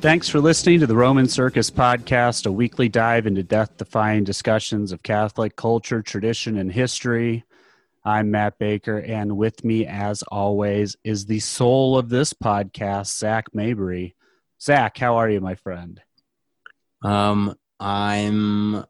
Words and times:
Thanks 0.00 0.28
for 0.28 0.38
listening 0.40 0.78
to 0.78 0.86
the 0.86 0.94
Roman 0.94 1.26
Circus 1.26 1.72
Podcast, 1.72 2.46
a 2.46 2.52
weekly 2.52 2.88
dive 2.88 3.26
into 3.26 3.42
death 3.42 3.76
defying 3.78 4.22
discussions 4.22 4.92
of 4.92 5.02
Catholic 5.02 5.56
culture, 5.56 6.02
tradition, 6.02 6.56
and 6.56 6.70
history. 6.70 7.42
I'm 8.04 8.30
Matt 8.30 8.60
Baker, 8.60 8.98
and 8.98 9.36
with 9.36 9.64
me, 9.64 9.86
as 9.86 10.22
always, 10.22 10.96
is 11.02 11.26
the 11.26 11.40
soul 11.40 11.98
of 11.98 12.10
this 12.10 12.32
podcast, 12.32 13.18
Zach 13.18 13.52
Mabry. 13.52 14.14
Zach, 14.62 14.96
how 14.96 15.16
are 15.16 15.28
you, 15.28 15.40
my 15.40 15.56
friend? 15.56 16.00
Um, 17.02 17.56
I'm 17.80 18.84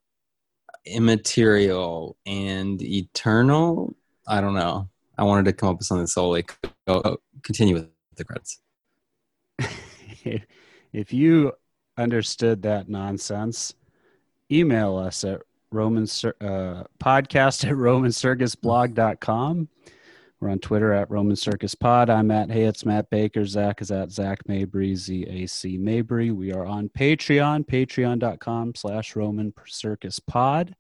immaterial 0.85 2.19
and 2.27 2.83
eternal. 2.83 3.95
I 4.27 4.43
don't 4.43 4.55
know. 4.55 4.91
I 5.17 5.25
wanted 5.25 5.47
to 5.47 5.55
come 5.55 5.71
up 5.71 5.79
with 5.79 5.87
something 5.87 6.07
solely. 6.07 6.45
Go, 6.87 7.17
continue 7.43 7.77
with 7.77 7.89
the 8.17 8.25
credits. 8.25 8.61
if 10.93 11.13
you 11.13 11.53
understood 11.97 12.63
that 12.63 12.89
nonsense, 12.89 13.75
email 14.51 14.97
us 14.97 15.25
at 15.25 15.43
Roman 15.71 16.05
uh, 16.05 16.85
podcast 16.99 17.65
at 17.69 17.75
romancircusblog.com. 17.75 19.69
We're 20.41 20.51
on 20.51 20.61
Twitter 20.61 20.93
at 20.93 21.11
Roman 21.11 21.35
Circus 21.35 21.75
Pod. 21.75 22.09
I'm 22.09 22.31
at 22.31 22.49
Hey, 22.49 22.63
it's 22.63 22.87
Matt 22.87 23.11
Baker. 23.11 23.45
Zach 23.45 23.83
is 23.83 23.91
at 23.91 24.13
Zach 24.13 24.47
Mabry, 24.47 24.95
Z 24.95 25.27
A 25.29 25.47
C 25.47 25.77
Mabry. 25.77 26.31
We 26.31 26.53
are 26.53 26.65
on 26.65 26.89
Patreon, 26.91 27.67
patreon.com 27.67 28.77
slash 28.77 29.17
Roman 29.17 29.53
Circus 29.67 30.21
Pod. 30.21 30.77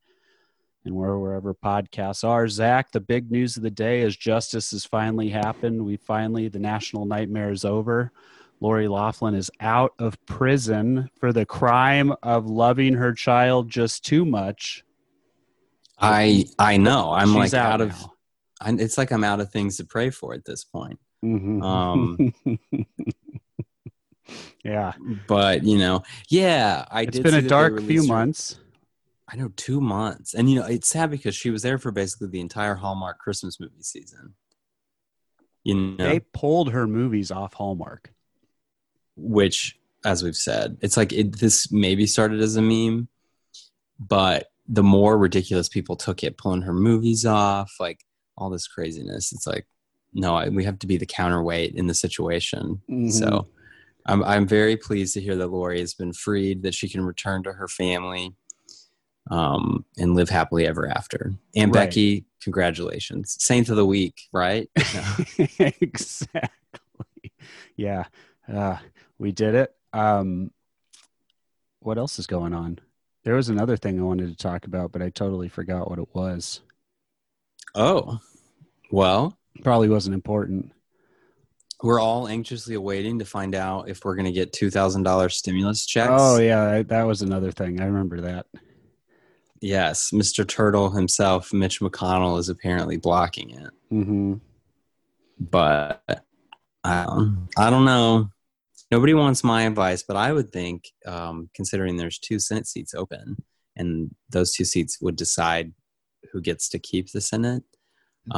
And 0.85 0.95
where, 0.95 1.19
wherever 1.19 1.55
podcasts 1.55 2.23
are. 2.23 2.47
Zach, 2.47 2.93
the 2.93 3.01
big 3.01 3.33
news 3.33 3.57
of 3.57 3.65
the 3.65 3.71
day 3.71 4.03
is 4.03 4.17
justice 4.17 4.71
has 4.71 4.85
finally 4.85 5.29
happened. 5.29 5.85
We 5.85 5.97
finally, 5.97 6.49
the 6.49 6.61
national 6.61 7.05
nightmare 7.05 7.51
is 7.51 7.65
over. 7.65 8.13
Lori 8.61 8.89
Loughlin 8.89 9.35
is 9.35 9.51
out 9.61 9.95
of 9.99 10.25
prison 10.27 11.11
for 11.19 11.33
the 11.33 11.47
crime 11.47 12.13
of 12.23 12.47
loving 12.47 12.95
her 12.95 13.13
child 13.13 13.69
just 13.69 14.05
too 14.05 14.25
much. 14.25 14.85
I 15.99 16.47
I 16.59 16.77
know. 16.77 17.13
I'm 17.13 17.29
She's 17.29 17.53
like 17.53 17.55
out, 17.55 17.73
out 17.73 17.81
of 17.81 18.09
I, 18.61 18.73
it's 18.73 18.99
like 18.99 19.11
I'm 19.11 19.25
out 19.25 19.41
of 19.41 19.51
things 19.51 19.77
to 19.77 19.85
pray 19.85 20.11
for 20.11 20.35
at 20.35 20.45
this 20.45 20.65
point. 20.65 20.99
Mm-hmm. 21.25 21.63
Um, 21.63 22.35
yeah, 24.65 24.93
but 25.27 25.65
you 25.65 25.79
know, 25.79 26.03
yeah, 26.29 26.85
I. 26.91 27.03
It's 27.03 27.19
been 27.19 27.35
a 27.35 27.43
dark 27.43 27.81
few 27.83 28.07
months. 28.07 28.59
I 29.31 29.37
know 29.37 29.51
two 29.57 29.81
months, 29.81 30.35
and 30.35 30.51
you 30.51 30.61
know 30.61 30.67
it's 30.67 30.89
sad 30.89 31.11
because 31.11 31.35
she 31.35 31.51
was 31.51 31.63
there 31.63 31.79
for 31.79 31.91
basically 31.91 32.29
the 32.29 32.41
entire 32.41 32.75
Hallmark 32.75 33.19
Christmas 33.19 33.61
movie 33.61 33.83
season. 33.83 34.35
You 35.65 35.75
know, 35.75 35.97
they 36.09 36.21
pulled 36.21 36.73
her 36.73 36.87
movies 36.87 37.31
off 37.31 37.55
Hallmark, 37.55 38.13
which, 39.19 39.79
as 40.05 40.23
we've 40.23 40.37
said, 40.37 40.79
it's 40.81 40.97
like 40.97 41.13
it, 41.13 41.39
this 41.39 41.71
maybe 41.73 42.07
started 42.07 42.41
as 42.41 42.57
a 42.57 42.63
meme, 42.63 43.09
but 43.99 44.51
the 44.69 44.83
more 44.83 45.17
ridiculous 45.17 45.69
people 45.69 45.97
took 45.97 46.23
it, 46.23 46.37
pulling 46.37 46.63
her 46.63 46.75
movies 46.75 47.25
off, 47.25 47.77
like 47.81 48.05
all 48.37 48.51
this 48.51 48.69
craziness. 48.69 49.33
It's 49.33 49.47
like, 49.47 49.67
no, 50.13 50.35
I, 50.35 50.49
we 50.49 50.65
have 50.65 50.79
to 50.81 50.87
be 50.87 50.99
the 50.99 51.07
counterweight 51.07 51.75
in 51.75 51.87
the 51.87 51.95
situation. 51.95 52.81
Mm-hmm. 52.91 53.11
So 53.11 53.49
I'm, 54.07 54.23
I'm 54.25 54.47
very 54.47 54.77
pleased 54.77 55.15
to 55.15 55.21
hear 55.21 55.37
that 55.37 55.49
Lori 55.49 55.81
has 55.81 55.95
been 55.95 56.13
freed, 56.13 56.63
that 56.63 56.75
she 56.75 56.89
can 56.89 57.03
return 57.03 57.43
to 57.45 57.53
her 57.53 57.69
family 57.69 58.35
um, 59.31 59.85
and 59.97 60.15
live 60.15 60.29
happily 60.29 60.67
ever 60.67 60.89
after. 60.89 61.35
And 61.55 61.75
right. 61.75 61.87
Becky, 61.87 62.25
congratulations. 62.43 63.37
Saint 63.39 63.69
of 63.69 63.77
the 63.77 63.87
week, 63.87 64.29
right? 64.33 64.71
exactly. 65.59 66.51
Yeah. 67.77 68.05
Uh, 68.53 68.79
we 69.19 69.33
did 69.33 69.55
it. 69.55 69.75
Um, 69.93 70.51
what 71.81 71.99
else 71.99 72.19
is 72.19 72.27
going 72.27 72.55
on? 72.55 72.79
There 73.25 73.35
was 73.35 73.49
another 73.49 73.77
thing 73.77 73.99
I 73.99 74.03
wanted 74.03 74.31
to 74.31 74.37
talk 74.37 74.65
about, 74.65 74.93
but 74.93 75.03
I 75.03 75.11
totally 75.11 75.49
forgot 75.49 75.91
what 75.91 75.99
it 75.99 76.09
was. 76.15 76.61
Oh, 77.75 78.21
well, 78.91 79.39
probably 79.63 79.89
wasn't 79.89 80.15
important. 80.15 80.73
We're 81.83 82.01
all 82.01 82.27
anxiously 82.27 82.75
awaiting 82.75 83.19
to 83.21 83.25
find 83.25 83.55
out 83.55 83.89
if 83.89 84.05
we're 84.05 84.17
going 84.17 84.27
to 84.27 84.33
get 84.33 84.53
two 84.53 84.71
thousand 84.71 85.05
dollars 85.05 85.37
stimulus 85.37 85.87
checks. 85.87 86.11
Oh 86.13 86.39
yeah, 86.39 86.83
that 86.83 87.03
was 87.05 87.23
another 87.23 87.53
thing. 87.53 87.81
I 87.81 87.85
remember 87.85 88.23
that. 88.23 88.47
Yes, 89.61 90.11
Mr. 90.13 90.47
Turtle 90.47 90.91
himself, 90.91 91.53
Mitch 91.53 91.81
McConnell, 91.81 92.39
is 92.39 92.49
apparently 92.49 92.97
blocking 92.97 93.51
it. 93.51 93.71
Mm-hmm. 93.93 94.35
But 95.41 96.03
don't, 96.85 97.49
I 97.57 97.71
don't 97.71 97.85
know. 97.85 98.31
Nobody 98.91 99.15
wants 99.15 99.45
my 99.45 99.63
advice, 99.63 100.03
but 100.03 100.17
I 100.17 100.33
would 100.33 100.51
think, 100.51 100.91
um, 101.07 101.51
considering 101.55 101.97
there's 101.97 102.19
two 102.19 102.39
Senate 102.39 102.67
seats 102.67 102.95
open, 102.95 103.37
and 103.77 104.15
those 104.31 104.53
two 104.55 104.65
seats 104.65 104.99
would 105.01 105.17
decide 105.17 105.73
who 106.33 106.41
gets 106.41 106.69
to 106.71 106.79
keep 106.79 107.13
the 107.13 107.21
Senate. 107.21 107.63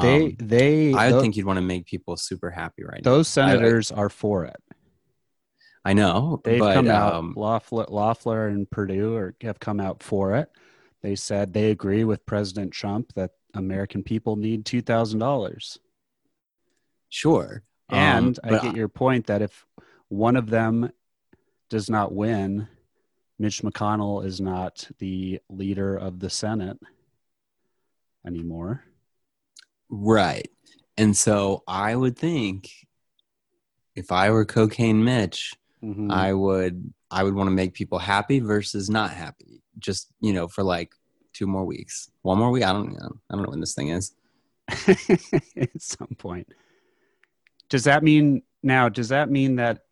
They 0.00 0.25
um, 0.25 0.37
they 0.38 0.93
I 0.93 1.11
those, 1.11 1.22
think 1.22 1.37
you'd 1.37 1.47
want 1.47 1.56
to 1.56 1.62
make 1.62 1.87
people 1.87 2.16
super 2.16 2.50
happy 2.50 2.84
right 2.84 3.03
those 3.03 3.37
now. 3.37 3.47
Those 3.49 3.59
senators 3.59 3.93
I, 3.93 3.97
are 3.97 4.09
for 4.09 4.44
it. 4.44 4.62
I 5.84 5.94
know. 5.94 6.41
They've 6.44 6.61
but, 6.61 6.75
come 6.75 6.88
out 6.88 7.15
um, 7.15 7.34
Loeffler, 7.37 7.87
Loeffler 7.88 8.49
and 8.49 8.71
Perdue 8.71 9.17
are, 9.17 9.34
have 9.41 9.59
come 9.59 9.81
out 9.81 10.03
for 10.03 10.37
it. 10.37 10.49
They 11.03 11.17
said 11.17 11.53
they 11.53 11.71
agree 11.71 12.05
with 12.05 12.27
President 12.27 12.72
Trump 12.72 13.12
that 13.15 13.31
American 13.55 14.03
people 14.03 14.37
need 14.37 14.65
two 14.65 14.82
thousand 14.82 15.21
dollars. 15.21 15.78
Sure. 17.09 17.62
And 17.88 18.38
um, 18.44 18.55
I 18.55 18.59
get 18.61 18.77
your 18.77 18.88
point 18.88 19.27
that 19.27 19.43
if 19.43 19.67
one 20.10 20.37
of 20.37 20.50
them 20.50 20.93
does 21.71 21.88
not 21.88 22.12
win, 22.12 22.69
Mitch 23.38 23.62
McConnell 23.62 24.25
is 24.25 24.41
not 24.41 24.87
the 24.98 25.41
leader 25.48 25.97
of 25.97 26.19
the 26.19 26.28
Senate 26.28 26.78
anymore. 28.26 28.84
Right. 29.88 30.50
And 30.99 31.16
so 31.16 31.62
I 31.66 31.97
would 31.97 32.19
think 32.19 32.70
if 33.94 34.12
I 34.12 34.31
were 34.31 34.44
cocaine 34.44 35.03
Mitch, 35.03 35.54
mm-hmm. 35.82 36.10
I 36.10 36.34
would 36.34 36.93
I 37.10 37.22
would 37.22 37.34
want 37.34 37.47
to 37.47 37.54
make 37.54 37.72
people 37.72 37.99
happy 37.99 38.41
versus 38.41 38.91
not 38.91 39.10
happy. 39.10 39.62
Just, 39.78 40.09
you 40.20 40.32
know, 40.32 40.49
for 40.49 40.62
like 40.62 40.93
two 41.32 41.47
more 41.47 41.65
weeks. 41.65 42.10
One 42.22 42.38
more 42.38 42.50
week. 42.50 42.65
I 42.65 42.72
don't 42.72 42.93
know. 42.93 43.20
I 43.31 43.34
don't 43.34 43.44
know 43.44 43.50
when 43.50 43.60
this 43.60 43.75
thing 43.75 43.88
is. 43.88 44.12
At 45.56 45.81
some 45.81 46.15
point. 46.19 46.49
Does 47.69 47.84
that 47.84 48.03
mean 48.03 48.43
now, 48.62 48.88
does 48.88 49.09
that 49.09 49.31
mean 49.31 49.56
that 49.56 49.84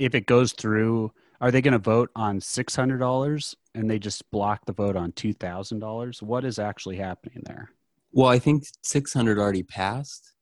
if 0.00 0.14
it 0.14 0.26
goes 0.26 0.52
through, 0.52 1.12
are 1.42 1.50
they 1.50 1.60
going 1.60 1.72
to 1.72 1.78
vote 1.78 2.10
on 2.16 2.40
six 2.40 2.74
hundred 2.74 2.98
dollars 2.98 3.54
and 3.74 3.88
they 3.88 3.98
just 3.98 4.28
block 4.30 4.64
the 4.64 4.72
vote 4.72 4.96
on 4.96 5.12
two 5.12 5.34
thousand 5.34 5.78
dollars? 5.78 6.22
What 6.22 6.44
is 6.44 6.58
actually 6.58 6.96
happening 6.96 7.42
there? 7.44 7.70
Well, 8.12 8.28
I 8.28 8.40
think 8.40 8.64
600 8.82 9.38
already 9.38 9.62
passed, 9.62 10.32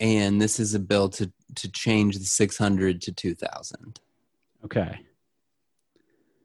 and 0.00 0.40
this 0.40 0.58
is 0.58 0.74
a 0.74 0.80
bill 0.80 1.08
to 1.10 1.30
to 1.56 1.70
change 1.70 2.18
the 2.18 2.24
600 2.24 3.00
to 3.02 3.12
2,000. 3.12 4.00
Okay. 4.64 4.98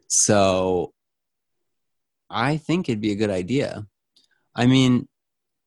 So, 0.08 0.94
I 2.30 2.58
think 2.58 2.88
it'd 2.88 3.02
be 3.02 3.12
a 3.12 3.16
good 3.16 3.32
idea. 3.32 3.88
I 4.54 4.68
mean, 4.68 5.08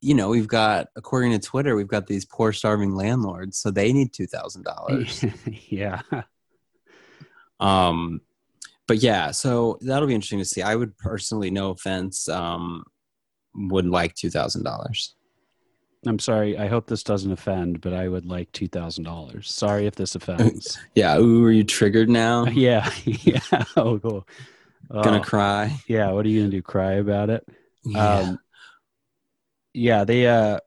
you 0.04 0.14
know, 0.14 0.28
we've 0.28 0.46
got 0.46 0.88
according 0.96 1.32
to 1.32 1.38
Twitter, 1.38 1.74
we've 1.74 1.88
got 1.88 2.06
these 2.06 2.26
poor 2.26 2.52
starving 2.52 2.94
landlords, 2.94 3.56
so 3.56 3.70
they 3.70 3.92
need 3.92 4.12
two 4.12 4.26
thousand 4.26 4.64
dollars. 4.64 5.24
Yeah. 5.68 6.02
Um, 7.58 8.20
but 8.86 8.98
yeah, 8.98 9.30
so 9.30 9.78
that'll 9.80 10.06
be 10.06 10.14
interesting 10.14 10.40
to 10.40 10.44
see. 10.44 10.60
I 10.60 10.76
would 10.76 10.98
personally, 10.98 11.50
no 11.50 11.70
offense, 11.70 12.28
um, 12.28 12.84
would 13.54 13.86
like 13.86 14.14
two 14.14 14.28
thousand 14.28 14.64
dollars. 14.64 15.14
I'm 16.06 16.18
sorry. 16.18 16.58
I 16.58 16.66
hope 16.66 16.86
this 16.86 17.02
doesn't 17.02 17.32
offend, 17.32 17.80
but 17.80 17.94
I 17.94 18.08
would 18.08 18.26
like 18.26 18.52
two 18.52 18.68
thousand 18.68 19.04
dollars. 19.04 19.50
Sorry 19.50 19.86
if 19.86 19.94
this 19.94 20.14
offends. 20.14 20.78
yeah. 20.94 21.16
Ooh, 21.16 21.46
are 21.46 21.50
you 21.50 21.64
triggered 21.64 22.10
now? 22.10 22.44
yeah. 22.52 22.90
Yeah. 23.04 23.40
Oh, 23.74 23.98
cool. 23.98 24.28
Gonna 24.92 25.20
uh, 25.20 25.24
cry. 25.24 25.80
Yeah. 25.88 26.10
What 26.10 26.26
are 26.26 26.28
you 26.28 26.40
gonna 26.40 26.50
do? 26.50 26.60
Cry 26.60 26.94
about 26.94 27.30
it? 27.30 27.48
Yeah. 27.84 28.18
Um, 28.18 28.38
yeah. 29.74 30.04
They. 30.04 30.26
Uh. 30.26 30.58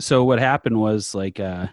So 0.00 0.24
what 0.24 0.38
happened 0.38 0.78
was 0.78 1.14
like. 1.14 1.40
Uh. 1.40 1.68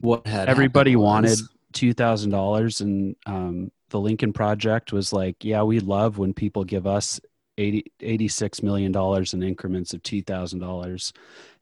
What 0.00 0.26
had 0.26 0.48
everybody 0.48 0.96
wanted 0.96 1.38
two 1.72 1.92
thousand 1.92 2.30
dollars, 2.30 2.80
and 2.80 3.16
um, 3.26 3.70
the 3.90 4.00
Lincoln 4.00 4.32
Project 4.32 4.92
was 4.92 5.12
like, 5.12 5.44
yeah, 5.44 5.62
we 5.62 5.80
love 5.80 6.16
when 6.16 6.32
people 6.32 6.64
give 6.64 6.86
us 6.86 7.20
80, 7.58 7.92
$86 8.00 8.62
million 8.62 8.94
in 9.32 9.42
increments 9.42 9.92
of 9.92 10.02
$2,000. 10.02 11.12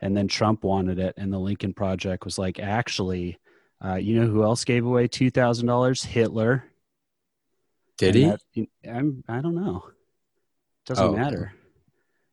And 0.00 0.16
then 0.16 0.28
Trump 0.28 0.62
wanted 0.62 0.98
it. 0.98 1.14
And 1.16 1.32
the 1.32 1.38
Lincoln 1.38 1.74
Project 1.74 2.24
was 2.24 2.38
like, 2.38 2.60
actually, 2.60 3.38
uh, 3.84 3.94
you 3.94 4.20
know 4.20 4.26
who 4.26 4.44
else 4.44 4.64
gave 4.64 4.84
away 4.84 5.08
$2,000? 5.08 6.04
Hitler. 6.04 6.64
Did 7.96 8.14
he? 8.14 8.24
That, 8.26 8.40
I'm, 8.88 9.24
I 9.28 9.40
don't 9.40 9.56
know. 9.56 9.88
Doesn't 10.86 11.04
oh. 11.04 11.16
matter. 11.16 11.52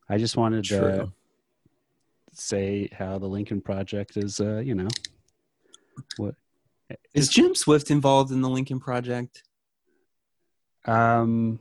I 0.10 0.18
just 0.18 0.38
wanted 0.38 0.64
True. 0.66 0.80
to 0.80 1.12
say 2.34 2.90
how 2.92 3.18
the 3.18 3.28
Lincoln 3.28 3.62
Project 3.62 4.18
is, 4.18 4.40
uh, 4.40 4.58
you 4.60 4.76
know, 4.76 4.88
what 6.18 6.36
Is 7.14 7.30
Jim 7.30 7.56
Swift 7.56 7.90
involved 7.90 8.32
in 8.32 8.42
the 8.42 8.50
Lincoln 8.50 8.80
Project? 8.80 9.44
Um, 10.86 11.60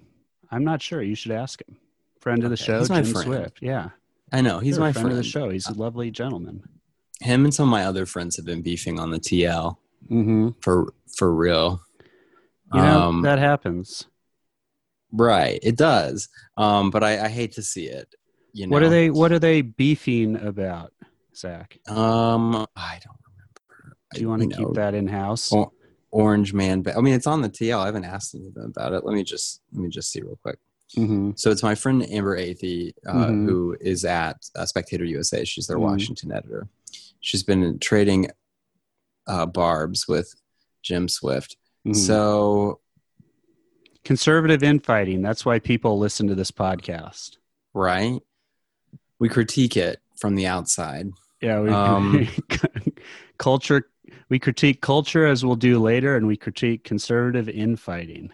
I'm 0.50 0.64
not 0.64 0.82
sure. 0.82 1.02
You 1.02 1.14
should 1.14 1.32
ask 1.32 1.60
him. 1.66 1.76
Friend 2.20 2.42
of 2.44 2.50
the 2.50 2.56
show, 2.56 2.78
he's 2.80 2.88
Jim 2.88 3.04
friend. 3.04 3.16
Swift. 3.26 3.58
Yeah, 3.60 3.90
I 4.32 4.40
know 4.40 4.58
he's 4.58 4.76
Sure, 4.76 4.80
my 4.84 4.92
friend, 4.92 5.06
friend. 5.08 5.18
of 5.18 5.24
the 5.24 5.28
show. 5.28 5.50
He's 5.50 5.68
a 5.68 5.74
lovely 5.74 6.10
gentleman. 6.10 6.62
Him 7.20 7.44
and 7.44 7.54
some 7.54 7.68
of 7.68 7.70
my 7.70 7.84
other 7.84 8.06
friends 8.06 8.36
have 8.36 8.44
been 8.46 8.62
beefing 8.62 8.98
on 8.98 9.10
the 9.10 9.18
TL 9.20 9.76
Mm-hmm. 10.10 10.50
for 10.60 10.92
for 11.16 11.34
real. 11.34 11.80
You 12.74 12.80
know 12.82 13.00
Um, 13.08 13.22
that 13.22 13.38
happens. 13.38 14.06
Right, 15.12 15.58
it 15.62 15.76
does. 15.76 16.28
Um, 16.58 16.90
but 16.90 17.02
I, 17.04 17.24
I 17.26 17.28
hate 17.28 17.52
to 17.52 17.62
see 17.62 17.84
it. 17.86 18.14
You 18.54 18.66
know, 18.68 18.72
What 18.72 18.82
are 18.84 18.88
they? 18.88 19.10
What 19.10 19.32
are 19.32 19.38
they 19.40 19.60
beefing 19.62 20.36
about, 20.36 20.92
Zach? 21.36 21.76
Um, 21.88 22.54
I 22.76 23.00
don't 23.04 23.18
remember. 23.26 23.96
Do 24.14 24.20
you 24.20 24.28
want 24.28 24.42
to 24.48 24.56
keep 24.56 24.72
that 24.74 24.94
in 24.94 25.08
house? 25.08 25.52
Or- 25.52 25.72
Orange 26.12 26.54
Man? 26.54 26.80
But 26.82 26.96
I 26.96 27.00
mean, 27.00 27.14
it's 27.14 27.26
on 27.26 27.42
the 27.42 27.48
TL. 27.50 27.80
I 27.80 27.86
haven't 27.86 28.04
asked 28.04 28.34
anything 28.36 28.64
about 28.64 28.92
it. 28.92 29.04
Let 29.04 29.12
me 29.14 29.24
just 29.24 29.60
let 29.72 29.82
me 29.82 29.88
just 29.88 30.10
see 30.12 30.20
real 30.22 30.38
quick. 30.40 30.58
mm-hmm. 30.96 31.32
So 31.34 31.50
it's 31.50 31.64
my 31.64 31.74
friend 31.74 32.08
Amber 32.08 32.38
Athey, 32.38 32.92
uh, 33.04 33.12
Mhm. 33.26 33.46
who 33.48 33.76
is 33.80 34.04
at 34.04 34.36
uh, 34.54 34.64
Spectator 34.64 35.04
USA. 35.04 35.44
She's 35.44 35.66
their 35.66 35.78
Mhm. 35.78 35.90
Washington 35.90 36.30
editor. 36.30 36.68
She's 37.18 37.42
been 37.42 37.78
trading 37.80 38.30
uh, 39.26 39.46
barbs 39.46 40.06
with 40.06 40.32
Jim 40.82 41.08
Swift. 41.08 41.56
Mm-hmm. 41.84 41.94
So 41.94 42.78
Conservative 44.04 44.62
infighting. 44.62 45.22
That's 45.22 45.44
why 45.46 45.58
people 45.58 45.98
listen 45.98 46.28
to 46.28 46.34
this 46.34 46.50
podcast. 46.52 47.38
right, 47.72 48.20
we 49.18 49.28
critique 49.28 49.76
it 49.76 50.00
from 50.16 50.34
the 50.34 50.46
outside. 50.46 51.08
Yeah, 51.40 51.60
we 51.60 51.70
Um, 51.70 52.28
culture. 53.38 53.88
We 54.28 54.38
critique 54.38 54.80
culture 54.80 55.26
as 55.26 55.44
we'll 55.44 55.56
do 55.56 55.78
later, 55.78 56.16
and 56.16 56.26
we 56.26 56.36
critique 56.36 56.84
conservative 56.84 57.48
infighting. 57.48 58.30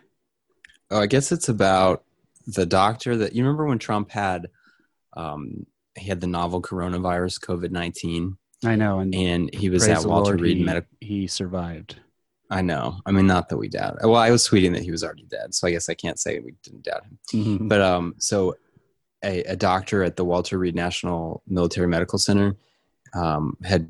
Oh, 0.90 1.00
I 1.00 1.06
guess 1.06 1.32
it's 1.32 1.48
about 1.48 2.04
the 2.46 2.66
doctor 2.66 3.16
that 3.16 3.34
you 3.34 3.42
remember 3.42 3.66
when 3.66 3.78
Trump 3.78 4.10
had 4.10 4.48
um, 5.16 5.66
he 5.96 6.08
had 6.08 6.20
the 6.20 6.26
novel 6.26 6.62
coronavirus 6.62 7.40
COVID 7.40 7.70
nineteen, 7.70 8.36
I 8.64 8.76
know, 8.76 9.00
and 9.00 9.14
and 9.14 9.54
he 9.54 9.68
was 9.70 9.86
at 9.88 10.04
Walter 10.04 10.30
Lord, 10.32 10.40
Reed 10.40 10.58
he, 10.58 10.62
Medical. 10.64 10.90
he 11.00 11.26
survived. 11.26 11.98
I 12.52 12.62
know. 12.62 13.00
I 13.06 13.12
mean, 13.12 13.26
not 13.28 13.48
that 13.48 13.58
we 13.58 13.68
doubt. 13.68 13.98
Well, 14.02 14.16
I 14.16 14.30
was 14.30 14.46
tweeting 14.48 14.72
that 14.74 14.82
he 14.82 14.90
was 14.90 15.04
already 15.04 15.26
dead, 15.30 15.54
so 15.54 15.68
I 15.68 15.70
guess 15.70 15.88
I 15.88 15.94
can't 15.94 16.18
say 16.18 16.40
we 16.40 16.54
didn't 16.64 16.84
doubt 16.84 17.04
him. 17.04 17.18
Mhm. 17.32 17.68
But 17.68 17.80
um, 17.80 18.14
so 18.18 18.56
a, 19.24 19.42
a 19.44 19.56
doctor 19.56 20.02
at 20.02 20.16
the 20.16 20.24
Walter 20.24 20.58
Reed 20.58 20.74
National 20.74 21.42
Military 21.46 21.86
Medical 21.88 22.18
Center 22.18 22.56
um, 23.14 23.56
had, 23.64 23.88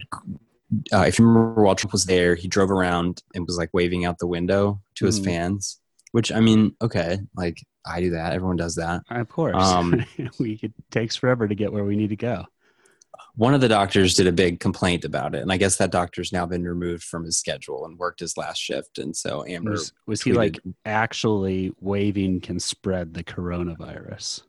uh, 0.93 1.05
if 1.07 1.19
you 1.19 1.27
remember, 1.27 1.63
Trump 1.75 1.93
was 1.93 2.05
there, 2.07 2.35
he 2.35 2.49
drove 2.49 2.71
around 2.71 3.23
and 3.35 3.47
was 3.47 3.57
like 3.59 3.71
waving 3.73 4.05
out 4.05 4.19
the 4.19 4.27
window 4.27 4.81
to 4.97 5.07
his 5.07 5.21
Mhm. 5.21 5.25
fans. 5.25 5.79
Which 6.13 6.33
I 6.33 6.41
mean, 6.41 6.75
okay, 6.83 7.21
like 7.37 7.65
I 7.87 8.01
do 8.01 8.11
that. 8.11 8.33
Everyone 8.33 8.57
does 8.57 8.75
that. 8.75 9.03
Of 9.11 9.29
course, 9.29 9.55
Um, 9.57 10.05
we 10.41 10.59
it 10.61 10.73
takes 10.91 11.15
forever 11.15 11.47
to 11.47 11.55
get 11.55 11.73
where 11.73 11.85
we 11.85 11.95
need 11.95 12.11
to 12.11 12.17
go. 12.17 12.47
One 13.37 13.55
of 13.55 13.61
the 13.61 13.69
doctors 13.69 14.15
did 14.17 14.27
a 14.27 14.33
big 14.33 14.59
complaint 14.59 15.05
about 15.05 15.37
it, 15.37 15.43
and 15.43 15.53
I 15.53 15.57
guess 15.57 15.77
that 15.77 15.93
doctor's 15.93 16.33
now 16.33 16.47
been 16.47 16.65
removed 16.65 17.05
from 17.05 17.25
his 17.25 17.39
schedule 17.39 17.85
and 17.87 17.97
worked 17.97 18.19
his 18.19 18.37
last 18.37 18.59
shift. 18.59 18.99
And 18.99 19.17
so 19.17 19.45
Amber, 19.47 19.71
Was, 19.71 19.93
was 20.07 20.23
he 20.23 20.33
like 20.33 20.59
actually 20.85 21.73
waving 21.81 22.41
can 22.41 22.59
spread 22.59 23.15
the 23.15 23.23
coronavirus? 23.23 24.43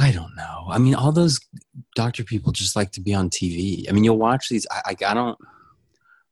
I 0.00 0.10
don't 0.12 0.34
know. 0.34 0.64
I 0.68 0.78
mean, 0.78 0.94
all 0.94 1.12
those 1.12 1.38
doctor 1.94 2.24
people 2.24 2.52
just 2.52 2.74
like 2.74 2.90
to 2.92 3.00
be 3.00 3.14
on 3.14 3.28
TV. 3.28 3.88
I 3.88 3.92
mean, 3.92 4.02
you'll 4.02 4.18
watch 4.18 4.48
these. 4.48 4.66
I, 4.70 4.80
I, 4.86 5.10
I 5.10 5.14
don't. 5.14 5.38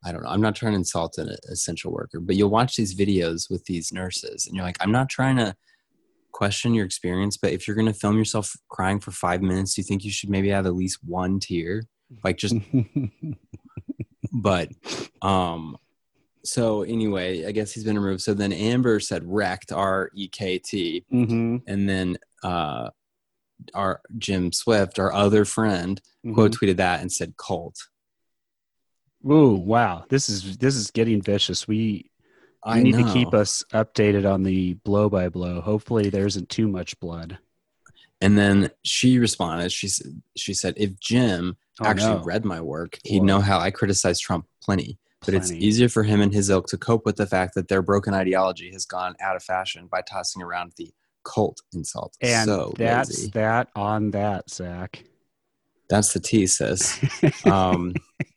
I 0.05 0.12
don't 0.12 0.23
know. 0.23 0.29
I'm 0.29 0.41
not 0.41 0.55
trying 0.55 0.73
to 0.73 0.79
insult 0.79 1.19
an 1.19 1.37
essential 1.50 1.93
worker, 1.93 2.20
but 2.20 2.37
you'll 2.37 2.50
watch 2.50 2.76
these 2.76 2.94
videos 2.94 3.50
with 3.50 3.65
these 3.67 3.93
nurses, 3.93 4.47
and 4.47 4.56
you're 4.56 4.65
like, 4.65 4.79
I'm 4.81 4.93
not 4.93 5.09
trying 5.09 5.37
to 5.37 5.55
question 6.32 6.73
your 6.73 6.87
experience, 6.87 7.37
but 7.37 7.53
if 7.53 7.67
you're 7.67 7.75
going 7.75 7.93
to 7.93 7.93
film 7.93 8.17
yourself 8.17 8.56
crying 8.69 9.00
for 9.00 9.11
five 9.11 9.43
minutes, 9.43 9.75
do 9.75 9.81
you 9.81 9.85
think 9.85 10.05
you 10.05 10.12
should 10.12 10.31
maybe 10.31 10.49
have 10.49 10.67
at 10.67 10.75
least 10.75 11.00
one 11.05 11.41
tear? 11.41 11.82
Like, 12.25 12.38
just 12.38 12.55
but 14.32 14.70
um 15.23 15.76
so 16.44 16.82
anyway 16.82 17.47
i 17.47 17.53
guess 17.53 17.73
he's 17.73 17.85
been 17.85 17.99
removed 17.99 18.23
so 18.23 18.35
then 18.35 18.53
amber 18.53 19.00
said 19.00 19.23
wrecked 19.25 19.73
r-e-k-t 19.73 21.05
hmm 21.11 21.56
and 21.67 21.88
then 21.88 22.17
uh 22.43 22.88
our 23.75 24.00
jim 24.19 24.52
swift 24.52 24.99
our 24.99 25.12
other 25.12 25.44
friend 25.44 26.00
Mm-hmm. 26.26 26.34
quote 26.34 26.52
tweeted 26.52 26.76
that 26.78 27.00
and 27.00 27.10
said 27.12 27.37
cult 27.37 27.76
Ooh, 29.28 29.55
wow! 29.55 30.05
This 30.08 30.28
is 30.28 30.56
this 30.58 30.76
is 30.76 30.90
getting 30.90 31.20
vicious. 31.22 31.66
We 31.66 32.10
i 32.64 32.81
need 32.82 32.96
know. 32.96 33.06
to 33.06 33.12
keep 33.12 33.34
us 33.34 33.64
updated 33.72 34.31
on 34.32 34.43
the 34.43 34.75
blow 34.84 35.08
by 35.08 35.28
blow. 35.28 35.60
Hopefully, 35.60 36.08
there 36.10 36.26
isn't 36.26 36.49
too 36.49 36.69
much 36.69 36.99
blood. 37.00 37.38
and 38.20 38.37
then 38.38 38.70
she 38.84 39.19
responded 39.19 39.70
she 39.72 39.87
said 39.88 40.22
she 40.37 40.52
said 40.55 40.75
if 40.76 40.99
jim 41.00 41.56
Oh, 41.81 41.87
actually 41.87 42.16
no. 42.19 42.25
read 42.25 42.44
my 42.44 42.60
work 42.60 42.99
he'd 43.05 43.20
Whoa. 43.20 43.26
know 43.26 43.40
how 43.40 43.58
i 43.60 43.70
criticize 43.70 44.19
trump 44.19 44.46
plenty 44.60 44.99
but 45.25 45.34
it's 45.34 45.52
easier 45.52 45.88
for 45.88 46.02
him 46.02 46.20
and 46.20 46.34
his 46.34 46.50
ilk 46.50 46.66
to 46.69 46.76
cope 46.76 47.05
with 47.06 47.14
the 47.16 47.26
fact 47.26 47.55
that 47.55 47.69
their 47.69 47.82
broken 47.82 48.14
ideology 48.14 48.72
has 48.72 48.84
gone 48.84 49.14
out 49.20 49.37
of 49.37 49.43
fashion 49.44 49.87
by 49.90 50.00
tossing 50.02 50.43
around 50.43 50.72
the 50.76 50.90
cult 51.28 51.60
insult 51.75 52.16
and 52.20 52.48
so 52.48 52.72
that's 52.76 53.10
lazy. 53.10 53.30
that 53.30 53.69
on 53.76 54.10
that, 54.12 54.48
Zach. 54.48 55.04
That's 55.88 56.12
the 56.12 56.20
T, 56.20 56.46
sis. 56.46 56.98
Um, 57.46 57.94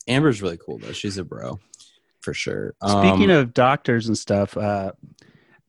Amber's 0.07 0.41
really 0.41 0.57
cool 0.57 0.77
though. 0.77 0.91
She's 0.91 1.17
a 1.17 1.23
bro, 1.23 1.59
for 2.21 2.33
sure. 2.33 2.75
Speaking 2.85 3.31
um, 3.31 3.37
of 3.37 3.53
doctors 3.53 4.07
and 4.07 4.17
stuff, 4.17 4.55
uh, 4.57 4.93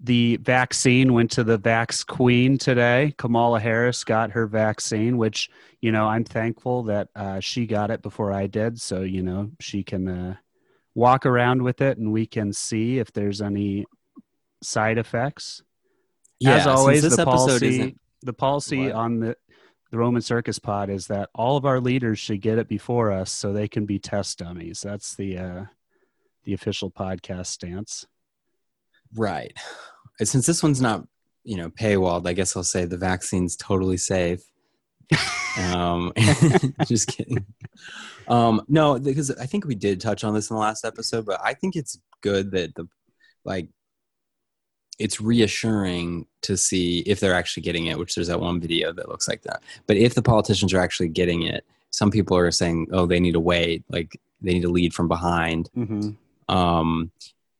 the 0.00 0.36
vaccine 0.38 1.12
went 1.12 1.30
to 1.32 1.44
the 1.44 1.58
Vax 1.58 2.04
Queen 2.04 2.58
today. 2.58 3.14
Kamala 3.18 3.60
Harris 3.60 4.02
got 4.04 4.32
her 4.32 4.46
vaccine, 4.46 5.16
which 5.16 5.48
you 5.80 5.92
know 5.92 6.06
I'm 6.06 6.24
thankful 6.24 6.84
that 6.84 7.08
uh, 7.14 7.40
she 7.40 7.66
got 7.66 7.90
it 7.90 8.02
before 8.02 8.32
I 8.32 8.46
did, 8.46 8.80
so 8.80 9.02
you 9.02 9.22
know 9.22 9.50
she 9.60 9.82
can 9.82 10.08
uh, 10.08 10.36
walk 10.94 11.24
around 11.26 11.62
with 11.62 11.80
it, 11.80 11.98
and 11.98 12.12
we 12.12 12.26
can 12.26 12.52
see 12.52 12.98
if 12.98 13.12
there's 13.12 13.40
any 13.40 13.86
side 14.62 14.98
effects. 14.98 15.62
Yeah, 16.42 16.56
As 16.56 16.66
always, 16.66 17.02
this 17.02 17.16
the 17.16 17.22
episode 17.22 17.60
policy 17.60 17.96
the 18.22 18.32
policy 18.32 18.86
What? 18.86 18.92
on 18.92 19.20
the 19.20 19.36
the 19.90 19.98
Roman 19.98 20.22
Circus 20.22 20.58
Pod 20.58 20.88
is 20.88 21.08
that 21.08 21.28
all 21.34 21.58
of 21.58 21.66
our 21.66 21.78
leaders 21.78 22.18
should 22.18 22.40
get 22.40 22.56
it 22.58 22.66
before 22.66 23.12
us, 23.12 23.30
so 23.30 23.52
they 23.52 23.68
can 23.68 23.84
be 23.84 23.98
test 23.98 24.38
dummies. 24.38 24.80
That's 24.80 25.14
the 25.14 25.36
uh, 25.38 25.64
the 26.44 26.54
official 26.54 26.90
podcast 26.90 27.46
stance. 27.48 28.06
Right. 29.14 29.52
And 30.18 30.26
Since 30.26 30.46
this 30.46 30.62
one's 30.62 30.80
not, 30.80 31.06
you 31.44 31.58
know, 31.58 31.68
paywalled, 31.68 32.26
I 32.26 32.32
guess 32.32 32.56
I'll 32.56 32.64
say 32.64 32.86
the 32.86 32.96
vaccine's 32.96 33.54
totally 33.56 33.98
safe. 33.98 34.40
um, 35.58 36.12
just 36.86 37.08
kidding. 37.08 37.44
Um, 38.28 38.62
no, 38.68 38.98
because 38.98 39.30
I 39.32 39.44
think 39.44 39.66
we 39.66 39.74
did 39.74 40.00
touch 40.00 40.24
on 40.24 40.32
this 40.32 40.48
in 40.48 40.56
the 40.56 40.60
last 40.60 40.86
episode, 40.86 41.26
but 41.26 41.40
I 41.44 41.52
think 41.52 41.76
it's 41.76 42.00
good 42.22 42.52
that 42.52 42.74
the 42.74 42.88
like 43.44 43.68
it's 45.02 45.20
reassuring 45.20 46.26
to 46.42 46.56
see 46.56 47.00
if 47.00 47.18
they're 47.18 47.34
actually 47.34 47.64
getting 47.64 47.86
it, 47.86 47.98
which 47.98 48.14
there's 48.14 48.28
that 48.28 48.40
one 48.40 48.60
video 48.60 48.92
that 48.92 49.08
looks 49.08 49.26
like 49.28 49.42
that. 49.42 49.62
But 49.86 49.96
if 49.96 50.14
the 50.14 50.22
politicians 50.22 50.72
are 50.72 50.80
actually 50.80 51.08
getting 51.08 51.42
it, 51.42 51.64
some 51.90 52.10
people 52.10 52.36
are 52.36 52.50
saying, 52.50 52.88
oh, 52.92 53.06
they 53.06 53.20
need 53.20 53.32
to 53.32 53.40
wait, 53.40 53.84
like 53.90 54.18
they 54.40 54.54
need 54.54 54.62
to 54.62 54.70
lead 54.70 54.94
from 54.94 55.08
behind. 55.08 55.68
Mm-hmm. 55.76 56.54
Um, 56.54 57.10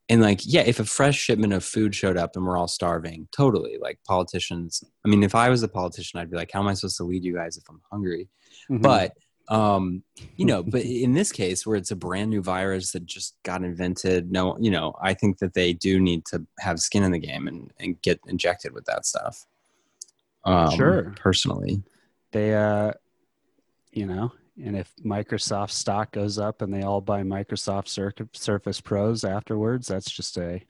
and 0.08 0.22
like, 0.22 0.40
yeah, 0.44 0.62
if 0.62 0.78
a 0.78 0.84
fresh 0.84 1.18
shipment 1.18 1.52
of 1.52 1.64
food 1.64 1.94
showed 1.94 2.16
up 2.16 2.36
and 2.36 2.46
we're 2.46 2.56
all 2.56 2.68
starving, 2.68 3.28
totally. 3.34 3.78
Like 3.80 3.98
politicians, 4.06 4.84
I 5.04 5.08
mean, 5.08 5.22
if 5.22 5.34
I 5.34 5.48
was 5.48 5.62
a 5.62 5.68
politician, 5.68 6.20
I'd 6.20 6.30
be 6.30 6.36
like, 6.36 6.50
how 6.52 6.60
am 6.60 6.68
I 6.68 6.74
supposed 6.74 6.98
to 6.98 7.04
lead 7.04 7.24
you 7.24 7.34
guys 7.34 7.56
if 7.56 7.64
I'm 7.68 7.80
hungry? 7.90 8.28
Mm-hmm. 8.70 8.82
But 8.82 9.16
um, 9.48 10.02
you 10.36 10.44
know, 10.46 10.62
but 10.62 10.82
in 10.82 11.12
this 11.14 11.32
case 11.32 11.66
where 11.66 11.76
it's 11.76 11.90
a 11.90 11.96
brand 11.96 12.30
new 12.30 12.42
virus 12.42 12.92
that 12.92 13.04
just 13.06 13.36
got 13.42 13.62
invented, 13.64 14.30
no, 14.30 14.56
you 14.58 14.70
know, 14.70 14.94
I 15.02 15.14
think 15.14 15.38
that 15.38 15.54
they 15.54 15.72
do 15.72 16.00
need 16.00 16.24
to 16.26 16.46
have 16.60 16.80
skin 16.80 17.02
in 17.02 17.12
the 17.12 17.18
game 17.18 17.48
and, 17.48 17.72
and 17.80 18.00
get 18.02 18.20
injected 18.26 18.72
with 18.72 18.84
that 18.86 19.04
stuff. 19.06 19.46
Um, 20.44 20.70
Sure. 20.76 21.14
Personally. 21.16 21.82
they, 22.32 22.54
uh, 22.54 22.92
you 23.92 24.06
know, 24.06 24.32
and 24.62 24.76
if 24.76 24.92
Microsoft 25.04 25.70
stock 25.70 26.12
goes 26.12 26.38
up 26.38 26.62
and 26.62 26.72
they 26.72 26.82
all 26.82 27.00
buy 27.00 27.22
Microsoft 27.22 27.88
Sur- 27.88 28.12
Surface 28.32 28.80
Pros 28.80 29.24
afterwards, 29.24 29.88
that's 29.88 30.10
just 30.10 30.36
a 30.38 30.62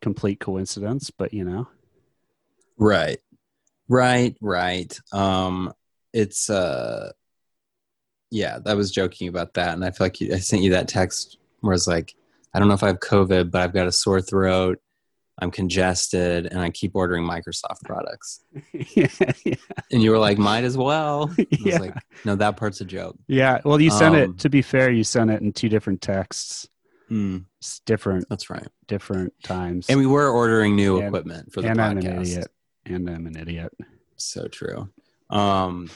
complete 0.00 0.40
coincidence. 0.40 1.10
But 1.10 1.32
you 1.34 1.44
know, 1.44 1.68
Right. 2.78 3.18
Right, 3.88 4.36
right. 4.40 4.98
Um 5.12 5.72
it's 6.12 6.48
uh 6.50 7.12
yeah, 8.30 8.58
I 8.66 8.74
was 8.74 8.90
joking 8.90 9.28
about 9.28 9.54
that 9.54 9.74
and 9.74 9.84
I 9.84 9.90
feel 9.90 10.04
like 10.06 10.20
you, 10.20 10.34
I 10.34 10.38
sent 10.38 10.62
you 10.62 10.70
that 10.70 10.88
text 10.88 11.38
where 11.60 11.74
it's 11.74 11.86
like 11.86 12.14
I 12.54 12.58
don't 12.58 12.68
know 12.68 12.74
if 12.74 12.82
I 12.82 12.88
have 12.88 13.00
COVID, 13.00 13.50
but 13.50 13.60
I've 13.62 13.72
got 13.72 13.86
a 13.86 13.92
sore 13.92 14.20
throat, 14.20 14.80
I'm 15.40 15.50
congested, 15.52 16.46
and 16.46 16.58
I 16.60 16.70
keep 16.70 16.92
ordering 16.96 17.24
Microsoft 17.24 17.82
products. 17.84 18.40
yeah, 18.72 19.06
yeah, 19.44 19.54
And 19.92 20.02
you 20.02 20.10
were 20.10 20.18
like, 20.18 20.36
might 20.36 20.64
as 20.64 20.76
well. 20.76 21.30
I 21.38 21.46
Yeah. 21.50 21.78
was 21.78 21.80
like, 21.80 21.94
no, 22.24 22.34
that 22.36 22.56
part's 22.56 22.80
a 22.80 22.84
joke. 22.84 23.16
yeah. 23.28 23.60
Well, 23.64 23.80
you 23.80 23.90
sent 23.90 24.16
Um, 24.16 24.20
it. 24.22 24.38
To 24.40 24.50
be 24.50 24.62
fair, 24.62 24.90
you 24.90 25.04
sent 25.04 25.30
it 25.30 25.40
in 25.42 25.52
two 25.52 25.68
different 25.68 26.02
texts. 26.02 26.68
Mm, 27.10 27.44
It's 27.58 27.78
different, 27.86 28.28
that's 28.28 28.50
right. 28.50 28.66
different 28.88 29.32
times. 29.44 29.86
And 29.88 29.98
we 29.98 30.06
were 30.06 30.28
ordering 30.28 30.74
new 30.76 30.96
And- 30.98 31.06
equipment 31.06 31.52
for 31.52 31.62
the 31.62 31.68
and 31.68 31.80
I'm 31.80 31.98
an 31.98 32.06
idiot. 32.20 32.48
And 32.86 33.08
I'm 33.08 33.26
an 33.28 33.36
idiot. 33.36 33.72
So 34.16 34.48
true. 34.48 34.88
Um, 35.30 35.88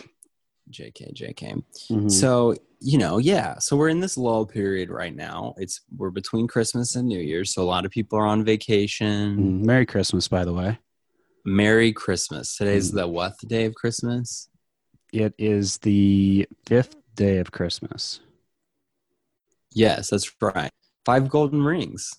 JK, 0.70 1.12
JK. 1.14 1.62
Mhm. 1.90 2.10
So 2.10 2.54
you 2.86 2.98
know, 2.98 3.16
yeah. 3.16 3.58
So 3.60 3.76
we're 3.76 3.88
in 3.88 4.00
this 4.00 4.16
lull 4.18 4.44
period 4.44 4.90
right 4.90 5.14
now. 5.14 5.54
It's 5.56 5.80
we're 5.96 6.10
between 6.10 6.46
Christmas 6.46 6.96
and 6.96 7.08
New 7.08 7.18
Year's, 7.20 7.54
so 7.54 7.62
a 7.62 7.64
lot 7.64 7.86
of 7.86 7.90
people 7.90 8.18
are 8.18 8.26
on 8.26 8.44
vacation. 8.44 9.36
Mm, 9.38 9.64
Merry 9.64 9.86
Christmas, 9.86 10.28
by 10.28 10.44
the 10.44 10.52
way. 10.52 10.78
Merry 11.46 11.92
Christmas. 11.92 12.56
Today's 12.56 12.90
Mm. 12.92 12.94
the 12.96 13.08
what 13.08 13.34
day 13.46 13.64
of 13.64 13.74
Christmas? 13.74 14.48
It 15.12 15.32
is 15.38 15.78
the 15.78 16.46
fifth 16.66 16.96
day 17.14 17.38
of 17.38 17.52
Christmas. 17.52 18.20
Yes, 19.72 20.10
that's 20.10 20.30
right. 20.40 20.70
Five 21.04 21.28
golden 21.28 21.62
rings. 21.62 22.10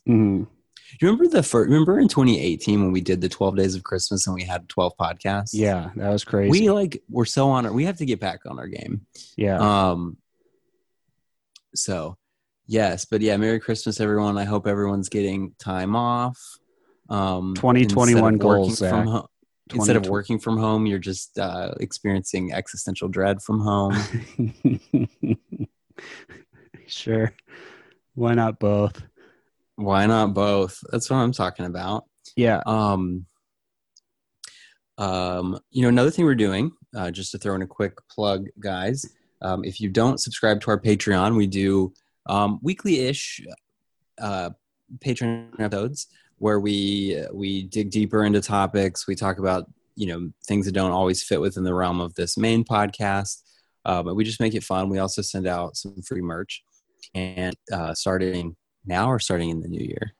You 1.00 1.08
remember 1.10 1.28
the 1.28 1.44
first? 1.44 1.70
Remember 1.70 2.00
in 2.00 2.08
2018 2.08 2.82
when 2.82 2.92
we 2.92 3.02
did 3.02 3.22
the 3.22 3.30
12 3.30 3.56
days 3.58 3.76
of 3.76 3.84
Christmas 3.84 4.28
and 4.28 4.36
we 4.36 4.44
had 4.44 4.68
12 4.70 4.94
podcasts? 4.98 5.50
Yeah, 5.54 5.90
that 5.96 6.10
was 6.10 6.24
crazy. 6.24 6.50
we 6.52 6.70
like 6.70 7.02
we're 7.10 7.26
so 7.26 7.50
on 7.50 7.66
it. 7.66 7.74
We 7.74 7.86
have 7.86 7.98
to 7.98 8.06
get 8.06 8.20
back 8.20 8.42
on 8.46 8.60
our 8.60 8.68
game. 8.68 9.06
yeah. 9.36 9.58
Um. 9.90 10.18
So, 11.76 12.18
yes, 12.68 13.04
but 13.06 13.20
yeah, 13.22 13.36
Merry 13.38 13.60
Christmas, 13.60 14.00
everyone. 14.00 14.38
I 14.38 14.46
hope 14.46 14.66
everyone's 14.68 15.10
getting 15.10 15.54
time 15.60 15.96
off. 15.96 16.40
Um, 17.10 17.54
2021 17.56 18.08
instead 18.18 18.34
of 18.34 18.40
goals, 18.40 18.80
from 18.80 18.88
Zach. 18.90 19.06
ho- 19.08 19.30
Instead 19.74 19.96
of 19.98 20.08
working 20.08 20.40
from 20.40 20.58
home, 20.58 20.86
you're 20.86 21.00
just 21.00 21.38
uh, 21.40 21.74
experiencing 21.80 22.54
existential 22.54 23.08
dread 23.10 23.42
from 23.42 23.60
home. 23.60 23.96
sure. 26.88 27.34
Why 28.14 28.34
not 28.36 28.60
both? 28.60 29.02
Why 29.76 30.06
not 30.06 30.34
both? 30.34 30.80
That's 30.92 31.10
what 31.10 31.18
I'm 31.18 31.32
talking 31.32 31.66
about. 31.66 32.06
Yeah. 32.36 32.62
Um, 32.66 33.26
um, 34.98 35.60
you 35.72 35.82
know, 35.82 35.90
another 35.90 36.12
thing 36.12 36.26
we're 36.26 36.36
doing, 36.36 36.72
uh, 36.96 37.12
just 37.12 37.32
to 37.32 37.38
throw 37.38 37.56
in 37.56 37.62
a 37.62 37.68
quick 37.68 37.96
plug, 38.10 38.48
guys. 38.60 39.06
Um, 39.42 39.66
if 39.66 39.82
you 39.82 39.90
don't 39.90 40.20
subscribe 40.20 40.62
to 40.62 40.72
our 40.72 40.80
Patreon, 40.80 41.36
we 41.36 41.48
do 41.48 41.94
um, 42.28 42.60
weekly-ish 42.62 43.46
uh, 44.20 44.52
Patreon 45.00 45.60
episodes 45.60 46.08
where 46.38 46.60
we 46.60 47.24
we 47.34 47.64
dig 47.64 47.92
deeper 47.92 48.24
into 48.24 48.42
topics. 48.42 49.08
We 49.08 49.16
talk 49.16 49.40
about 49.40 49.70
you 49.96 50.08
know 50.08 50.32
things 50.48 50.66
that 50.66 50.74
don't 50.74 50.92
always 50.92 51.24
fit 51.24 51.42
within 51.42 51.64
the 51.64 51.74
realm 51.74 52.00
of 52.00 52.14
this 52.16 52.38
main 52.38 52.64
podcast, 52.64 53.42
uh, 53.84 54.04
but 54.04 54.16
we 54.16 54.24
just 54.24 54.40
make 54.40 54.56
it 54.56 54.64
fun. 54.64 54.90
We 54.90 55.00
also 55.00 55.22
send 55.22 55.48
out 55.48 55.76
some 55.76 56.02
free 56.02 56.22
merch, 56.22 56.64
and 57.14 57.56
uh, 57.72 57.94
starting 57.94 58.56
now 58.88 59.10
or 59.10 59.20
starting 59.20 59.50
in 59.50 59.62
the 59.62 59.68
new 59.68 59.84
year 59.84 60.14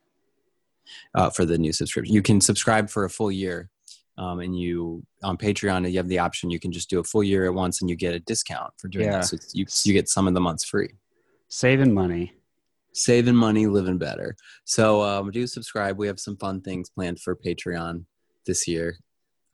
uh, 1.14 1.30
for 1.30 1.44
the 1.44 1.58
new 1.58 1.72
subscription, 1.72 2.14
you 2.14 2.22
can 2.22 2.40
subscribe 2.40 2.88
for 2.90 3.04
a 3.04 3.10
full 3.10 3.30
year. 3.32 3.70
Um, 4.18 4.40
and 4.40 4.58
you 4.58 5.04
on 5.22 5.36
Patreon, 5.36 5.90
you 5.90 5.98
have 5.98 6.08
the 6.08 6.18
option. 6.20 6.48
You 6.50 6.58
can 6.58 6.72
just 6.72 6.88
do 6.88 7.00
a 7.00 7.04
full 7.04 7.22
year 7.22 7.44
at 7.44 7.52
once, 7.52 7.82
and 7.82 7.90
you 7.90 7.96
get 7.96 8.14
a 8.14 8.20
discount 8.20 8.72
for 8.78 8.88
doing 8.88 9.04
Yeah. 9.06 9.18
that. 9.18 9.26
So 9.26 9.36
you 9.52 9.66
you 9.84 9.92
get 9.92 10.08
some 10.08 10.26
of 10.26 10.32
the 10.32 10.40
months 10.40 10.64
free 10.64 10.88
Saving 11.48 11.92
money. 11.92 12.32
saving 12.92 13.34
money, 13.36 13.66
living 13.66 13.98
better. 13.98 14.34
So 14.64 15.02
um, 15.02 15.30
do 15.30 15.46
subscribe. 15.46 15.98
We 15.98 16.06
have 16.06 16.18
some 16.18 16.36
fun 16.38 16.62
things 16.62 16.88
planned 16.88 17.20
for 17.20 17.36
Patreon 17.36 18.06
this 18.46 18.66
year. 18.66 18.96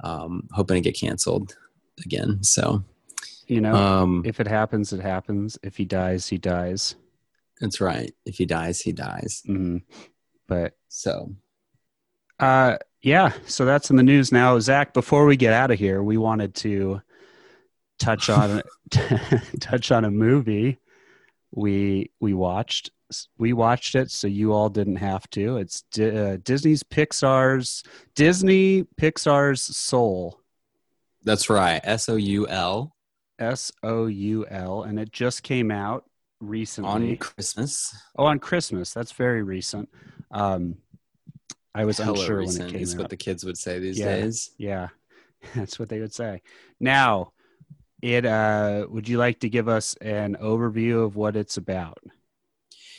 Um, 0.04 0.48
hoping 0.52 0.76
to 0.76 0.80
get 0.80 0.96
canceled 0.98 1.56
again. 2.04 2.42
So 2.44 2.84
You 3.48 3.60
know, 3.62 3.74
um, 3.74 4.22
if 4.24 4.38
it 4.38 4.46
happens, 4.46 4.92
it 4.92 5.00
happens. 5.00 5.58
If 5.64 5.76
he 5.76 5.84
dies, 5.84 6.28
he 6.28 6.38
dies. 6.38 6.94
That's 7.62 7.80
right. 7.80 8.12
If 8.26 8.36
he 8.36 8.44
dies, 8.44 8.80
he 8.82 8.92
dies. 8.92 9.42
hmm 9.46 9.78
But 10.46 10.74
So 10.88 11.34
uh, 12.38 12.76
yeah, 13.00 13.32
so 13.46 13.64
that's 13.64 13.88
in 13.90 13.96
the 13.96 14.02
news 14.02 14.32
now. 14.32 14.58
Zach, 14.58 14.92
before 14.92 15.24
we 15.24 15.36
get 15.36 15.52
out 15.52 15.70
of 15.70 15.78
here, 15.78 16.02
we 16.02 16.16
wanted 16.18 16.54
to 16.56 17.00
touch 17.98 18.28
on 18.28 18.62
touch 19.60 19.90
on 19.92 20.04
a 20.04 20.10
movie 20.10 20.78
we 21.54 22.10
we 22.20 22.34
watched. 22.34 22.90
We 23.38 23.52
watched 23.52 23.94
it, 23.94 24.10
so 24.10 24.26
you 24.26 24.52
all 24.52 24.70
didn't 24.70 24.96
have 24.96 25.28
to. 25.30 25.58
It's 25.58 25.82
Di- 25.92 26.16
uh, 26.16 26.36
Disney's 26.42 26.82
Pixar's 26.82 27.84
Disney 28.14 28.84
Pixar's 29.00 29.62
Soul. 29.76 30.40
that's 31.22 31.50
right. 31.50 31.80
S 31.84 32.08
O 32.08 32.16
U 32.16 32.48
L 32.48 32.96
S 33.38 33.70
O 33.82 34.06
U 34.06 34.46
L, 34.46 34.82
and 34.82 34.98
it 34.98 35.12
just 35.12 35.42
came 35.42 35.70
out 35.70 36.04
recently. 36.42 36.90
on 36.90 37.16
Christmas. 37.16 37.94
oh, 38.18 38.24
on 38.24 38.38
Christmas. 38.38 38.92
That's 38.92 39.12
very 39.12 39.42
recent. 39.42 39.88
Um, 40.30 40.76
I 41.74 41.84
was 41.84 41.98
Hella 41.98 42.18
unsure 42.20 42.38
recent 42.38 42.58
when 42.58 42.68
it 42.68 42.72
came 42.72 42.82
is 42.82 42.94
out. 42.94 43.00
what 43.00 43.10
the 43.10 43.16
kids 43.16 43.44
would 43.44 43.56
say 43.56 43.78
these 43.78 43.98
Yeah. 43.98 44.16
days. 44.16 44.50
yeah, 44.58 44.88
that's 45.54 45.78
what 45.78 45.88
they 45.88 46.00
would 46.00 46.12
say. 46.14 46.42
Now, 46.80 47.32
it. 48.02 48.26
Uh, 48.26 48.86
would 48.90 49.08
you 49.08 49.16
like 49.18 49.40
to 49.40 49.48
give 49.48 49.68
us 49.68 49.94
an 50.00 50.36
overview 50.42 51.04
of 51.04 51.16
what 51.16 51.36
it's 51.36 51.56
about? 51.56 51.98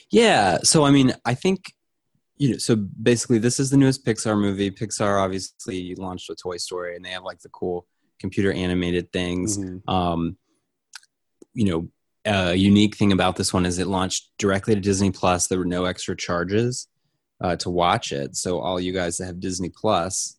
Yeah. 0.09 0.59
So 0.63 0.85
I 0.85 0.91
mean, 0.91 1.13
I 1.25 1.33
think 1.35 1.73
you 2.37 2.51
know. 2.53 2.57
So 2.57 2.75
basically, 2.75 3.37
this 3.39 3.59
is 3.59 3.69
the 3.69 3.77
newest 3.77 4.05
Pixar 4.05 4.39
movie. 4.39 4.71
Pixar 4.71 5.21
obviously 5.21 5.93
launched 5.95 6.29
a 6.29 6.35
Toy 6.35 6.57
Story, 6.57 6.95
and 6.95 7.03
they 7.05 7.09
have 7.09 7.23
like 7.23 7.41
the 7.41 7.49
cool 7.49 7.85
computer 8.19 8.51
animated 8.53 9.11
things. 9.11 9.57
Mhm. 9.57 9.81
Um, 9.87 10.37
you 11.53 11.65
know, 11.65 11.87
a 12.25 12.55
unique 12.55 12.95
thing 12.95 13.11
about 13.11 13.35
this 13.35 13.53
one 13.53 13.65
is 13.65 13.79
it 13.79 13.87
launched 13.87 14.29
directly 14.37 14.75
to 14.75 14.81
Disney 14.81 15.11
Plus. 15.11 15.47
There 15.47 15.59
were 15.59 15.65
no 15.65 15.85
extra 15.85 16.15
charges 16.15 16.87
uh, 17.41 17.55
to 17.57 17.69
watch 17.69 18.11
it. 18.11 18.35
So 18.35 18.59
all 18.59 18.79
you 18.79 18.93
guys 18.93 19.17
that 19.17 19.25
have 19.25 19.39
Disney 19.39 19.69
Plus 19.69 20.37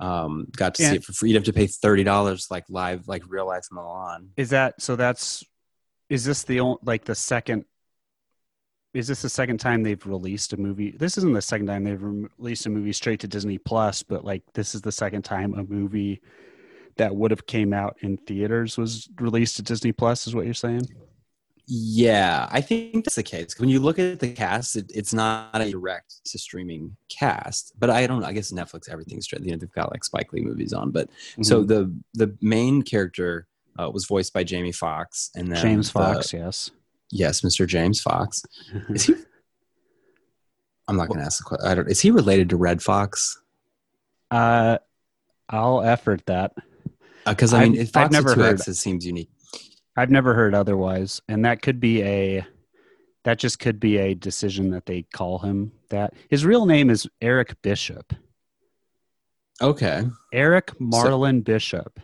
um, 0.00 0.48
got 0.56 0.74
to 0.74 0.82
see 0.82 0.96
it 0.96 1.04
for 1.04 1.12
free. 1.12 1.30
You'd 1.30 1.36
have 1.36 1.44
to 1.44 1.52
pay 1.52 1.66
thirty 1.66 2.04
dollars, 2.04 2.48
like 2.50 2.64
live, 2.68 3.08
like 3.08 3.22
real 3.28 3.46
life 3.46 3.66
Mulan. 3.72 4.28
Is 4.36 4.50
that 4.50 4.80
so? 4.80 4.96
That's 4.96 5.44
is 6.10 6.24
this 6.24 6.42
the 6.42 6.60
only 6.60 6.78
like 6.84 7.04
the 7.04 7.14
second? 7.14 7.64
Is 8.92 9.08
this 9.08 9.22
the 9.22 9.28
second 9.28 9.58
time 9.58 9.82
they've 9.82 10.04
released 10.06 10.52
a 10.52 10.56
movie? 10.56 10.92
This 10.92 11.18
isn't 11.18 11.32
the 11.32 11.42
second 11.42 11.66
time 11.66 11.84
they've 11.84 12.00
re- 12.00 12.28
released 12.38 12.66
a 12.66 12.70
movie 12.70 12.92
straight 12.92 13.20
to 13.20 13.28
Disney 13.28 13.58
Plus, 13.58 14.02
but 14.02 14.24
like 14.24 14.42
this 14.52 14.74
is 14.74 14.82
the 14.82 14.92
second 14.92 15.22
time 15.22 15.54
a 15.54 15.64
movie 15.64 16.20
that 16.96 17.14
would 17.14 17.30
have 17.30 17.46
came 17.46 17.72
out 17.72 17.96
in 18.02 18.16
theaters 18.18 18.78
was 18.78 19.08
released 19.18 19.56
to 19.56 19.62
Disney 19.62 19.92
Plus. 19.92 20.26
Is 20.26 20.34
what 20.34 20.44
you're 20.44 20.54
saying? 20.54 20.82
Yeah, 21.66 22.46
I 22.52 22.60
think 22.60 23.04
that's 23.04 23.14
the 23.16 23.22
case. 23.22 23.58
When 23.58 23.70
you 23.70 23.80
look 23.80 23.98
at 23.98 24.20
the 24.20 24.32
cast, 24.32 24.76
it, 24.76 24.90
it's 24.94 25.14
not 25.14 25.48
a 25.54 25.70
direct 25.70 26.22
to 26.26 26.38
streaming 26.38 26.94
cast. 27.08 27.72
But 27.78 27.88
I 27.88 28.06
don't. 28.06 28.22
I 28.22 28.32
guess 28.32 28.52
Netflix 28.52 28.90
everything's 28.90 29.24
straight. 29.24 29.42
You 29.42 29.52
know, 29.52 29.56
they've 29.56 29.72
got 29.72 29.90
like 29.90 30.04
Spike 30.04 30.32
Lee 30.34 30.42
movies 30.42 30.72
on. 30.74 30.90
But 30.90 31.08
so 31.42 31.62
Mhm. 31.64 31.68
the 31.68 31.94
the 32.26 32.36
main 32.42 32.82
character 32.82 33.46
uh, 33.78 33.90
was 33.90 34.04
voiced 34.04 34.32
by 34.34 34.44
Jamie 34.44 34.72
Foxx 34.72 35.30
and 35.34 35.50
then 35.50 35.62
James 35.62 35.86
the- 35.88 35.98
Fox, 36.00 36.32
yes. 36.34 36.70
yes, 37.10 37.40
Mr. 37.40 37.66
James 37.66 38.00
Fox. 38.00 38.42
Is 38.90 39.04
he? 39.06 39.14
I'm 40.86 40.96
not 40.96 41.08
going 41.08 41.18
to 41.20 41.24
ask 41.26 41.38
the 41.38 41.44
question. 41.44 41.66
I 41.66 41.74
don't. 41.74 41.90
Is 41.90 42.00
he 42.00 42.10
related 42.10 42.50
to 42.50 42.56
Redd 42.56 42.82
Foxx? 42.82 43.40
uh, 44.30 44.78
I'll 45.48 45.82
effort 45.82 46.24
that. 46.26 46.52
Because 47.26 47.54
I 47.54 47.62
mean, 47.64 47.72
I've- 47.72 47.80
if 47.80 47.96
I've 47.96 48.02
Fox 48.04 48.12
never 48.12 48.34
heard- 48.34 48.60
X's 48.60 48.78
seems 48.80 49.06
unique. 49.06 49.30
I've 49.96 50.10
never 50.10 50.34
heard 50.34 50.54
otherwise, 50.54 51.20
and 51.28 51.44
that 51.44 51.62
could 51.62 51.80
be 51.80 52.02
a 52.02 52.46
that 53.24 53.38
just 53.38 53.58
could 53.58 53.80
be 53.80 53.96
a 53.98 54.14
decision 54.14 54.70
that 54.70 54.86
they 54.86 55.02
call 55.02 55.38
him 55.38 55.72
that. 55.88 56.14
His 56.28 56.44
real 56.44 56.66
name 56.66 56.90
is 56.90 57.08
Eric 57.22 57.60
Bishop. 57.62 58.12
Okay. 59.62 60.04
Eric 60.32 60.72
Marlon 60.78 61.42
Bishop. 61.42 62.00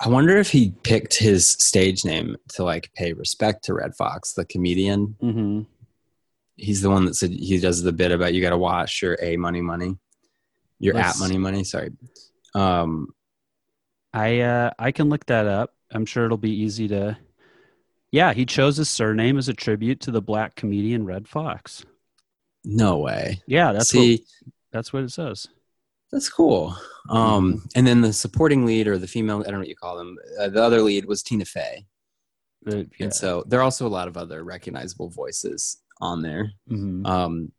I 0.00 0.08
wonder 0.08 0.36
if 0.36 0.50
he 0.50 0.72
picked 0.82 1.14
his 1.14 1.46
stage 1.48 2.04
name 2.04 2.36
to 2.54 2.64
like 2.64 2.92
pay 2.94 3.12
respect 3.12 3.64
to 3.64 3.74
Redd 3.74 3.94
Foxx, 3.96 4.32
the 4.32 4.44
comedian. 4.44 5.16
Mm-hmm. 5.22 5.62
He's 6.56 6.82
the 6.82 6.90
one 6.90 7.04
that 7.06 7.14
said 7.14 7.30
he 7.30 7.58
does 7.58 7.82
the 7.82 7.92
bit 7.92 8.12
about 8.12 8.34
you 8.34 8.40
got 8.42 8.50
to 8.50 8.58
wash 8.58 9.02
your 9.02 9.16
a 9.22 9.36
money 9.36 9.60
money, 9.60 9.96
your 10.78 10.94
Let's- 10.94 11.16
at 11.16 11.26
money 11.26 11.38
money. 11.38 11.64
Sorry. 11.64 11.90
Um, 12.54 13.14
I 14.12 14.40
uh, 14.40 14.70
I 14.78 14.92
can 14.92 15.08
look 15.08 15.26
that 15.26 15.46
up. 15.46 15.74
I'm 15.92 16.04
sure 16.06 16.24
it'll 16.24 16.36
be 16.36 16.50
easy 16.62 16.88
to. 16.88 17.16
Yeah, 18.10 18.32
he 18.32 18.46
chose 18.46 18.76
his 18.78 18.88
surname 18.88 19.36
as 19.38 19.48
a 19.48 19.54
tribute 19.54 20.00
to 20.00 20.10
the 20.10 20.22
black 20.22 20.54
comedian 20.54 21.04
Redd 21.04 21.28
Foxx. 21.28 21.84
no 22.64 22.98
way. 22.98 23.42
Yeah, 23.46 23.72
that's 23.72 23.88
See, 23.90 24.12
what 24.42 24.52
that's 24.72 24.92
what 24.92 25.02
it 25.04 25.10
says. 25.12 25.46
that's 26.12 26.28
cool. 26.28 26.74
Um, 27.10 27.54
Mm-hmm. 27.54 27.66
and 27.76 27.86
then 27.86 28.00
the 28.02 28.12
supporting 28.12 28.64
lead 28.66 28.86
or 28.88 28.98
the 28.98 29.06
female, 29.06 29.40
I 29.40 29.44
don't 29.44 29.52
know 29.54 29.58
what 29.60 29.68
you 29.68 29.76
call 29.76 29.96
them. 29.96 30.16
Uh, 30.40 30.48
the 30.48 30.62
other 30.62 30.80
lead 30.82 31.04
was 31.06 31.22
Tina 31.22 31.44
Fey, 31.44 31.84
The- 32.64 32.88
yeah. 32.98 33.04
and 33.04 33.14
so 33.14 33.44
there 33.46 33.60
are 33.60 33.62
also 33.62 33.86
a 33.86 33.88
lot 33.88 34.08
of 34.08 34.16
other 34.16 34.42
recognizable 34.44 35.08
voices 35.08 35.78
on 36.00 36.22
there. 36.22 36.52
Mhm. 36.70 37.06
Um, 37.06 37.52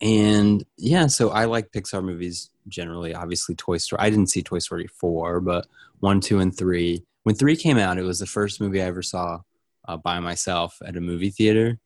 and 0.00 0.64
yeah, 0.76 1.06
so 1.06 1.30
I 1.30 1.44
like 1.44 1.70
Pixar 1.70 2.02
movies 2.04 2.50
generally. 2.68 3.14
Obviously, 3.14 3.54
Toy 3.54 3.78
Story. 3.78 4.00
I 4.00 4.10
didn't 4.10 4.28
see 4.30 4.42
Toy 4.42 4.58
Story 4.58 4.86
four, 4.86 5.40
but 5.40 5.66
one, 6.00 6.20
two, 6.20 6.40
and 6.40 6.56
three. 6.56 7.04
When 7.24 7.34
three 7.34 7.56
came 7.56 7.78
out, 7.78 7.98
it 7.98 8.02
was 8.02 8.18
the 8.18 8.26
first 8.26 8.60
movie 8.60 8.82
I 8.82 8.86
ever 8.86 9.02
saw 9.02 9.40
uh, 9.86 9.96
by 9.96 10.20
myself 10.20 10.78
at 10.84 10.96
a 10.96 11.00
movie 11.00 11.30
theater. 11.30 11.78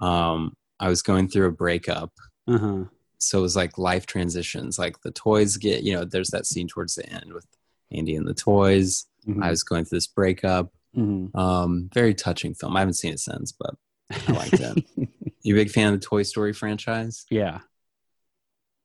Um, 0.00 0.54
I 0.78 0.88
was 0.88 1.02
going 1.02 1.28
through 1.28 1.46
a 1.46 1.52
breakup. 1.52 2.12
Uh 2.46 2.58
huh. 2.58 2.84
So 3.18 3.38
it 3.38 3.42
was 3.42 3.56
like 3.56 3.78
life 3.78 4.06
transitions. 4.06 4.78
Like 4.78 5.00
the 5.00 5.10
toys 5.10 5.56
get, 5.56 5.82
you 5.82 5.94
know, 5.94 6.04
there's 6.04 6.30
that 6.30 6.46
scene 6.46 6.68
towards 6.68 6.94
the 6.94 7.08
end 7.08 7.32
with 7.32 7.46
Andy 7.90 8.14
and 8.14 8.26
the 8.26 8.34
toys. 8.34 9.06
Mm-hmm. 9.26 9.42
I 9.42 9.50
was 9.50 9.62
going 9.62 9.84
through 9.84 9.96
this 9.96 10.06
breakup. 10.06 10.70
Mhm. 10.96 11.34
Um, 11.34 11.90
very 11.92 12.14
touching 12.14 12.54
film. 12.54 12.76
I 12.76 12.80
haven't 12.80 12.94
seen 12.94 13.12
it 13.12 13.20
since, 13.20 13.52
but 13.52 13.74
I 14.10 14.32
liked 14.32 14.60
it. 14.60 14.84
you 15.42 15.54
a 15.54 15.58
big 15.58 15.70
fan 15.70 15.92
of 15.92 16.00
the 16.00 16.06
Toy 16.06 16.22
Story 16.22 16.52
franchise? 16.52 17.24
yeah. 17.30 17.60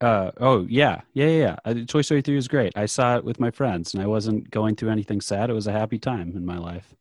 Uh 0.02 0.32
oh 0.38 0.66
yeah 0.68 1.02
yeah 1.14 1.28
yeah. 1.28 1.38
yeah. 1.38 1.56
Uh, 1.64 1.86
Toy 1.88 2.02
Story 2.02 2.22
three 2.22 2.36
was 2.36 2.48
great. 2.48 2.74
I 2.76 2.88
saw 2.88 3.18
it 3.18 3.24
with 3.24 3.40
my 3.40 3.52
friends, 3.52 3.94
and 3.94 4.02
I 4.02 4.08
wasn't 4.08 4.50
going 4.50 4.76
through 4.76 4.90
anything 4.90 5.22
sad. 5.22 5.50
It 5.50 5.54
was 5.54 5.68
a 5.68 5.72
happy 5.72 6.00
time 6.00 6.36
in 6.36 6.46
my 6.46 6.58
life. 6.58 6.96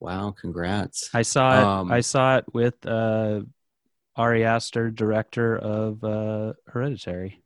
Wow, 0.00 0.32
congrats. 0.32 1.10
I 1.14 1.22
saw 1.22 1.58
it. 1.60 1.64
Um, 1.64 1.92
I 1.92 2.00
saw 2.00 2.38
it 2.38 2.44
with 2.52 2.84
uh, 2.86 3.42
Ari 4.16 4.44
Aster, 4.44 4.90
director 4.90 5.56
of 5.56 6.02
uh, 6.04 6.54
Hereditary. 6.66 7.42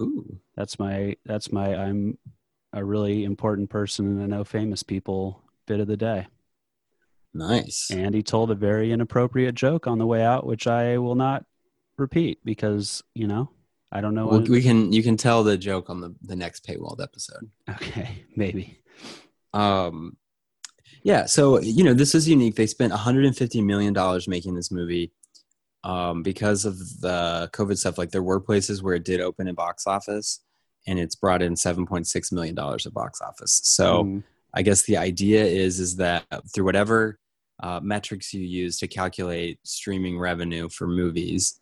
Ooh, 0.00 0.40
That's 0.56 0.78
my. 0.78 1.16
That's 1.24 1.52
my. 1.52 1.74
I'm 1.74 2.18
a 2.72 2.84
really 2.84 3.24
important 3.24 3.70
person 3.70 4.06
and 4.06 4.22
I 4.22 4.26
know 4.36 4.44
famous 4.44 4.82
people 4.82 5.42
bit 5.66 5.80
of 5.80 5.86
the 5.88 5.96
day. 5.96 6.26
nice. 7.34 7.90
And 7.90 8.14
he 8.14 8.22
told 8.22 8.50
a 8.50 8.54
very 8.54 8.92
inappropriate 8.92 9.54
joke 9.54 9.86
on 9.86 9.98
the 9.98 10.06
way 10.06 10.22
out, 10.22 10.46
which 10.46 10.66
I 10.66 10.98
will 10.98 11.14
not 11.14 11.44
repeat 11.98 12.38
because 12.44 13.02
you 13.14 13.26
know 13.26 13.50
I 13.92 14.00
don't 14.00 14.14
know. 14.14 14.26
Well, 14.26 14.40
what- 14.40 14.48
we 14.48 14.62
can 14.62 14.92
you 14.92 15.02
can 15.02 15.16
tell 15.16 15.42
the 15.44 15.56
joke 15.58 15.90
on 15.90 16.00
the 16.00 16.14
the 16.22 16.36
next 16.36 16.66
paywalled 16.66 17.02
episode. 17.02 17.50
okay, 17.68 18.24
maybe. 18.36 18.80
Um, 19.54 20.16
yeah, 21.02 21.26
so 21.26 21.60
you 21.60 21.84
know 21.84 21.94
this 21.94 22.14
is 22.14 22.28
unique. 22.28 22.56
They 22.56 22.66
spent 22.66 22.92
150 22.92 23.62
million 23.62 23.92
dollars 23.92 24.28
making 24.28 24.54
this 24.54 24.70
movie. 24.70 25.12
Um, 25.84 26.22
because 26.24 26.64
of 26.64 26.76
the 27.00 27.48
COVID 27.52 27.78
stuff, 27.78 27.98
like 27.98 28.10
there 28.10 28.22
were 28.22 28.40
places 28.40 28.82
where 28.82 28.96
it 28.96 29.04
did 29.04 29.20
open 29.20 29.46
in 29.46 29.54
box 29.54 29.86
office, 29.86 30.40
and 30.88 30.98
it's 30.98 31.14
brought 31.14 31.40
in 31.40 31.54
7.6 31.54 32.32
million 32.32 32.54
dollars 32.54 32.84
at 32.84 32.92
box 32.92 33.20
office. 33.22 33.60
So 33.64 34.04
Mm, 34.04 34.22
I 34.52 34.62
guess 34.62 34.82
the 34.82 34.96
idea 34.96 35.44
is 35.44 35.78
is 35.78 35.96
that 35.96 36.24
through 36.52 36.64
whatever 36.64 37.20
uh, 37.62 37.78
metrics 37.82 38.34
you 38.34 38.42
use 38.44 38.78
to 38.80 38.88
calculate 38.88 39.60
streaming 39.62 40.18
revenue 40.18 40.68
for 40.68 40.88
movies, 40.88 41.60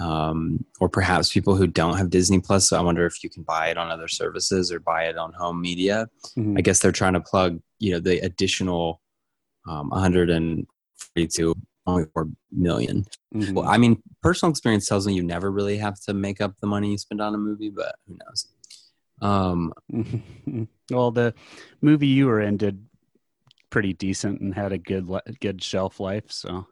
um, 0.00 0.64
or 0.80 0.88
perhaps 0.88 1.32
people 1.32 1.54
who 1.54 1.66
don't 1.66 1.96
have 1.98 2.10
Disney 2.10 2.40
Plus. 2.40 2.68
So 2.68 2.76
I 2.78 2.82
wonder 2.82 3.06
if 3.06 3.22
you 3.22 3.30
can 3.30 3.42
buy 3.44 3.68
it 3.68 3.78
on 3.78 3.90
other 3.90 4.08
services 4.08 4.72
or 4.72 4.80
buy 4.80 5.04
it 5.04 5.16
on 5.16 5.32
home 5.32 5.60
media. 5.60 6.08
mhm. 6.36 6.58
I 6.58 6.62
guess 6.62 6.80
they're 6.80 6.92
trying 6.92 7.12
to 7.14 7.20
plug, 7.20 7.60
you 7.78 7.92
know, 7.92 8.00
the 8.00 8.18
additional 8.20 9.00
um, 9.68 9.90
142 9.90 11.54
only 11.86 12.04
four 12.12 12.28
million. 12.50 13.04
Mhm. 13.34 13.52
Well, 13.52 13.68
I 13.68 13.76
mean, 13.78 14.02
personal 14.22 14.50
experience 14.50 14.86
tells 14.86 15.06
me 15.06 15.14
you 15.14 15.22
never 15.22 15.50
really 15.50 15.76
have 15.78 16.00
to 16.02 16.14
make 16.14 16.40
up 16.40 16.56
the 16.60 16.66
money 16.66 16.90
you 16.92 16.98
spend 16.98 17.20
on 17.20 17.34
a 17.34 17.38
movie, 17.38 17.70
but 17.70 17.94
who 18.06 18.16
knows? 18.24 18.48
Um, 19.20 19.72
well, 20.90 21.10
the 21.10 21.34
movie 21.80 22.06
you 22.08 22.26
were 22.26 22.40
in 22.40 22.56
did 22.56 22.84
pretty 23.70 23.92
decent 23.92 24.40
and 24.40 24.54
had 24.54 24.72
a 24.72 24.78
good 24.78 25.08
good 25.40 25.62
shelf 25.62 26.00
life. 26.00 26.30
So 26.30 26.66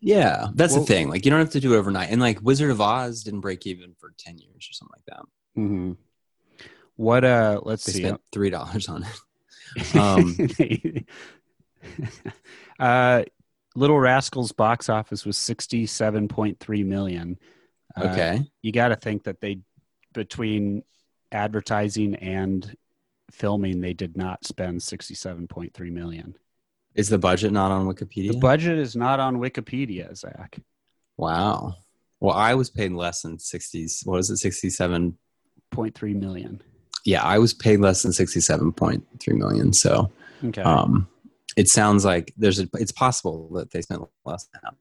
yeah, 0.00 0.48
that's 0.54 0.72
Well- 0.72 0.80
the 0.82 0.86
thing. 0.86 1.08
Like, 1.10 1.24
you 1.24 1.30
don't 1.30 1.40
have 1.40 1.50
to 1.50 1.60
do 1.60 1.74
it 1.74 1.78
overnight. 1.78 2.10
And 2.10 2.20
like 2.20 2.40
Wizard 2.42 2.70
of 2.70 2.80
Oz 2.80 3.22
didn't 3.22 3.40
break 3.40 3.66
even 3.66 3.94
for 3.98 4.12
10 4.18 4.38
years 4.38 4.68
or 4.68 4.72
something 4.72 4.94
like 4.96 5.04
that. 5.06 5.26
mhm. 5.60 5.96
what? 6.96 7.24
Uh, 7.24 7.60
let's 7.64 7.84
They 7.84 7.92
see. 7.92 8.02
spent 8.02 8.20
$3 8.32 8.88
on 8.88 9.04
it. 9.04 9.94
um, 9.96 11.04
uh, 12.78 13.22
Little 13.76 13.98
Rascals 14.00 14.52
box 14.52 14.88
office 14.88 15.24
was 15.24 15.36
sixty-seven 15.38 16.26
point 16.28 16.58
three 16.58 16.82
million. 16.82 17.38
Uh, 17.96 18.04
Okay. 18.04 18.50
you 18.62 18.72
got 18.72 18.88
to 18.88 18.96
think 18.96 19.24
that 19.24 19.40
they 19.40 19.60
between 20.12 20.82
advertising 21.32 22.16
and 22.16 22.76
filming 23.30 23.80
they 23.80 23.92
did 23.94 24.16
not 24.16 24.44
spend 24.44 24.80
67.3 24.80 25.92
million 25.92 26.34
Is 27.00 27.08
the 27.08 27.18
budget 27.18 27.52
not 27.52 27.70
on 27.70 27.86
Wikipedia? 27.86 28.32
the 28.32 28.38
budget 28.38 28.78
is 28.78 28.94
not 28.94 29.18
on 29.20 29.36
wikipedia 29.38 30.14
zach 30.16 30.58
wow. 31.16 31.74
Well, 32.20 32.36
I 32.36 32.54
was 32.54 32.68
paid 32.68 32.92
less 32.92 33.22
than 33.22 33.38
60s. 33.38 34.06
What 34.06 34.20
is 34.20 34.28
it? 34.30 34.34
67.3 34.34 36.14
million. 36.20 36.62
yeah, 37.06 37.22
I 37.22 37.38
was 37.38 37.54
paid 37.54 37.80
less 37.80 38.02
than 38.02 38.12
sixty-seven 38.12 38.72
point 38.72 39.06
three 39.18 39.34
million. 39.34 39.72
So, 39.72 40.10
okay 40.44 40.60
um, 40.62 41.08
it 41.56 41.68
sounds 41.68 42.04
like 42.04 42.32
there's 42.36 42.60
a. 42.60 42.68
It's 42.74 42.92
possible 42.92 43.48
that 43.54 43.70
they 43.70 43.80
spent 43.82 44.02
less 44.26 44.46
than 44.52 44.60
that. 44.64 44.74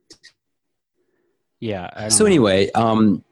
yeah 1.62 2.10
So 2.10 2.24
know. 2.24 2.28
anyway, 2.28 2.70
um, 2.72 3.24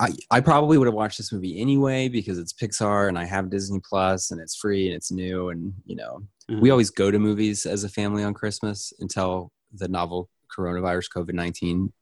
I, 0.00 0.10
I 0.30 0.40
probably 0.40 0.78
would 0.78 0.86
have 0.86 0.94
watched 0.94 1.18
this 1.18 1.32
movie 1.32 1.60
anyway 1.60 2.08
because 2.08 2.38
it's 2.38 2.52
Pixar 2.52 3.08
and 3.08 3.18
I 3.18 3.24
have 3.24 3.50
Disney 3.50 3.80
Plus 3.80 4.30
and 4.30 4.40
it's 4.40 4.56
free 4.56 4.86
and 4.86 4.94
it's 4.96 5.10
new 5.10 5.48
and 5.50 5.74
you 5.84 5.96
know 5.96 6.22
Mhm. 6.50 6.60
we 6.60 6.70
always 6.70 6.90
go 6.90 7.10
to 7.10 7.18
movies 7.18 7.66
as 7.66 7.84
a 7.84 7.88
family 7.88 8.22
on 8.24 8.32
Christmas 8.34 8.92
until 9.00 9.52
the 9.72 9.88
novel 9.88 10.30
coronavirus 10.56 11.06
COVID 11.14 11.34
nineteen 11.34 11.92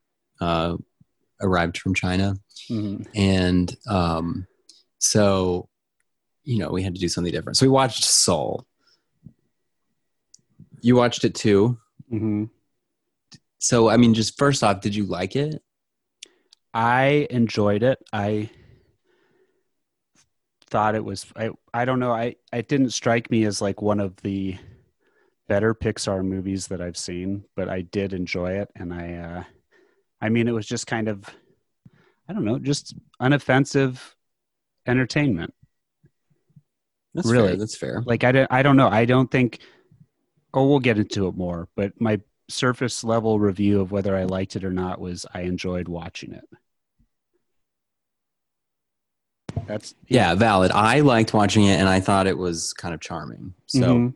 uh, 0.41 0.77
arrived 1.41 1.79
from 1.79 1.95
China 1.95 2.37
Mhm. 2.71 3.07
and 3.15 3.77
um, 3.89 4.47
so 4.99 5.69
you 6.45 6.59
know 6.59 6.71
we 6.71 6.83
had 6.83 6.95
to 6.95 7.01
do 7.01 7.09
something 7.09 7.33
different. 7.33 7.57
So 7.57 7.67
we 7.67 7.71
watched 7.71 8.05
Soul. 8.05 8.67
You 10.81 10.95
watched 10.97 11.25
it 11.25 11.35
too. 11.35 11.79
Mhm. 12.13 12.51
So 13.59 13.89
I 13.89 13.97
mean, 13.97 14.15
just 14.15 14.39
first 14.39 14.63
off, 14.63 14.81
did 14.81 14.95
you 14.95 15.05
like 15.07 15.35
it? 15.37 15.63
i 16.75 17.27
enjoyed 17.31 17.83
it 17.83 17.99
i 18.13 18.51
thought 20.67 20.95
it 20.95 21.03
was 21.03 21.25
i 21.35 21.49
i 21.77 21.85
don't 21.85 21.99
know 22.01 22.13
i 22.13 22.35
it 22.53 22.69
didn't 22.69 22.91
strike 22.91 23.31
me 23.31 23.45
as 23.45 23.61
like 23.61 23.83
one 23.83 24.01
of 24.01 24.17
the 24.23 24.57
better 25.49 25.75
pixar 25.75 26.25
movies 26.25 26.67
that 26.69 26.81
i've 26.81 26.97
seen 26.97 27.45
but 27.55 27.69
i 27.69 27.81
did 27.83 28.13
enjoy 28.13 28.51
it 28.53 28.69
and 28.77 28.93
i 28.93 29.13
uh 29.15 29.43
i 30.21 30.29
mean 30.29 30.49
it 30.49 30.53
was 30.53 30.67
just 30.67 30.87
kind 30.87 31.09
of 31.09 31.25
i 32.29 32.33
don't 32.33 32.45
know 32.45 32.59
just 32.59 32.95
unoffensive 33.21 33.99
entertainment 34.87 35.53
That's 37.15 37.29
Really? 37.29 37.49
fair. 37.49 37.57
That's 37.57 37.77
fair. 37.77 38.03
like 38.07 38.25
i 38.25 38.33
don't 38.33 38.51
i 38.51 38.63
don't 38.63 38.77
know 38.77 38.89
i 38.89 39.05
don't 39.05 39.31
think 39.31 39.59
oh 40.55 40.67
we'll 40.67 40.79
get 40.81 40.99
into 40.99 41.29
it 41.29 41.37
more 41.37 41.69
but 41.77 41.93
my 42.01 42.21
surface 42.49 43.03
level 43.05 43.39
review 43.41 43.81
of 43.81 43.91
whether 43.93 44.17
i 44.17 44.25
liked 44.25 44.57
it 44.57 44.65
or 44.65 44.73
not 44.73 45.01
was 45.01 45.27
i 45.35 45.43
enjoyed 45.43 45.89
watching 45.89 46.33
it 46.33 46.45
that's 49.67 49.95
Yeah, 50.09 50.35
valid. 50.35 50.71
I 50.73 51.01
liked 51.01 51.33
watching 51.35 51.65
it 51.65 51.79
and 51.81 51.89
I 51.89 52.01
thought 52.01 52.27
it 52.27 52.39
was 52.39 52.73
kind 52.73 52.95
of 52.95 53.01
charming. 53.01 53.55
So, 53.67 53.81
Mhm. 53.81 54.15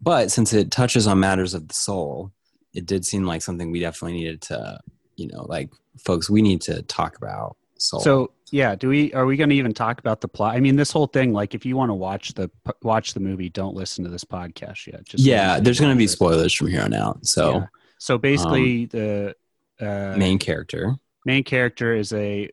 but 0.00 0.30
since 0.30 0.52
it 0.52 0.70
touches 0.70 1.06
on 1.06 1.20
matters 1.20 1.54
of 1.54 1.68
the 1.68 1.74
soul, 1.74 2.32
it 2.72 2.86
did 2.86 3.04
seem 3.04 3.24
like 3.24 3.42
something 3.42 3.70
we 3.70 3.80
definitely 3.80 4.18
needed 4.18 4.40
to, 4.42 4.80
you 5.16 5.28
know, 5.28 5.44
like 5.44 5.70
folks, 6.04 6.28
we 6.28 6.42
need 6.42 6.60
to 6.62 6.82
talk 6.82 7.16
about 7.16 7.56
soul. 7.78 8.00
So 8.00 8.30
yeah, 8.50 8.74
do 8.76 8.88
we 8.88 9.12
are 9.14 9.26
we 9.26 9.36
going 9.36 9.48
to 9.50 9.56
even 9.56 9.72
talk 9.72 9.98
about 9.98 10.20
the 10.20 10.28
plot? 10.28 10.54
I 10.54 10.60
mean, 10.60 10.76
this 10.76 10.90
whole 10.92 11.06
thing. 11.08 11.32
Like, 11.32 11.54
if 11.54 11.64
you 11.66 11.76
want 11.76 11.90
to 11.90 11.94
watch 11.94 12.34
the 12.34 12.50
watch 12.82 13.14
the 13.14 13.20
movie, 13.20 13.48
don't 13.48 13.74
listen 13.74 14.04
to 14.04 14.10
this 14.10 14.24
podcast 14.24 14.86
yet. 14.86 15.04
Just 15.04 15.24
yeah, 15.24 15.58
there's 15.58 15.80
going 15.80 15.92
to 15.92 15.98
be 15.98 16.06
spoilers 16.06 16.52
from 16.52 16.68
here 16.68 16.82
on 16.82 16.92
out. 16.94 17.26
So, 17.26 17.52
Yeah. 17.52 17.66
So 17.98 18.18
basically, 18.18 18.86
the 18.86 19.34
uh, 19.80 20.14
main 20.16 20.38
character. 20.38 20.94
main 21.24 21.42
character 21.42 21.94
is 21.94 22.12
a 22.12 22.48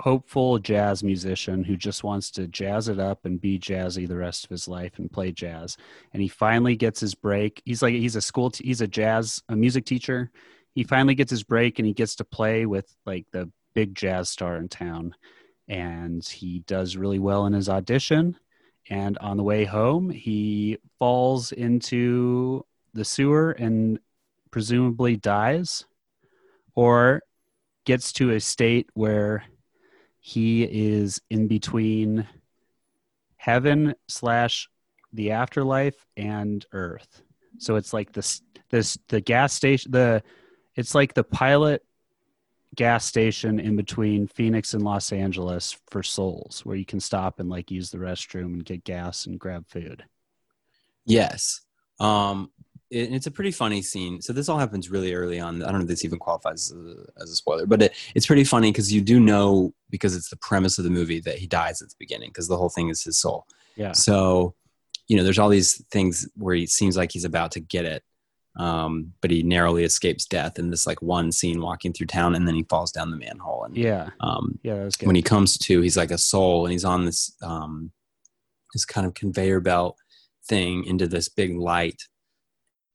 hopeful 0.00 0.58
jazz 0.58 1.02
musician 1.02 1.64
who 1.64 1.76
just 1.76 2.04
wants 2.04 2.30
to 2.30 2.46
jazz 2.46 2.88
it 2.88 2.98
up 2.98 3.24
and 3.24 3.40
be 3.40 3.58
jazzy 3.58 4.06
the 4.06 4.16
rest 4.16 4.44
of 4.44 4.50
his 4.50 4.68
life 4.68 4.98
and 4.98 5.10
play 5.10 5.32
jazz. 5.32 5.76
And 6.12 6.22
he 6.22 6.28
finally 6.28 6.76
gets 6.76 7.00
his 7.00 7.14
break. 7.14 7.62
He's 7.64 7.82
like 7.82 7.94
he's 7.94 8.16
a 8.16 8.20
school 8.20 8.50
t- 8.50 8.66
he's 8.66 8.82
a 8.82 8.86
jazz 8.86 9.42
a 9.48 9.56
music 9.56 9.86
teacher. 9.86 10.30
He 10.74 10.84
finally 10.84 11.14
gets 11.14 11.30
his 11.30 11.42
break 11.42 11.78
and 11.78 11.86
he 11.86 11.94
gets 11.94 12.16
to 12.16 12.24
play 12.24 12.66
with 12.66 12.94
like 13.06 13.26
the 13.32 13.50
big 13.74 13.94
jazz 13.94 14.28
star 14.28 14.56
in 14.56 14.68
town. 14.68 15.14
And 15.68 16.24
he 16.24 16.60
does 16.60 16.96
really 16.96 17.18
well 17.18 17.46
in 17.46 17.54
his 17.54 17.68
audition. 17.68 18.36
And 18.88 19.18
on 19.18 19.36
the 19.36 19.42
way 19.42 19.64
home, 19.64 20.10
he 20.10 20.78
falls 20.98 21.52
into 21.52 22.64
the 22.92 23.04
sewer 23.04 23.50
and 23.52 23.98
presumably 24.50 25.16
dies 25.16 25.84
or 26.74 27.22
gets 27.84 28.12
to 28.12 28.30
a 28.30 28.40
state 28.40 28.88
where 28.94 29.44
he 30.26 30.64
is 30.64 31.20
in 31.30 31.46
between 31.46 32.26
heaven 33.36 33.94
slash 34.08 34.68
the 35.12 35.30
afterlife 35.30 36.04
and 36.16 36.66
earth 36.72 37.22
so 37.58 37.76
it's 37.76 37.92
like 37.92 38.12
this 38.12 38.42
this 38.70 38.98
the 39.08 39.20
gas 39.20 39.52
station 39.52 39.92
the 39.92 40.22
it's 40.74 40.94
like 40.94 41.14
the 41.14 41.22
pilot 41.22 41.84
gas 42.74 43.06
station 43.06 43.60
in 43.60 43.76
between 43.76 44.26
phoenix 44.26 44.74
and 44.74 44.82
los 44.82 45.12
angeles 45.12 45.76
for 45.88 46.02
souls 46.02 46.62
where 46.64 46.76
you 46.76 46.84
can 46.84 46.98
stop 47.00 47.38
and 47.38 47.48
like 47.48 47.70
use 47.70 47.90
the 47.90 47.98
restroom 47.98 48.54
and 48.54 48.64
get 48.64 48.82
gas 48.82 49.26
and 49.26 49.38
grab 49.38 49.64
food 49.68 50.04
Yes. 51.06 51.60
Um, 52.00 52.50
it, 52.90 53.12
it's 53.12 53.26
a 53.26 53.30
pretty 53.30 53.50
funny 53.50 53.82
scene. 53.82 54.20
So 54.22 54.32
this 54.32 54.48
all 54.48 54.58
happens 54.58 54.90
really 54.90 55.14
early 55.14 55.40
on. 55.40 55.62
I 55.62 55.66
don't 55.66 55.76
know 55.78 55.82
if 55.82 55.88
this 55.88 56.04
even 56.04 56.18
qualifies 56.18 56.70
as 56.70 56.76
a, 56.78 57.22
as 57.22 57.30
a 57.30 57.36
spoiler, 57.36 57.66
but 57.66 57.82
it, 57.82 57.92
it's 58.14 58.26
pretty 58.26 58.44
funny 58.44 58.70
because 58.72 58.92
you 58.92 59.00
do 59.00 59.18
know 59.20 59.72
because 59.90 60.14
it's 60.16 60.30
the 60.30 60.36
premise 60.36 60.78
of 60.78 60.84
the 60.84 60.90
movie 60.90 61.20
that 61.20 61.38
he 61.38 61.46
dies 61.46 61.82
at 61.82 61.88
the 61.88 61.96
beginning 61.98 62.30
because 62.30 62.48
the 62.48 62.56
whole 62.56 62.68
thing 62.68 62.88
is 62.88 63.02
his 63.02 63.18
soul. 63.18 63.46
Yeah. 63.76 63.92
So, 63.92 64.54
you 65.08 65.16
know, 65.16 65.22
there's 65.24 65.38
all 65.38 65.48
these 65.48 65.84
things 65.90 66.28
where 66.36 66.54
he 66.54 66.66
seems 66.66 66.96
like 66.96 67.12
he's 67.12 67.24
about 67.24 67.52
to 67.52 67.60
get 67.60 67.84
it, 67.84 68.02
um, 68.56 69.12
but 69.20 69.30
he 69.30 69.42
narrowly 69.42 69.84
escapes 69.84 70.24
death 70.26 70.58
in 70.58 70.70
this 70.70 70.86
like 70.86 71.02
one 71.02 71.30
scene 71.30 71.60
walking 71.60 71.92
through 71.92 72.06
town, 72.06 72.34
and 72.34 72.46
then 72.48 72.54
he 72.54 72.62
falls 72.64 72.90
down 72.90 73.10
the 73.10 73.16
manhole. 73.16 73.64
And 73.64 73.76
Yeah. 73.76 74.10
um, 74.20 74.58
Yeah. 74.62 74.76
That 74.76 74.84
was 74.84 74.96
good. 74.96 75.06
when 75.06 75.16
he 75.16 75.22
comes 75.22 75.58
to, 75.58 75.80
he's 75.80 75.96
like 75.96 76.10
a 76.10 76.18
soul, 76.18 76.64
and 76.64 76.72
he's 76.72 76.84
on 76.84 77.04
this 77.04 77.32
um, 77.42 77.90
this 78.72 78.84
kind 78.84 79.06
of 79.06 79.14
conveyor 79.14 79.60
belt 79.60 79.96
thing 80.48 80.84
into 80.84 81.06
this 81.06 81.28
big 81.28 81.56
light, 81.56 82.02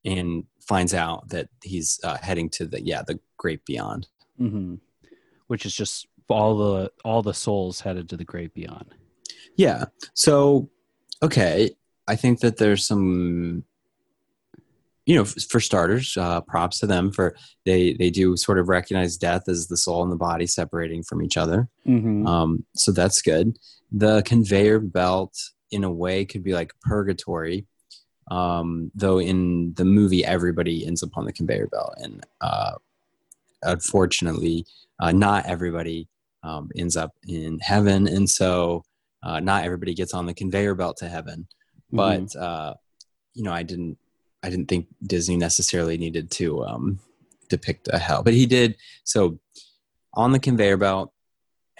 and 0.05 0.45
finds 0.59 0.93
out 0.93 1.29
that 1.29 1.49
he's 1.63 1.99
uh, 2.03 2.17
heading 2.21 2.49
to 2.49 2.65
the 2.65 2.81
yeah 2.83 3.01
the 3.01 3.19
great 3.37 3.63
beyond. 3.65 4.07
hmm 4.37 4.75
Which 5.47 5.65
is 5.65 5.75
just 5.75 6.07
all 6.29 6.57
the 6.57 6.91
all 7.03 7.21
the 7.21 7.33
souls 7.33 7.81
headed 7.81 8.09
to 8.09 8.17
the 8.17 8.23
great 8.23 8.53
beyond. 8.53 8.95
Yeah. 9.55 9.85
So, 10.13 10.69
okay, 11.21 11.71
I 12.07 12.15
think 12.15 12.39
that 12.39 12.57
there's 12.57 12.87
some, 12.87 13.63
you 15.05 15.15
know, 15.15 15.25
for 15.25 15.59
starters, 15.59 16.15
uh, 16.17 16.41
props 16.41 16.79
to 16.79 16.87
them 16.87 17.11
for 17.11 17.35
they 17.65 17.93
they 17.93 18.09
do 18.09 18.37
sort 18.37 18.59
of 18.59 18.69
recognize 18.69 19.17
death 19.17 19.47
as 19.47 19.67
the 19.67 19.77
soul 19.77 20.03
and 20.03 20.11
the 20.11 20.17
body 20.17 20.47
separating 20.47 21.03
from 21.03 21.21
each 21.21 21.37
other. 21.37 21.67
Mm-hmm. 21.87 22.25
Um, 22.25 22.65
so 22.75 22.91
that's 22.91 23.21
good. 23.21 23.57
The 23.91 24.21
conveyor 24.23 24.79
belt, 24.79 25.37
in 25.69 25.83
a 25.83 25.91
way, 25.91 26.25
could 26.25 26.43
be 26.43 26.53
like 26.53 26.73
purgatory. 26.81 27.65
Um, 28.29 28.91
though 28.95 29.19
in 29.19 29.73
the 29.73 29.85
movie, 29.85 30.23
everybody 30.23 30.85
ends 30.85 31.03
up 31.03 31.17
on 31.17 31.25
the 31.25 31.33
conveyor 31.33 31.67
belt, 31.67 31.95
and 31.97 32.25
uh, 32.39 32.73
unfortunately, 33.63 34.65
uh, 34.99 35.11
not 35.11 35.45
everybody 35.45 36.07
um, 36.43 36.69
ends 36.75 36.95
up 36.95 37.13
in 37.27 37.59
heaven, 37.59 38.07
and 38.07 38.29
so 38.29 38.83
uh, 39.23 39.39
not 39.39 39.65
everybody 39.65 39.93
gets 39.93 40.13
on 40.13 40.25
the 40.25 40.33
conveyor 40.33 40.75
belt 40.75 40.97
to 40.97 41.09
heaven. 41.09 41.47
But 41.91 42.33
uh, 42.35 42.75
you 43.33 43.43
know, 43.43 43.51
I 43.51 43.63
didn't, 43.63 43.97
I 44.43 44.49
didn't 44.49 44.67
think 44.67 44.87
Disney 45.05 45.35
necessarily 45.35 45.97
needed 45.97 46.31
to 46.31 46.63
um, 46.63 46.99
depict 47.49 47.89
a 47.91 47.97
hell, 47.97 48.23
but 48.23 48.33
he 48.33 48.45
did. 48.45 48.77
So 49.03 49.39
on 50.13 50.31
the 50.31 50.39
conveyor 50.39 50.77
belt, 50.77 51.11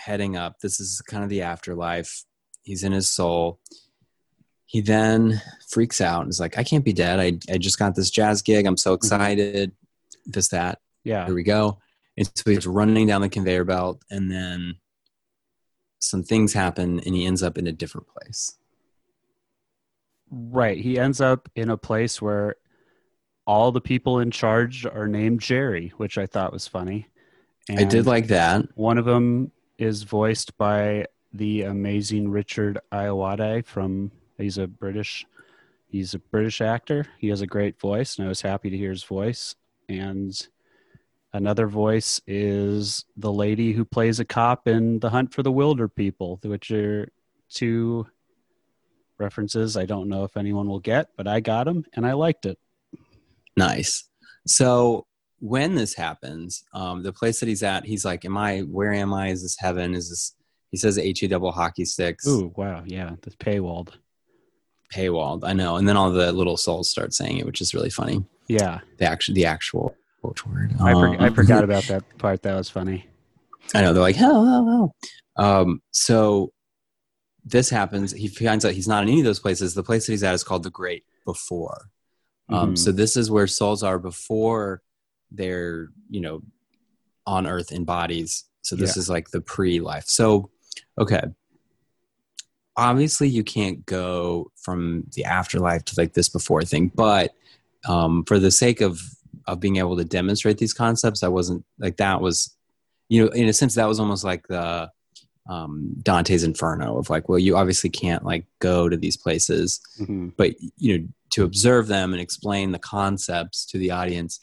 heading 0.02 0.36
up. 0.36 0.60
This 0.60 0.80
is 0.80 1.02
kind 1.02 1.24
of 1.24 1.30
the 1.30 1.44
afterlife. 1.44 2.24
He's 2.64 2.84
in 2.84 2.92
his 2.92 3.10
soul. 3.10 3.60
He 4.72 4.80
then 4.80 5.42
freaks 5.68 6.00
out 6.00 6.22
and 6.22 6.30
is 6.30 6.40
like, 6.40 6.58
I 6.58 6.64
can't 6.64 6.86
be 6.86 6.94
dead. 6.94 7.20
I, 7.20 7.54
I 7.54 7.58
just 7.58 7.78
got 7.78 7.94
this 7.94 8.10
jazz 8.10 8.42
gig. 8.42 8.66
I'm 8.66 8.78
so 8.78 8.92
mm-hmm. 8.92 9.06
excited. 9.06 9.72
This, 10.26 10.48
that. 10.48 10.80
yeah. 11.04 11.26
Here 11.26 11.36
we 11.36 11.44
go. 11.44 11.80
And 12.16 12.32
so 12.34 12.50
he's 12.50 12.66
running 12.66 13.06
down 13.06 13.20
the 13.20 13.28
conveyor 13.28 13.66
belt, 13.66 14.02
and 14.10 14.32
then 14.32 14.76
some 16.00 16.24
things 16.24 16.54
happen, 16.54 17.02
and 17.02 17.14
he 17.14 17.26
ends 17.26 17.44
up 17.44 17.58
in 17.58 17.68
a 17.68 17.74
different 17.74 18.08
place. 18.08 18.58
Right. 20.30 20.78
He 20.78 20.98
ends 20.98 21.20
up 21.20 21.50
in 21.54 21.70
a 21.70 21.76
place 21.76 22.22
where 22.22 22.56
all 23.46 23.74
the 23.74 23.82
people 23.82 24.20
in 24.20 24.32
charge 24.32 24.86
are 24.86 25.08
named 25.08 25.42
Jerry, 25.42 25.92
which 25.98 26.18
I 26.18 26.28
thought 26.28 26.54
was 26.54 26.66
funny. 26.66 27.08
And 27.68 27.78
I 27.78 27.84
did 27.84 28.06
like 28.06 28.28
that. 28.28 28.66
one 28.76 28.98
of 28.98 29.04
them 29.04 29.52
is 29.78 30.04
voiced 30.04 30.58
by 30.58 31.08
the 31.34 31.64
amazing 31.64 32.30
Richard 32.30 32.80
Ayoade 32.94 33.66
from 33.66 34.12
he's 34.42 34.58
a 34.58 34.68
British 34.68 35.26
he's 35.90 36.14
a 36.14 36.20
British 36.20 36.62
actor. 36.62 37.06
He 37.18 37.28
has 37.30 37.42
a 37.42 37.48
great 37.48 37.80
voice 37.80 38.18
and 38.18 38.26
I 38.26 38.30
was 38.30 38.42
happy 38.42 38.70
to 38.70 38.78
hear 38.78 38.92
his 38.92 39.04
voice. 39.04 39.56
And 39.90 40.34
another 41.34 41.68
voice 41.68 42.22
is 42.28 43.06
the 43.18 43.32
lady 43.32 43.74
who 43.74 43.84
plays 43.86 44.20
a 44.20 44.26
cop 44.26 44.68
in 44.68 45.00
The 45.00 45.10
Hunt 45.10 45.34
for 45.34 45.44
the 45.44 45.52
Wilderpeople, 45.52 46.46
which 46.46 46.72
are 46.72 47.10
two 47.50 48.08
references 49.18 49.78
I 49.78 49.86
don't 49.86 50.10
know 50.10 50.24
if 50.24 50.36
anyone 50.38 50.68
will 50.68 50.80
get, 50.80 51.10
but 51.16 51.28
I 51.28 51.42
got 51.42 51.66
them 51.66 51.86
and 51.94 52.06
I 52.06 52.14
liked 52.14 52.46
it. 52.46 52.58
Nice. 53.58 54.10
So 54.48 55.06
when 55.40 55.76
this 55.76 55.94
happens, 55.94 56.64
um, 56.74 57.04
the 57.04 57.14
place 57.14 57.40
that 57.40 57.50
he's 57.50 57.64
at, 57.64 57.86
he's 57.86 58.06
like, 58.06 58.26
"Am 58.26 58.38
I? 58.38 58.60
Where 58.60 58.94
am 58.94 59.14
I? 59.14 59.30
Is 59.30 59.42
this 59.42 59.58
heaven? 59.60 59.94
Is 59.94 60.10
this?" 60.10 60.36
He 60.72 60.78
says, 60.78 60.98
"H 60.98 61.24
E 61.24 61.28
double 61.28 61.52
hockey 61.52 61.86
sticks." 61.86 62.28
Ooh, 62.28 62.54
wow, 62.56 62.84
yeah, 62.86 63.16
the 63.22 63.32
paywalled. 63.32 63.94
Paywalled. 64.92 65.42
I 65.44 65.54
know. 65.54 65.78
And 65.78 65.88
then 65.88 65.98
all 65.98 66.12
the 66.12 66.32
little 66.32 66.58
souls 66.58 66.90
start 66.90 67.14
saying 67.14 67.38
it, 67.38 67.46
which 67.46 67.62
is 67.62 67.74
really 67.74 67.90
funny. 67.90 68.24
Yeah, 68.48 68.80
The 68.98 69.06
actual, 69.06 69.34
the 69.36 69.46
actual 69.46 69.96
quote 70.22 70.46
word. 70.46 70.74
I, 70.82 70.92
for, 70.94 71.08
I 71.10 71.28
Um, 71.28 71.34
forgot 71.34 71.64
about 71.64 71.84
that 71.86 72.04
part. 72.18 72.42
That 72.44 72.56
was 72.56 72.70
funny. 72.70 73.08
I 73.74 73.82
know. 73.82 73.94
They're 73.94 74.02
like, 74.02 74.16
hell, 74.18 74.46
hell, 74.46 74.66
hell. 74.68 74.96
Um, 75.38 75.82
so 75.92 76.52
this 77.46 77.70
happens. 77.70 78.12
He 78.12 78.28
finds 78.28 78.66
out 78.66 78.74
he's 78.74 78.88
not 78.88 79.04
in 79.04 79.10
any 79.10 79.20
of 79.22 79.26
those 79.26 79.40
places. 79.40 79.74
The 79.74 79.84
place 79.84 80.06
that 80.06 80.12
he's 80.14 80.24
at 80.24 80.34
is 80.36 80.44
called 80.44 80.64
the 80.64 80.70
Great 80.70 81.04
Before. 81.26 81.90
Um, 82.50 82.74
Mhm. 82.74 82.78
So 82.78 82.92
this 82.92 83.16
is 83.16 83.32
where 83.32 83.48
souls 83.48 83.82
are 83.84 83.98
before 83.98 84.82
they're, 85.32 85.88
you 86.10 86.20
know, 86.20 86.42
on 87.26 87.48
earth 87.48 87.72
in 87.72 87.86
bodies. 87.86 88.44
So 88.64 88.76
this 88.76 88.98
is 88.98 89.10
like 89.10 89.30
the 89.32 89.42
pre-life. 89.42 90.06
So, 90.08 90.50
okay. 91.00 91.24
Obviously, 92.78 93.28
you 93.28 93.44
can't 93.44 93.86
go 93.86 94.52
from 94.56 95.06
the 95.14 95.26
afterlife 95.26 95.84
to 95.86 95.96
like 95.98 96.14
this 96.14 96.30
before 96.30 96.64
thing, 96.64 96.92
but 96.96 97.34
um, 97.88 98.24
for 98.26 98.40
the 98.40 98.52
sake 98.52 98.82
of 98.82 99.00
of 99.48 99.60
being 99.60 99.78
able 99.78 99.98
to 99.98 100.06
demonstrate 100.06 100.58
these 100.60 100.74
concepts, 100.74 101.24
I 101.24 101.28
wasn't 101.28 101.66
like 101.80 101.98
that 101.98 102.22
was, 102.22 102.56
you 103.10 103.24
know, 103.26 103.32
in 103.32 103.48
a 103.50 103.54
sense, 103.54 103.76
that 103.76 103.88
was 103.88 104.00
almost 104.00 104.24
like 104.24 104.48
the 104.48 104.90
um, 105.50 105.96
Dante's 106.04 106.44
Inferno 106.44 106.98
of 106.98 107.10
like, 107.10 107.28
well, 107.28 107.40
you 107.40 107.58
obviously 107.58 107.90
can't 107.90 108.24
like 108.24 108.46
go 108.60 108.88
to 108.88 108.96
these 108.96 109.18
places 109.18 109.82
Mhm. 110.00 110.34
but 110.38 110.54
you 110.78 110.98
know 111.00 111.08
to 111.32 111.44
observe 111.44 111.88
them 111.88 112.14
and 112.14 112.22
explain 112.22 112.72
the 112.72 112.80
concepts 112.80 113.66
to 113.66 113.78
the 113.78 113.90
audience 113.92 114.40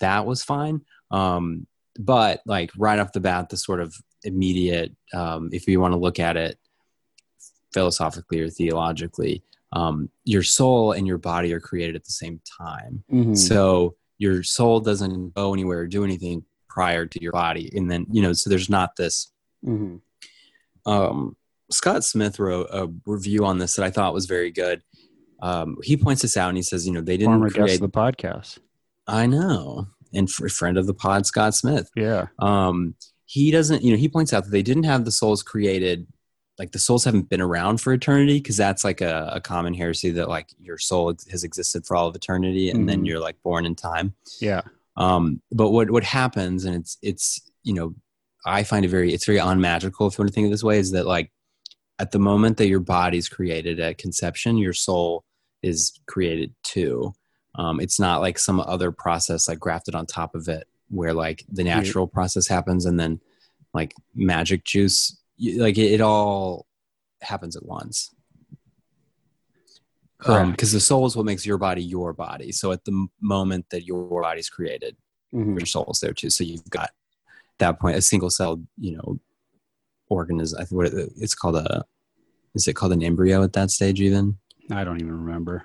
that 0.00 0.26
was 0.26 0.42
fine 0.42 0.80
um 1.12 1.66
but 1.98 2.42
like 2.46 2.70
right 2.76 2.98
off 2.98 3.12
the 3.12 3.20
bat 3.20 3.48
the 3.48 3.56
sort 3.56 3.80
of 3.80 3.94
immediate 4.24 4.92
um 5.14 5.48
if 5.52 5.66
you 5.68 5.80
want 5.80 5.92
to 5.92 5.98
look 5.98 6.18
at 6.18 6.36
it 6.36 6.58
philosophically 7.72 8.40
or 8.40 8.48
theologically 8.50 9.42
um 9.72 10.08
your 10.24 10.42
soul 10.42 10.92
and 10.92 11.06
your 11.06 11.18
body 11.18 11.52
are 11.52 11.60
created 11.60 11.96
at 11.96 12.04
the 12.04 12.12
same 12.12 12.40
time 12.58 13.02
Mhm. 13.10 13.36
so 13.36 13.94
your 14.18 14.42
soul 14.42 14.80
doesn't 14.80 15.34
go 15.34 15.52
anywhere 15.54 15.80
or 15.80 15.86
do 15.86 16.04
anything 16.04 16.44
prior 16.68 17.06
to 17.06 17.22
your 17.22 17.32
body 17.32 17.70
and 17.74 17.90
then 17.90 18.06
you 18.10 18.20
know 18.22 18.32
so 18.32 18.48
there's 18.50 18.68
not 18.70 18.96
this 18.96 19.32
Mhm. 19.66 20.00
um, 20.86 21.36
Scott 21.70 22.04
Smith 22.04 22.38
wrote 22.38 22.68
a 22.70 22.88
review 23.06 23.44
on 23.44 23.58
this 23.58 23.76
that 23.76 23.84
I 23.84 23.90
thought 23.90 24.12
was 24.12 24.26
very 24.26 24.50
good. 24.50 24.82
Um, 25.40 25.78
he 25.82 25.96
points 25.96 26.20
this 26.22 26.36
out 26.36 26.48
and 26.50 26.56
he 26.58 26.62
says, 26.62 26.86
you 26.86 26.92
know, 26.92 27.00
they 27.00 27.16
didn't 27.16 27.32
Former 27.34 27.48
create. 27.50 27.74
of 27.76 27.80
the 27.80 27.88
podcast. 27.88 28.58
I 29.06 29.26
know, 29.26 29.86
and 30.12 30.30
fr- 30.30 30.48
friend 30.48 30.76
of 30.76 30.86
the 30.86 30.92
pod, 30.94 31.24
Scott 31.26 31.54
Smith. 31.54 31.88
Yeah. 31.96 32.26
Um, 32.38 32.94
he 33.24 33.50
doesn't, 33.50 33.82
you 33.82 33.90
know, 33.92 33.96
he 33.96 34.08
points 34.08 34.32
out 34.34 34.44
that 34.44 34.50
they 34.50 34.62
didn't 34.62 34.82
have 34.84 35.04
the 35.06 35.10
souls 35.12 35.42
created. 35.42 36.06
Like 36.62 36.70
the 36.70 36.78
souls 36.78 37.04
haven't 37.04 37.28
been 37.28 37.40
around 37.40 37.80
for 37.80 37.92
eternity 37.92 38.38
because 38.38 38.56
that's 38.56 38.84
like 38.84 39.00
a, 39.00 39.30
a 39.34 39.40
common 39.40 39.74
heresy 39.74 40.12
that 40.12 40.28
like 40.28 40.50
your 40.60 40.78
soul 40.78 41.12
has 41.28 41.42
existed 41.42 41.84
for 41.84 41.96
all 41.96 42.06
of 42.06 42.14
eternity 42.14 42.70
and 42.70 42.88
then 42.88 43.02
Mhm. 43.02 43.06
you're 43.08 43.18
like 43.18 43.42
born 43.42 43.66
in 43.66 43.74
time. 43.74 44.14
Yeah. 44.40 44.62
Um, 44.96 45.42
but 45.50 45.70
what 45.72 45.90
what 45.90 46.04
happens, 46.04 46.64
and 46.64 46.76
it's 46.76 46.98
it's 47.02 47.40
you 47.64 47.74
know, 47.74 47.96
I 48.46 48.62
find 48.62 48.84
it 48.84 48.88
very 48.90 49.12
it's 49.12 49.24
very 49.26 49.40
unmagical 49.40 50.06
if 50.06 50.16
you 50.16 50.22
want 50.22 50.28
to 50.30 50.34
think 50.34 50.44
of 50.44 50.50
it 50.50 50.54
this 50.54 50.62
way, 50.62 50.78
is 50.78 50.92
that 50.92 51.04
like 51.04 51.32
at 51.98 52.12
the 52.12 52.20
moment 52.20 52.58
that 52.58 52.68
your 52.68 52.78
body's 52.78 53.28
created 53.28 53.80
at 53.80 53.98
conception, 53.98 54.56
your 54.56 54.72
soul 54.72 55.24
is 55.64 55.98
created 56.06 56.54
too. 56.62 57.12
Um, 57.56 57.80
it's 57.80 57.98
not 57.98 58.20
like 58.20 58.38
some 58.38 58.60
other 58.60 58.92
process 58.92 59.48
like 59.48 59.58
grafted 59.58 59.96
on 59.96 60.06
top 60.06 60.36
of 60.36 60.46
it, 60.46 60.68
where 60.90 61.12
like 61.12 61.44
the 61.50 61.64
natural 61.64 62.06
process 62.06 62.46
happens 62.46 62.86
and 62.86 63.00
then 63.00 63.20
like 63.74 63.94
magic 64.14 64.64
juice, 64.64 65.16
you- 65.42 65.60
like 65.60 65.76
it, 65.78 65.90
it 65.96 66.00
all 66.00 66.66
happens 67.20 67.56
at 67.56 67.64
once 67.66 68.14
because 70.18 70.70
the 70.70 70.78
soul 70.80 71.04
is 71.06 71.16
what 71.16 71.26
makes 71.26 71.44
your 71.44 71.58
body 71.58 71.82
your 71.82 72.12
body. 72.12 72.52
So 72.52 72.70
at 72.70 72.84
the 72.84 73.08
moment 73.20 73.66
that 73.70 73.84
your 73.84 74.20
body's 74.22 74.48
created, 74.48 74.96
Mhm. 75.34 75.58
your 75.58 75.66
soul's 75.66 75.98
there 76.00 76.12
too. 76.12 76.30
So 76.30 76.44
you've 76.44 76.68
got 76.70 76.90
that 77.58 77.80
point 77.80 77.96
a 77.96 78.02
single 78.02 78.30
celled, 78.30 78.64
you 78.78 78.96
know, 78.96 79.18
organism. 80.08 80.60
I 80.60 80.64
think 80.64 80.76
what 80.78 80.86
it, 80.86 81.12
it's 81.16 81.34
called 81.34 81.56
a 81.56 81.84
is 82.54 82.68
it 82.68 82.74
called 82.74 82.92
an 82.92 83.02
embryo 83.02 83.42
at 83.42 83.54
that 83.54 83.70
stage 83.70 84.00
even? 84.00 84.38
I 84.70 84.84
don't 84.84 85.00
even 85.00 85.12
remember. 85.24 85.64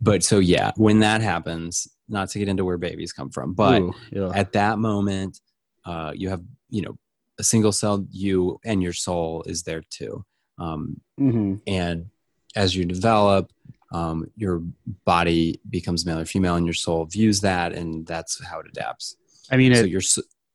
But 0.00 0.22
so 0.24 0.38
yeah, 0.40 0.72
when 0.76 0.98
that 0.98 1.20
happens, 1.22 1.86
not 2.08 2.28
to 2.30 2.38
get 2.40 2.48
into 2.48 2.64
where 2.64 2.76
babies 2.76 3.12
come 3.12 3.30
from, 3.30 3.54
but 3.54 3.80
Ooh, 3.80 3.94
yeah. 4.10 4.32
at 4.34 4.52
that 4.52 4.78
moment, 4.80 5.40
uh, 5.86 6.12
you 6.14 6.28
have 6.28 6.42
you 6.68 6.82
know 6.82 6.98
a 7.38 7.44
single 7.44 7.72
celled 7.72 8.08
you 8.10 8.58
and 8.64 8.82
your 8.82 8.92
soul 8.92 9.42
is 9.46 9.62
there 9.62 9.82
too. 9.90 10.24
Um, 10.58 11.00
Mhm. 11.18 11.60
and 11.66 12.10
as 12.54 12.76
you 12.76 12.84
develop 12.84 13.50
um, 13.92 14.30
your 14.36 14.62
body 15.04 15.60
becomes 15.68 16.06
male 16.06 16.18
or 16.18 16.24
female, 16.24 16.56
and 16.56 16.64
your 16.66 16.72
soul 16.72 17.04
views 17.04 17.42
that, 17.42 17.74
and 17.74 18.06
that's 18.06 18.42
how 18.42 18.58
it 18.60 18.66
adapts. 18.66 19.16
I 19.50 19.58
mean, 19.58 19.74
so 19.74 19.82
it, 19.82 19.90
your 19.90 20.00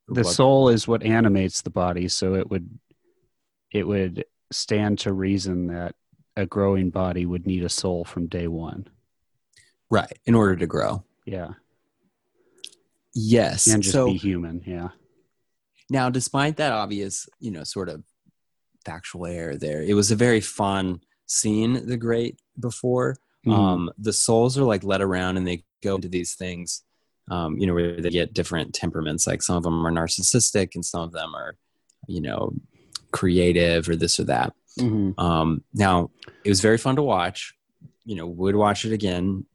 the 0.07 0.23
what- 0.23 0.25
soul 0.33 0.69
is 0.69 0.87
what 0.87 1.03
animates 1.03 1.61
the 1.61 1.69
body, 1.69 2.07
so 2.07 2.33
it 2.33 2.49
would 2.49 2.67
it 3.71 3.85
would 3.87 4.25
stand 4.51 4.97
to 4.99 5.13
reason 5.13 5.67
that 5.67 5.93
a 6.35 6.45
growing 6.47 6.89
body 6.89 7.25
would 7.27 7.45
need 7.45 7.63
a 7.63 7.69
soul 7.69 8.03
from 8.05 8.25
day 8.27 8.47
one. 8.47 8.87
right 9.91 10.17
in 10.25 10.33
order 10.35 10.55
to 10.55 10.65
grow. 10.67 11.03
Yeah, 11.25 11.53
Yes. 13.13 13.67
and 13.67 13.81
just 13.83 13.93
so 13.93 14.07
be 14.07 14.17
human. 14.17 14.63
Yeah. 14.65 14.89
Now, 15.89 16.09
despite 16.09 16.57
that 16.57 16.71
obvious, 16.73 17.27
you 17.39 17.51
know, 17.51 17.63
sort 17.63 17.89
of 17.89 18.03
factual 18.85 19.25
error 19.25 19.55
there, 19.57 19.81
it 19.81 19.93
was 19.93 20.11
a 20.11 20.15
very 20.15 20.41
fun 20.41 21.01
scene. 21.25 21.85
The 21.85 21.97
Great 21.97 22.39
before. 22.59 23.17
Mhm. 23.45 23.53
um, 23.53 23.89
the 23.97 24.11
souls 24.11 24.57
are 24.57 24.63
like 24.63 24.83
led 24.83 24.99
around 24.99 25.37
and 25.37 25.47
they 25.47 25.63
go 25.81 25.95
into 25.95 26.09
these 26.09 26.33
things 26.35 26.83
um, 27.29 27.57
you 27.57 27.65
know 27.67 27.73
where 27.73 28.01
they 28.01 28.09
get 28.09 28.33
different 28.33 28.73
temperaments 28.73 29.25
like 29.27 29.41
some 29.41 29.55
of 29.55 29.63
them 29.63 29.85
are 29.87 29.91
narcissistic 29.91 30.75
and 30.75 30.83
some 30.83 31.01
of 31.01 31.11
them 31.13 31.33
are 31.33 31.55
you 32.07 32.19
know 32.19 32.51
creative 33.11 33.87
or 33.87 33.95
this 33.95 34.19
or 34.19 34.25
that 34.25 34.53
Mhm. 34.79 35.17
um, 35.17 35.63
now 35.73 36.09
it 36.43 36.49
was 36.49 36.59
very 36.61 36.77
fun 36.77 36.95
to 36.97 37.03
watch 37.03 37.53
you 38.03 38.15
know 38.15 38.27
would 38.27 38.55
watch 38.55 38.83
it 38.83 38.91
again 38.91 39.45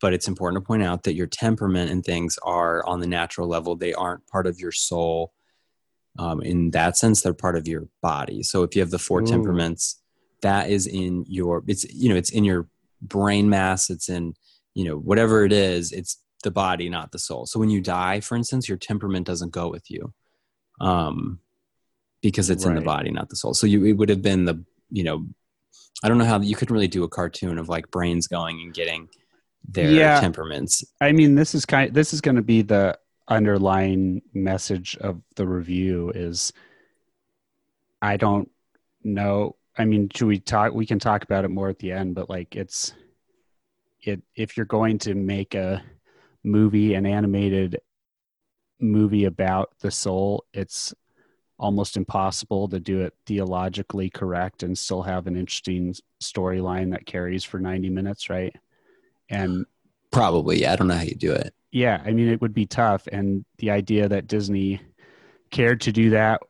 but 0.00 0.14
it's 0.14 0.28
important 0.28 0.62
to 0.62 0.66
point 0.66 0.82
out 0.82 1.02
that 1.02 1.14
your 1.14 1.26
temperament 1.26 1.90
and 1.90 2.04
things 2.04 2.38
are 2.44 2.86
on 2.86 3.00
the 3.00 3.06
natural 3.06 3.46
level 3.48 3.76
they 3.76 3.92
aren't 3.92 4.26
part 4.28 4.46
of 4.46 4.58
your 4.58 4.72
soul 4.72 5.32
um, 6.18 6.42
in 6.42 6.70
that 6.72 6.96
sense 6.96 7.22
they're 7.22 7.32
part 7.34 7.56
of 7.56 7.66
your 7.68 7.88
body 8.02 8.42
so 8.42 8.62
if 8.62 8.74
you 8.74 8.82
have 8.82 8.90
the 8.90 8.98
four 8.98 9.22
Ooh. 9.22 9.26
temperaments 9.26 10.00
that 10.42 10.68
is 10.70 10.86
in 10.86 11.24
your 11.28 11.62
it's 11.66 11.84
you 11.92 12.08
know 12.08 12.16
it's 12.16 12.30
in 12.30 12.44
your 12.44 12.68
brain 13.02 13.48
mass 13.48 13.90
it's 13.90 14.08
in 14.08 14.34
you 14.74 14.84
know 14.84 14.96
whatever 14.96 15.44
it 15.44 15.52
is 15.52 15.92
it's 15.92 16.20
the 16.44 16.50
body 16.50 16.88
not 16.88 17.10
the 17.12 17.18
soul 17.18 17.46
so 17.46 17.58
when 17.58 17.70
you 17.70 17.80
die 17.80 18.20
for 18.20 18.36
instance 18.36 18.68
your 18.68 18.78
temperament 18.78 19.26
doesn't 19.26 19.52
go 19.52 19.68
with 19.68 19.90
you 19.90 20.12
um 20.80 21.40
because 22.22 22.50
it's 22.50 22.64
in 22.64 22.74
the 22.74 22.80
body 22.80 23.10
not 23.10 23.28
the 23.28 23.36
soul 23.36 23.54
so 23.54 23.66
you 23.66 23.84
it 23.84 23.92
would 23.92 24.08
have 24.08 24.22
been 24.22 24.44
the 24.44 24.62
you 24.90 25.02
know 25.04 25.26
i 26.02 26.08
don't 26.08 26.18
know 26.18 26.24
how 26.24 26.40
you 26.40 26.54
couldn't 26.56 26.74
really 26.74 26.88
do 26.88 27.04
a 27.04 27.08
cartoon 27.08 27.58
of 27.58 27.68
like 27.68 27.90
brains 27.90 28.26
going 28.26 28.60
and 28.60 28.74
getting 28.74 29.08
their 29.68 29.90
Yeah. 29.90 30.20
temperaments 30.20 30.84
I 31.00 31.12
mean, 31.12 31.34
this 31.34 31.54
is 31.54 31.66
kind. 31.66 31.92
This 31.92 32.14
is 32.14 32.20
going 32.20 32.36
to 32.36 32.42
be 32.42 32.62
the 32.62 32.98
underlying 33.28 34.22
message 34.32 34.96
of 35.00 35.20
the 35.36 35.46
review. 35.46 36.10
Is 36.14 36.52
I 38.02 38.16
don't 38.16 38.50
know. 39.04 39.56
I 39.76 39.84
mean, 39.84 40.08
should 40.14 40.28
we 40.28 40.38
talk? 40.38 40.72
We 40.72 40.86
can 40.86 40.98
talk 40.98 41.22
about 41.24 41.44
it 41.44 41.50
more 41.50 41.68
at 41.68 41.78
the 41.78 41.92
end, 41.92 42.14
but 42.14 42.28
like, 42.28 42.56
it's 42.56 42.92
it. 44.02 44.22
If 44.34 44.56
you're 44.56 44.66
going 44.66 44.98
to 45.00 45.14
make 45.14 45.54
a 45.54 45.82
movie, 46.44 46.94
an 46.94 47.06
animated 47.06 47.80
movie 48.80 49.24
about 49.24 49.72
the 49.80 49.90
soul, 49.90 50.44
it's 50.52 50.94
almost 51.58 51.96
impossible 51.96 52.68
to 52.68 52.78
do 52.78 53.00
it 53.00 53.14
theologically 53.26 54.08
correct 54.08 54.62
and 54.62 54.78
still 54.78 55.02
have 55.02 55.26
an 55.26 55.36
interesting 55.36 55.92
storyline 56.22 56.92
that 56.92 57.04
carries 57.04 57.42
for 57.42 57.58
90 57.58 57.90
minutes, 57.90 58.30
right? 58.30 58.54
And 59.28 59.66
probably 60.10 60.60
yeah 60.60 60.72
i 60.72 60.76
don't 60.76 60.88
know 60.88 60.96
how 60.96 61.02
you 61.02 61.14
do 61.14 61.32
it 61.32 61.54
yeah, 61.70 62.02
I 62.04 62.12
mean, 62.12 62.28
it 62.28 62.40
would 62.40 62.54
be 62.54 62.66
tough. 62.66 63.06
And 63.10 63.44
the 63.58 63.70
idea 63.70 64.08
that 64.08 64.26
Disney 64.26 64.80
cared 65.50 65.80
to 65.82 65.92
do 65.92 66.10
that, 66.10 66.42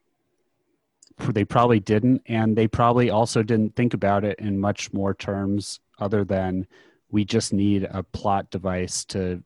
they 1.18 1.44
probably 1.44 1.80
didn't. 1.80 2.22
And 2.26 2.56
they 2.56 2.68
probably 2.68 3.10
also 3.10 3.42
didn't 3.42 3.74
think 3.74 3.94
about 3.94 4.24
it 4.24 4.38
in 4.38 4.60
much 4.60 4.92
more 4.92 5.14
terms 5.14 5.80
other 5.98 6.24
than 6.24 6.66
we 7.10 7.24
just 7.24 7.52
need 7.52 7.84
a 7.84 8.02
plot 8.02 8.50
device 8.50 9.04
to 9.06 9.42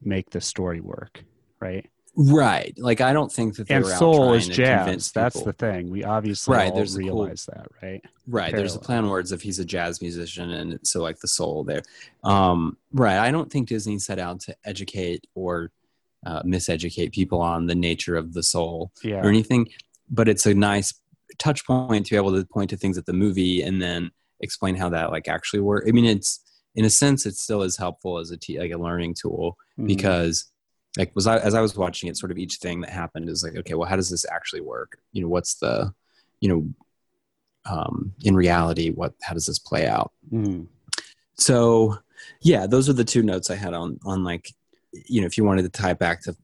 make 0.00 0.30
the 0.30 0.40
story 0.40 0.80
work. 0.80 1.24
Right. 1.60 1.88
Right 2.16 2.72
like 2.78 3.00
i 3.02 3.12
don't 3.12 3.30
think 3.30 3.56
that 3.56 3.68
they 3.68 3.74
And 3.74 3.84
were 3.84 3.90
soul 3.90 4.32
is 4.32 4.48
jazz. 4.48 5.12
That's 5.12 5.42
the 5.42 5.52
thing. 5.52 5.90
We 5.90 6.02
obviously 6.04 6.56
Right, 6.56 6.70
all 6.70 6.76
there's 6.76 6.96
a 6.96 7.00
cool- 7.00 7.22
realize 7.24 7.46
that, 7.52 7.66
right? 7.82 8.02
right 8.26 8.54
there's 8.54 8.74
a 8.74 8.78
plan 8.78 9.08
words 9.08 9.32
if 9.32 9.42
he's 9.42 9.58
a 9.58 9.64
jazz 9.64 10.00
musician 10.00 10.50
and 10.50 10.78
so 10.82 11.02
like 11.02 11.18
the 11.20 11.28
soul 11.28 11.62
there 11.62 11.82
um 12.24 12.76
right 12.92 13.18
i 13.18 13.30
don't 13.30 13.52
think 13.52 13.68
disney 13.68 13.98
set 13.98 14.18
out 14.18 14.40
to 14.40 14.56
educate 14.64 15.26
or 15.34 15.70
uh, 16.24 16.42
miseducate 16.42 17.12
people 17.12 17.40
on 17.40 17.66
the 17.66 17.74
nature 17.74 18.16
of 18.16 18.32
the 18.32 18.42
soul 18.42 18.90
Yeah. 19.04 19.16
or 19.22 19.28
anything 19.28 19.68
but 20.10 20.28
it's 20.28 20.46
a 20.46 20.54
nice 20.54 20.94
touch 21.38 21.64
point 21.66 22.06
to 22.06 22.10
be 22.12 22.16
able 22.16 22.32
to 22.34 22.44
point 22.46 22.70
to 22.70 22.76
things 22.76 22.96
at 22.98 23.06
the 23.06 23.12
movie 23.12 23.62
and 23.62 23.80
then 23.82 24.10
explain 24.40 24.74
how 24.74 24.88
that 24.88 25.10
like 25.12 25.28
actually 25.28 25.60
work 25.60 25.84
i 25.86 25.92
mean 25.92 26.04
it's 26.06 26.40
in 26.74 26.84
a 26.84 26.90
sense 26.90 27.26
it 27.26 27.34
still 27.36 27.62
is 27.62 27.76
helpful 27.76 28.18
as 28.18 28.30
a 28.30 28.36
t- 28.36 28.58
like 28.58 28.72
a 28.72 28.78
learning 28.78 29.14
tool 29.14 29.56
Mhm. 29.78 29.86
because 29.86 30.46
like 30.96 31.12
was 31.14 31.26
I 31.26 31.38
as 31.38 31.54
I 31.54 31.60
was 31.60 31.76
watching 31.76 32.08
it, 32.08 32.16
sort 32.16 32.32
of 32.32 32.38
each 32.38 32.56
thing 32.56 32.80
that 32.80 32.90
happened 32.90 33.28
is 33.28 33.42
like, 33.42 33.56
okay, 33.56 33.74
well, 33.74 33.88
how 33.88 33.96
does 33.96 34.10
this 34.10 34.24
actually 34.30 34.60
work? 34.62 34.98
You 35.12 35.22
know, 35.22 35.28
what's 35.28 35.54
the, 35.56 35.92
you 36.40 36.48
know, 36.48 36.68
um, 37.70 38.12
in 38.22 38.36
reality, 38.36 38.90
what 38.90 39.14
how 39.22 39.34
does 39.34 39.46
this 39.46 39.58
play 39.58 39.86
out? 39.86 40.12
Mhm. 40.32 40.66
So, 41.38 41.98
yeah, 42.40 42.66
those 42.66 42.88
are 42.88 42.94
the 42.94 43.04
two 43.04 43.22
notes 43.22 43.50
I 43.50 43.56
had 43.56 43.74
on 43.74 43.98
on 44.04 44.24
like, 44.24 44.52
you 44.92 45.20
know, 45.20 45.26
if 45.26 45.36
you 45.36 45.44
wanted 45.44 45.62
to 45.62 45.68
tie 45.68 45.90
it 45.90 45.98
back 45.98 46.22
to 46.22 46.36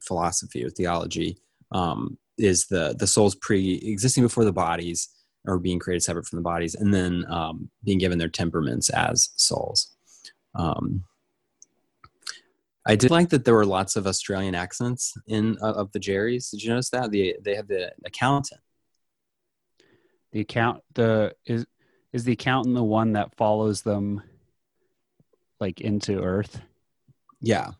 philosophy 0.00 0.64
or 0.64 0.70
theology, 0.70 1.38
um, 1.72 2.18
is 2.38 2.66
the 2.66 2.94
the 2.98 3.06
souls 3.06 3.34
pre-existing 3.34 4.22
before 4.22 4.44
the 4.44 4.52
bodies 4.52 5.08
or 5.46 5.58
being 5.58 5.78
created 5.78 6.02
separate 6.02 6.26
from 6.26 6.36
the 6.36 6.42
bodies, 6.42 6.74
and 6.74 6.92
then 6.92 7.24
um, 7.28 7.70
being 7.82 7.98
given 7.98 8.18
their 8.18 8.28
temperaments 8.28 8.90
as 8.90 9.30
souls. 9.36 9.94
Um, 10.54 11.04
I 12.90 12.96
did 12.96 13.10
like 13.10 13.28
that 13.30 13.44
there 13.44 13.54
were 13.54 13.66
lots 13.66 13.96
of 13.96 14.06
Australian 14.06 14.54
accents 14.54 15.16
in 15.28 15.56
uh, 15.62 15.72
of 15.72 15.92
the 15.92 16.00
Jerrys. 16.00 16.50
Did 16.50 16.62
you 16.62 16.70
notice 16.70 16.90
that 16.90 17.10
the 17.10 17.36
they 17.44 17.54
have 17.54 17.68
the 17.68 17.92
accountant? 18.04 18.60
the 20.32 20.40
account 20.40 20.80
the 20.94 21.34
is 21.44 21.66
is 22.12 22.22
the 22.24 22.32
accountant 22.32 22.74
the 22.76 22.84
one 22.84 23.12
that 23.14 23.34
follows 23.36 23.82
them 23.82 24.22
like 25.58 25.80
into 25.80 26.20
earth 26.22 26.60
Yeah. 27.40 27.70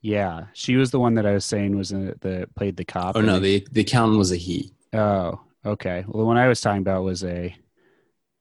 yeah 0.00 0.46
she 0.52 0.76
was 0.76 0.92
the 0.92 1.00
one 1.00 1.14
that 1.16 1.26
i 1.26 1.32
was 1.32 1.44
saying 1.44 1.76
was 1.76 1.90
in 1.90 2.14
the 2.20 2.48
played 2.54 2.76
the 2.76 2.84
cop 2.84 3.16
Oh 3.16 3.20
no, 3.20 3.40
the 3.40 3.66
the 3.72 3.80
accountant 3.80 4.18
was 4.18 4.30
a 4.30 4.36
he. 4.36 4.72
oh 4.92 5.40
okay 5.66 6.04
well 6.06 6.20
the 6.20 6.26
one 6.26 6.36
i 6.36 6.46
was 6.46 6.60
talking 6.60 6.80
about 6.82 7.02
was 7.02 7.24
a 7.24 7.56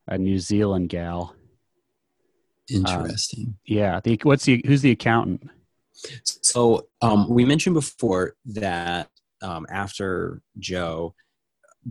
a 0.08 0.18
new 0.20 0.38
zealand 0.38 0.90
gal 0.90 1.36
Interesting. 2.70 3.58
yeah 3.66 4.00
the 4.04 4.20
what's 4.24 4.46
the 4.46 4.62
who's 4.68 4.84
the 4.84 4.92
accountant 4.92 5.50
So 6.24 6.88
um, 7.02 7.30
we 7.30 7.46
mentioned 7.46 7.74
before 7.74 8.36
that 8.46 9.10
um, 9.42 9.66
after 9.70 10.42
Joe 10.58 11.16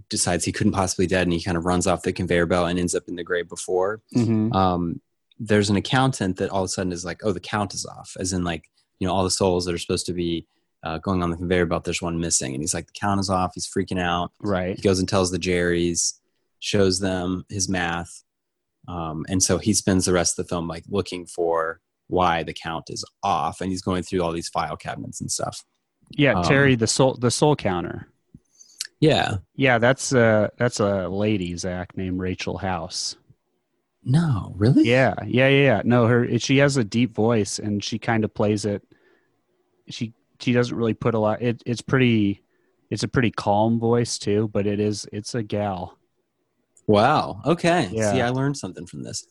decides 0.08 0.44
he 0.44 0.52
couldn't 0.52 0.72
possibly 0.72 1.06
dead 1.06 1.22
and 1.22 1.32
he 1.32 1.42
kind 1.42 1.56
of 1.56 1.64
runs 1.64 1.86
off 1.86 2.02
the 2.02 2.12
conveyor 2.12 2.46
belt 2.46 2.68
and 2.68 2.78
ends 2.78 2.94
up 2.94 3.04
in 3.08 3.16
the 3.16 3.24
Great 3.24 3.48
Before, 3.48 4.00
mm-hmm. 4.14 4.52
um, 4.52 5.00
there's 5.38 5.70
an 5.70 5.76
accountant 5.76 6.36
that 6.36 6.50
all 6.50 6.62
of 6.62 6.66
a 6.66 6.68
sudden 6.68 6.92
is 6.92 7.04
like, 7.04 7.20
oh, 7.24 7.32
the 7.32 7.40
count 7.40 7.74
is 7.74 7.86
off, 7.86 8.16
as 8.18 8.32
in 8.32 8.44
like, 8.44 8.64
you 8.98 9.06
know, 9.06 9.14
all 9.14 9.24
the 9.24 9.30
souls 9.30 9.64
that 9.64 9.74
are 9.74 9.78
supposed 9.78 10.06
to 10.06 10.12
be 10.12 10.46
uh, 10.82 10.98
going 10.98 11.22
on 11.22 11.30
the 11.30 11.36
conveyor 11.36 11.66
belt, 11.66 11.84
there's 11.84 12.02
one 12.02 12.20
missing. 12.20 12.54
And 12.54 12.62
he's 12.62 12.74
like, 12.74 12.86
the 12.86 12.92
count 12.92 13.20
is 13.20 13.30
off. 13.30 13.52
He's 13.54 13.68
freaking 13.68 14.00
out. 14.00 14.32
right 14.40 14.76
He 14.76 14.82
goes 14.82 14.98
and 14.98 15.08
tells 15.08 15.30
the 15.30 15.38
Jerrys, 15.38 16.14
shows 16.60 17.00
them 17.00 17.44
his 17.48 17.68
math. 17.68 18.24
Um, 18.86 19.26
and 19.28 19.42
so 19.42 19.58
he 19.58 19.74
spends 19.74 20.04
the 20.04 20.12
rest 20.12 20.38
of 20.38 20.46
the 20.46 20.48
film 20.48 20.66
like 20.66 20.84
looking 20.88 21.26
for 21.26 21.80
why 22.08 22.42
the 22.42 22.52
count 22.54 22.84
is 22.90 23.04
off. 23.22 23.60
And 23.60 23.70
he's 23.70 23.82
going 23.82 24.02
through 24.02 24.22
all 24.22 24.32
these 24.32 24.48
file 24.48 24.76
cabinets 24.76 25.20
and 25.20 25.30
stuff. 25.30 25.64
yeah 26.10 26.32
um, 26.34 26.42
terry 26.44 26.74
the 26.74 26.86
soul 26.86 27.14
the 27.20 27.30
soul 27.30 27.54
counter 27.54 28.08
Yeah. 29.00 29.36
yeah 29.54 29.78
that's 29.78 30.12
uh 30.12 30.48
that's 30.56 30.80
a 30.80 31.06
lady 31.08 31.56
zach 31.56 31.96
named 31.96 32.18
rachel 32.18 32.58
house 32.58 33.16
No, 34.04 34.54
really? 34.56 34.84
Yeah, 34.88 35.14
yeah, 35.26 35.48
yeah, 35.48 35.64
yeah. 35.70 35.82
No, 35.84 36.06
her 36.06 36.24
it- 36.24 36.40
she 36.42 36.58
has 36.58 36.76
a 36.78 36.84
deep 36.84 37.14
voice 37.14 37.58
and 37.58 37.84
she 37.84 37.98
kind 37.98 38.24
of 38.24 38.32
plays 38.32 38.64
it. 38.64 38.82
She 39.90 40.14
she 40.40 40.52
doesn't 40.52 40.76
really 40.76 40.94
put 40.94 41.14
a 41.14 41.18
lot. 41.18 41.42
It 41.42 41.62
it's 41.66 41.82
pretty. 41.82 42.42
It's 42.90 43.02
a 43.02 43.08
pretty 43.08 43.30
calm 43.32 43.78
voice 43.78 44.16
too, 44.18 44.48
but 44.54 44.66
it 44.66 44.80
is 44.80 45.06
it's 45.12 45.34
a 45.34 45.42
gal. 45.42 45.98
Wow. 46.86 47.42
Okay. 47.44 47.90
Yeah. 47.92 48.12
See, 48.12 48.22
I 48.22 48.30
learned 48.30 48.56
something 48.56 48.86
from 48.86 49.02
this. 49.02 49.26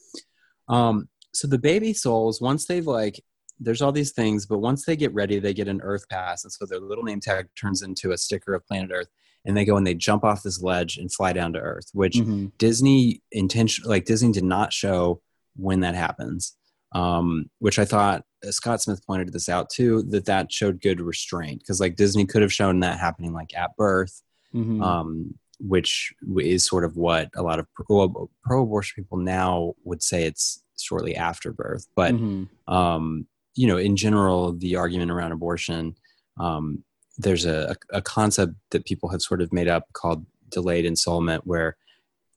Um, 0.70 1.08
so 1.38 1.48
the 1.48 1.60
baby 1.60 1.94
souls, 1.94 2.42
once 2.42 2.66
they've 2.66 2.88
like, 2.88 3.24
there's 3.60 3.82
all 3.82 3.92
these 3.92 4.12
things, 4.12 4.46
but 4.46 4.60
once 4.60 4.86
they 4.86 4.96
get 4.96 5.14
ready, 5.14 5.40
they 5.40 5.54
get 5.54 5.68
an 5.68 5.82
Earth 5.82 6.08
pass, 6.10 6.44
and 6.44 6.52
so 6.52 6.66
their 6.66 6.80
little 6.80 7.04
name 7.04 7.20
tag 7.20 7.48
turns 7.60 7.82
into 7.82 8.12
a 8.12 8.18
sticker 8.18 8.54
of 8.54 8.66
planet 8.68 8.92
Earth, 8.94 9.08
and 9.46 9.56
they 9.56 9.66
go 9.66 9.78
and 9.78 9.86
they 9.86 9.94
jump 9.96 10.24
off 10.24 10.44
this 10.44 10.62
ledge 10.62 10.98
and 10.98 11.14
fly 11.14 11.34
down 11.34 11.54
to 11.54 11.60
Earth, 11.60 11.90
which 11.94 12.16
Mhm. 12.18 12.52
Disney 12.58 13.22
intention 13.32 13.86
like 13.88 14.06
Disney 14.06 14.32
did 14.32 14.44
not 14.44 14.74
show 14.74 15.22
when 15.56 15.80
that 15.82 15.96
happens. 15.96 16.56
Um, 16.94 17.50
which 17.60 17.80
I 17.80 17.86
thought 17.86 18.24
uh, 18.48 18.52
Scott 18.52 18.82
Smith 18.82 19.06
pointed 19.06 19.34
this 19.34 19.50
out 19.50 19.70
too 19.70 20.04
that 20.04 20.26
that 20.26 20.52
showed 20.52 20.80
good 20.82 21.02
restraint 21.02 21.60
because 21.60 21.80
like 21.82 21.96
Disney 21.98 22.26
could 22.26 22.42
have 22.42 22.54
shown 22.54 22.80
that 22.80 23.00
happening 23.00 23.34
like 23.34 23.56
at 23.58 23.76
birth, 23.76 24.22
Mhm. 24.54 24.82
um, 24.82 25.38
which 25.60 26.14
is 26.38 26.64
sort 26.64 26.86
of 26.86 26.96
what 26.96 27.30
a 27.36 27.42
lot 27.44 27.60
of 27.60 27.66
pro, 27.74 28.30
pro 28.44 28.64
abortion 28.64 29.04
people 29.04 29.18
now 29.18 29.74
would 29.84 30.02
say 30.02 30.24
it's 30.24 30.64
shortly 30.80 31.16
after 31.16 31.52
birth. 31.54 31.88
But 31.96 32.14
Mhm. 32.16 32.50
um, 32.68 33.28
you 33.56 33.66
know, 33.68 33.78
in 33.78 33.96
general, 33.96 34.54
the 34.54 34.76
argument 34.76 35.10
around 35.10 35.32
abortion, 35.32 35.96
um, 36.40 36.84
there's 37.18 37.46
a, 37.46 37.76
a 37.92 38.02
concept 38.02 38.54
that 38.70 38.86
people 38.86 39.10
have 39.10 39.22
sort 39.22 39.42
of 39.42 39.52
made 39.52 39.68
up 39.68 39.86
called 39.94 40.26
delayed 40.50 40.86
ensoulment, 40.86 41.42
where 41.46 41.76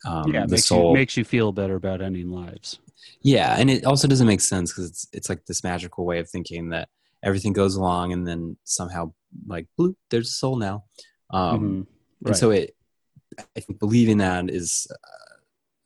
um, 0.07 0.33
yeah, 0.33 0.44
it 0.44 0.48
the 0.48 0.55
makes 0.57 0.66
soul, 0.66 0.88
you 0.88 0.94
makes 0.94 1.16
you 1.16 1.24
feel 1.24 1.53
better 1.53 1.74
about 1.74 2.00
ending 2.00 2.31
lives. 2.31 2.79
yeah, 3.22 3.57
and 3.59 3.70
it 3.70 3.85
also 3.85 4.09
doesn't 4.09 4.26
make 4.26 4.40
sense 4.40 4.72
because 4.72 4.88
it's 4.90 5.07
it's 5.12 5.29
like 5.29 5.44
this 5.44 5.62
magical 5.62 6.07
way 6.07 6.18
of 6.20 6.31
thinking 6.31 6.70
that 6.70 6.88
everything 7.22 7.53
goes 7.53 7.74
along 7.74 8.12
and 8.14 8.26
then 8.26 8.57
somehow 8.64 9.12
like 9.46 9.66
bloop, 9.79 9.94
there's 10.11 10.29
a 10.29 10.33
soul 10.33 10.57
now. 10.57 10.85
Um, 11.31 11.87
Mhm. 12.22 12.26
and 12.29 12.37
so 12.37 12.50
it 12.50 12.74
i 13.57 13.61
think 13.61 13.79
believing 13.79 14.18
that 14.18 14.50
is 14.50 14.87
uh, 14.90 15.37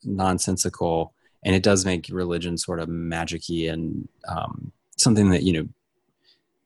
nonsensical 0.05 1.13
and 1.45 1.55
it 1.55 1.63
does 1.63 1.85
make 1.85 2.09
religion 2.11 2.57
sort 2.57 2.81
of 2.81 2.89
magicy 2.89 3.71
and 3.71 4.09
um, 4.29 4.73
something 4.97 5.31
that 5.31 5.43
you 5.43 5.53
know 5.53 5.69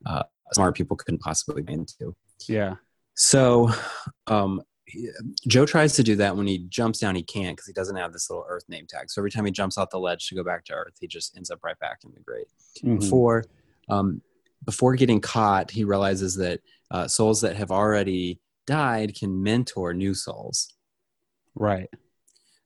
uh, 0.07 0.23
smart 0.53 0.75
people 0.77 0.97
couldn't 0.97 1.21
possibly 1.21 1.63
be 1.63 1.73
into. 1.73 2.15
Yeah, 2.49 2.77
so 3.15 3.71
um, 4.27 4.63
joe 5.47 5.67
tries 5.67 5.95
to 5.95 6.03
do 6.03 6.17
that. 6.17 6.37
When 6.37 6.47
he 6.47 6.59
jumps 6.69 7.01
down 7.01 7.15
he 7.15 7.23
can't 7.23 7.57
because 7.57 7.67
he 7.67 7.73
doesn't 7.73 7.97
have 7.97 8.13
this 8.13 8.31
little 8.31 8.47
earth 8.49 8.65
name 8.69 8.87
tag. 8.89 9.11
So 9.11 9.21
every 9.21 9.31
time 9.31 9.45
he 9.45 9.51
jumps 9.51 9.77
off 9.77 9.91
the 9.91 9.99
ledge 9.99 10.29
to 10.29 10.35
go 10.35 10.45
back 10.45 10.65
to 10.67 10.73
earth 10.75 10.95
he 11.01 11.07
just 11.07 11.37
ends 11.37 11.51
up 11.51 11.61
right 11.63 11.79
back 11.79 11.99
in 12.05 12.13
the 12.13 12.21
grave. 12.21 12.47
Mhm. 12.83 13.01
before 13.01 13.45
um, 13.91 14.23
before 14.65 14.95
getting 14.97 15.21
caught 15.21 15.71
he 15.71 15.85
realizes 15.85 16.37
that 16.37 16.61
uh, 16.91 17.07
souls 17.07 17.41
that 17.43 17.57
have 17.57 17.71
already 17.71 18.41
died 18.67 19.15
can 19.15 19.43
mentor 19.43 19.93
new 19.95 20.15
souls. 20.15 20.75
Right. 21.55 21.89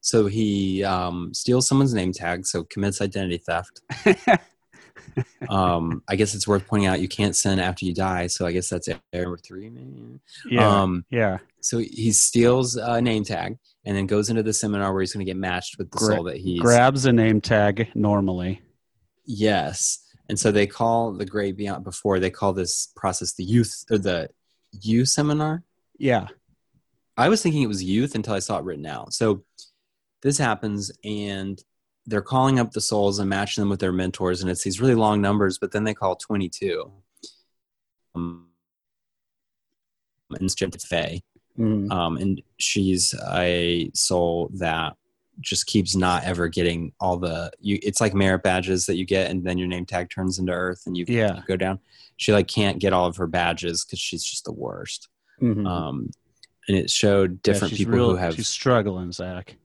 So 0.03 0.27
he 0.27 0.85
um, 0.85 1.33
steals 1.33 1.67
someone's 1.67 1.95
name 1.95 2.13
tag 2.13 2.45
so 2.45 2.65
commits 2.65 3.01
identity 3.01 3.39
theft 3.39 3.81
um, 5.49 6.03
i 6.09 6.17
guess 6.17 6.35
it's 6.35 6.47
worth 6.47 6.67
pointing 6.67 6.87
out 6.87 7.01
you 7.01 7.09
can't 7.09 7.35
sin 7.35 7.59
after 7.59 7.87
you 7.87 7.95
die 7.95 8.27
so 8.27 8.45
i 8.45 8.53
guess 8.53 8.69
that's 8.69 8.89
error 8.89 9.25
number 9.25 9.39
three 9.39 9.71
maybe 9.71 10.21
yeah, 10.51 10.83
um, 10.83 11.05
yeah, 11.11 11.39
so 11.61 11.79
he 11.79 12.13
steals 12.13 12.77
a 12.77 13.01
name 13.01 13.25
tag 13.25 13.57
and 13.85 13.97
then 13.97 14.07
goes 14.07 14.31
into 14.31 14.43
the 14.43 14.53
seminar 14.53 14.93
where 14.93 15.01
he's 15.01 15.13
going 15.13 15.25
to 15.25 15.31
get 15.31 15.37
matched 15.37 15.79
with 15.79 15.91
the 15.91 15.99
Gra- 15.99 16.17
soul 16.17 16.25
that 16.25 16.37
he 16.37 16.59
grabs 16.59 17.07
a 17.07 17.13
name 17.13 17.41
tag 17.41 17.89
normally. 17.95 18.63
Yes. 19.25 20.05
And 20.29 20.39
so 20.39 20.51
they 20.51 20.67
call 20.67 21.13
the 21.13 21.25
great 21.25 21.57
beyond 21.57 21.85
before 21.85 22.19
they 22.19 22.31
call 22.31 22.53
this 22.53 22.89
process 22.97 23.35
the 23.35 23.45
youth 23.45 23.85
or 23.91 23.99
the 23.99 24.29
youth 24.73 25.09
seminar. 25.09 25.63
Yeah, 25.99 26.29
I 27.17 27.29
was 27.29 27.43
thinking 27.43 27.63
it 27.63 27.69
was 27.69 27.85
youth 27.85 28.15
until 28.15 28.35
I 28.35 28.39
saw 28.39 28.59
it 28.59 28.65
written 28.65 28.87
out. 28.87 29.13
So 29.13 29.45
this 30.23 30.39
happens 30.39 30.91
and 31.05 31.63
they're 32.07 32.23
calling 32.23 32.59
up 32.59 32.73
the 32.73 32.81
souls 32.81 33.19
and 33.19 33.29
matching 33.31 33.63
them 33.63 33.69
with 33.69 33.81
their 33.81 33.93
mentors 33.93 34.41
and 34.43 34.51
it's 34.51 34.65
these 34.65 34.81
really 34.81 34.95
long 34.95 35.21
numbers, 35.21 35.59
but 35.59 35.71
then 35.73 35.85
they 35.85 35.95
call 35.95 36.17
22. 36.17 36.91
Um, 38.15 38.47
and 40.31 40.43
it's 40.43 40.85
Fey. 40.87 41.23
Mhm. 41.59 41.91
Um, 41.93 42.17
and 42.17 42.43
she's 42.59 43.15
a 43.31 43.91
soul 43.95 44.51
that 44.55 44.97
just 45.41 45.67
keeps 45.67 45.95
not 45.97 46.25
ever 46.25 46.49
getting 46.49 46.93
all 47.01 47.17
the 47.17 47.51
you 47.59 47.79
it's 47.83 48.01
like 48.01 48.15
merit 48.15 48.43
badges 48.43 48.87
that 48.87 48.97
you 48.97 49.05
get 49.05 49.31
and 49.31 49.45
then 49.45 49.59
your 49.59 49.67
name 49.67 49.85
tag 49.87 50.09
turns 50.11 50.39
into 50.39 50.53
earth 50.53 50.83
and 50.87 50.97
you, 50.97 51.05
Yeah. 51.09 51.37
you 51.37 51.43
go 51.49 51.57
down 51.57 51.79
she 52.19 52.33
like 52.33 52.49
can't 52.49 52.79
get 52.79 52.93
all 52.93 53.07
of 53.07 53.17
her 53.17 53.27
badges 53.27 53.85
because 53.85 53.99
she's 53.99 54.23
just 54.23 54.45
the 54.45 54.53
worst 54.53 55.09
Mhm. 55.41 55.67
um 55.67 56.11
and 56.69 56.77
it 56.77 56.91
showed 56.91 57.41
different 57.43 57.71
she's 57.71 57.79
people 57.79 57.95
real- 57.95 58.11
who 58.11 58.17
have 58.17 58.35
she's 58.35 58.49
struggling, 58.49 59.11
Zach. 59.11 59.57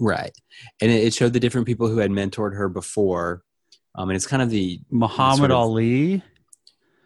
Right 0.00 0.32
and 0.80 0.90
it, 0.90 1.04
it 1.04 1.14
showed 1.14 1.32
the 1.32 1.40
different 1.40 1.66
people 1.66 1.88
who 1.88 1.98
had 1.98 2.10
mentored 2.10 2.54
her 2.54 2.68
before 2.68 3.42
um 3.94 4.08
and 4.10 4.16
it's 4.16 4.26
kind 4.26 4.42
of 4.42 4.50
the 4.50 4.80
Muhammad 4.90 5.38
sort 5.38 5.50
of- 5.50 5.56
Ali, 5.56 6.22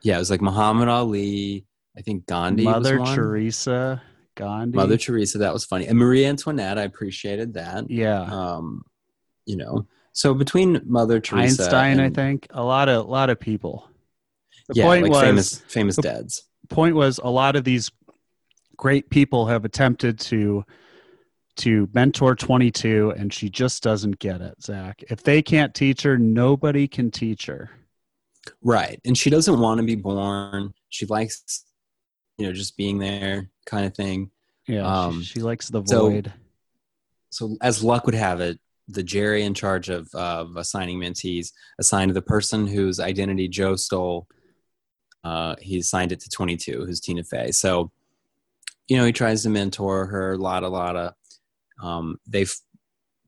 yeah 0.03 0.17
it 0.17 0.19
was 0.19 0.31
like 0.31 0.41
muhammad 0.41 0.89
ali 0.89 1.65
i 1.97 2.01
think 2.03 2.27
gandhi 2.27 2.65
was 2.65 2.75
Mother 2.75 3.01
one. 3.01 3.17
Teresa, 3.17 4.03
Gandhi. 4.35 4.77
mother 4.77 4.97
teresa 4.97 5.39
that 5.39 5.53
was 5.53 5.65
funny 5.65 5.87
and 5.87 5.99
marie 5.99 6.25
antoinette 6.27 6.79
i 6.79 6.83
appreciated 6.83 7.55
that 7.55 7.89
yeah, 7.91 8.23
um 8.23 8.83
you 9.47 9.57
know 9.57 9.87
so 10.13 10.35
between 10.35 10.81
mother 10.85 11.21
teresa 11.21 11.63
Einstein. 11.63 11.99
I 12.01 12.11
think 12.11 12.47
a 12.51 12.63
lot 12.63 12.89
of 12.89 13.07
a 13.07 13.11
lot 13.11 13.31
of 13.31 13.41
people. 13.41 13.89
The 14.69 14.75
yeah 14.77 14.85
point 14.85 15.03
like 15.05 15.13
was 15.13 15.21
famous 15.23 15.59
famous 15.69 15.97
deads 15.97 16.43
point 16.69 16.95
was 16.95 17.19
a 17.23 17.29
lot 17.31 17.57
of 17.57 17.65
these 17.65 17.91
great 18.77 19.09
people 19.11 19.47
have 19.47 19.65
attempted 19.65 20.19
to 20.21 20.65
to 21.57 21.89
mentor 21.93 22.35
22 22.35 23.13
and 23.17 23.33
she 23.33 23.49
just 23.51 23.83
doesn't 23.83 24.19
get 24.19 24.41
it 24.41 24.55
zach. 24.63 25.03
If 25.11 25.23
they 25.23 25.43
can't 25.43 25.75
teach 25.75 26.03
her 26.03 26.17
nobody 26.19 26.89
can 26.89 27.11
teach 27.11 27.47
her. 27.47 27.71
Right 28.63 29.01
and 29.05 29.17
she 29.17 29.31
doesn't 29.31 29.59
want 29.61 29.81
to 29.81 29.87
be 29.87 29.95
born. 29.97 30.73
She 30.89 31.07
likes 31.07 31.65
you 32.39 32.47
know 32.47 32.53
just 32.53 32.77
being 32.77 32.99
there 32.99 33.49
kind 33.67 33.87
of 33.87 33.95
thing. 33.95 34.31
Yeah 34.67 34.87
Um, 34.87 35.23
she, 35.23 35.35
she 35.35 35.41
likes 35.43 35.69
the 35.69 35.81
void. 35.83 36.33
so 37.31 37.57
as 37.61 37.83
luck 37.85 38.07
would 38.07 38.15
have 38.15 38.41
it 38.41 38.59
the 38.89 39.03
jerry 39.03 39.43
in 39.45 39.55
charge 39.55 39.89
of 39.89 40.09
of 40.15 40.57
assigning 40.57 40.99
mentees 40.99 41.53
assigned 41.79 42.13
the 42.15 42.21
person 42.23 42.67
whose 42.67 42.99
identity 42.99 43.47
joe 43.49 43.77
stole 43.77 44.27
uh 45.25 45.55
he 45.61 45.79
assigned 45.79 46.11
it 46.13 46.19
to 46.21 46.29
22 46.29 46.85
who's 46.85 47.01
tina 47.01 47.23
fey. 47.23 47.53
So 47.53 47.93
you 48.89 48.97
know 48.97 49.05
he 49.05 49.13
tries 49.13 49.43
to 49.45 49.49
mentor 49.51 50.07
her 50.07 50.33
a 50.33 50.37
lot 50.37 50.65
a 50.65 50.69
lot 50.69 50.97
of 50.97 51.15
um 51.83 52.17
they've 52.27 52.55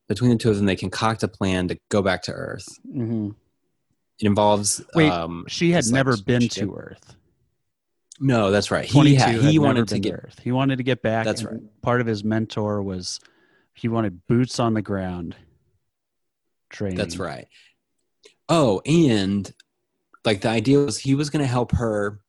between 0.08 0.30
the 0.30 0.36
two 0.36 0.50
of 0.50 0.56
them 0.56 0.66
they 0.66 0.76
concoct 0.76 1.22
a 1.22 1.28
plan 1.28 1.68
to 1.68 1.78
go 1.90 2.00
back 2.02 2.22
to 2.22 2.32
earth 2.32 2.66
hmm 2.90 3.30
it 4.20 4.26
involves 4.26 4.80
Wait, 4.94 5.10
um 5.10 5.44
she 5.48 5.72
had 5.72 5.84
this, 5.84 5.90
like, 5.92 5.98
never 5.98 6.16
been 6.16 6.42
spaceship. 6.42 6.68
to 6.68 6.76
earth 6.76 7.16
no 8.20 8.50
that's 8.50 8.70
right 8.70 8.84
he 8.84 9.14
had, 9.16 9.30
had 9.34 9.40
he 9.42 9.58
never 9.58 9.66
wanted 9.66 9.88
to 9.88 9.94
been 9.96 10.02
get 10.02 10.12
earth 10.14 10.40
he 10.42 10.52
wanted 10.52 10.76
to 10.76 10.84
get 10.84 11.02
back 11.02 11.24
That's 11.24 11.42
right. 11.44 11.60
part 11.82 12.00
of 12.00 12.06
his 12.06 12.22
mentor 12.22 12.82
was 12.82 13.18
he 13.74 13.88
wanted 13.88 14.24
boots 14.28 14.60
on 14.60 14.74
the 14.74 14.82
ground 14.82 15.34
training 16.70 16.96
That's 16.96 17.18
right. 17.18 17.46
Oh, 18.48 18.82
and 18.84 19.50
like 20.24 20.42
the 20.42 20.48
idea 20.48 20.78
was 20.78 20.98
he 20.98 21.14
was 21.14 21.30
going 21.30 21.42
to 21.42 21.48
help 21.50 21.72
her. 21.72 22.20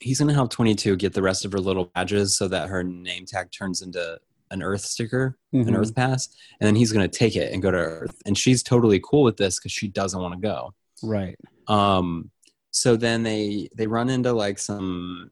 He's 0.00 0.18
going 0.18 0.28
to 0.28 0.34
help 0.34 0.50
22 0.50 0.96
get 0.96 1.14
the 1.14 1.22
rest 1.22 1.44
of 1.44 1.52
her 1.52 1.58
little 1.60 1.86
badges 1.94 2.36
so 2.36 2.48
that 2.48 2.68
her 2.68 2.84
name 2.84 3.24
tag 3.26 3.48
turns 3.50 3.82
into 3.82 4.18
an 4.50 4.62
Earth 4.62 4.82
sticker, 4.82 5.36
an 5.52 5.64
Mhm. 5.66 5.76
Earth 5.76 5.94
pass, 5.94 6.28
and 6.60 6.66
then 6.66 6.76
he's 6.76 6.92
going 6.92 7.08
to 7.08 7.18
take 7.18 7.36
it 7.36 7.52
and 7.52 7.62
go 7.62 7.70
to 7.70 7.76
Earth. 7.76 8.16
And 8.26 8.36
she's 8.38 8.62
totally 8.62 9.00
cool 9.04 9.22
with 9.22 9.36
this 9.36 9.58
because 9.58 9.72
she 9.72 9.88
doesn't 9.88 10.20
want 10.20 10.34
to 10.34 10.40
go. 10.40 10.74
right 11.02 11.36
Um, 11.68 12.30
so 12.70 12.96
then 12.96 13.22
they 13.22 13.68
they 13.76 13.86
run 13.86 14.08
into 14.10 14.32
like 14.32 14.58
some. 14.58 15.30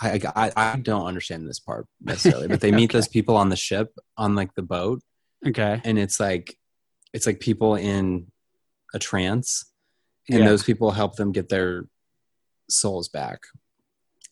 I, 0.00 0.20
I 0.36 0.52
I 0.56 0.76
don't 0.76 1.06
understand 1.06 1.48
this 1.48 1.58
part 1.60 1.86
necessarily, 2.02 2.48
but 2.48 2.60
they 2.60 2.70
meet 2.80 2.90
Okay. 2.90 2.98
those 2.98 3.08
people 3.08 3.36
on 3.36 3.48
the 3.48 3.56
ship 3.56 3.94
on 4.16 4.34
like 4.34 4.54
the 4.54 4.62
boat, 4.62 5.02
okay 5.46 5.80
and 5.84 5.98
it's 5.98 6.18
like 6.20 6.56
it's 7.12 7.26
like 7.26 7.40
people 7.40 7.76
in 7.76 8.30
a 8.94 8.98
trance 8.98 9.64
and 10.28 10.40
Yeah. 10.40 10.46
those 10.46 10.62
people 10.64 10.90
help 10.90 11.16
them 11.16 11.32
get 11.32 11.48
their 11.48 11.84
souls 12.68 13.08
back 13.08 13.40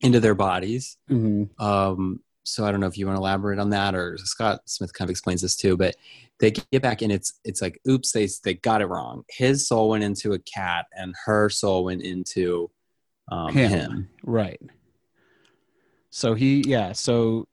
into 0.00 0.20
their 0.20 0.34
bodies 0.34 0.96
Mhm. 1.08 1.48
um 1.60 2.20
so 2.44 2.64
i 2.64 2.70
don't 2.70 2.80
know 2.80 2.86
if 2.86 2.96
you 2.96 3.06
want 3.06 3.16
to 3.16 3.20
elaborate 3.20 3.58
on 3.58 3.70
that 3.70 3.94
or 3.94 4.16
scott 4.18 4.60
smith 4.66 4.92
kind 4.92 5.08
of 5.08 5.10
explains 5.10 5.42
this 5.42 5.56
too 5.56 5.76
but 5.76 5.96
they 6.40 6.50
get 6.50 6.82
back 6.82 7.02
and 7.02 7.10
it's 7.10 7.40
it's 7.44 7.62
like 7.62 7.80
oops 7.88 8.12
they 8.12 8.28
they 8.44 8.54
got 8.54 8.80
it 8.80 8.86
wrong 8.86 9.24
his 9.28 9.66
soul 9.66 9.88
went 9.88 10.04
into 10.04 10.32
a 10.32 10.38
cat 10.40 10.86
and 10.96 11.14
her 11.24 11.48
soul 11.48 11.84
went 11.84 12.02
into 12.02 12.70
um, 13.28 13.52
him. 13.54 13.70
him. 13.70 14.10
Right. 14.22 14.60
So 16.10 16.34
he, 16.34 16.62
yeah. 16.66 16.92
So 16.92 17.48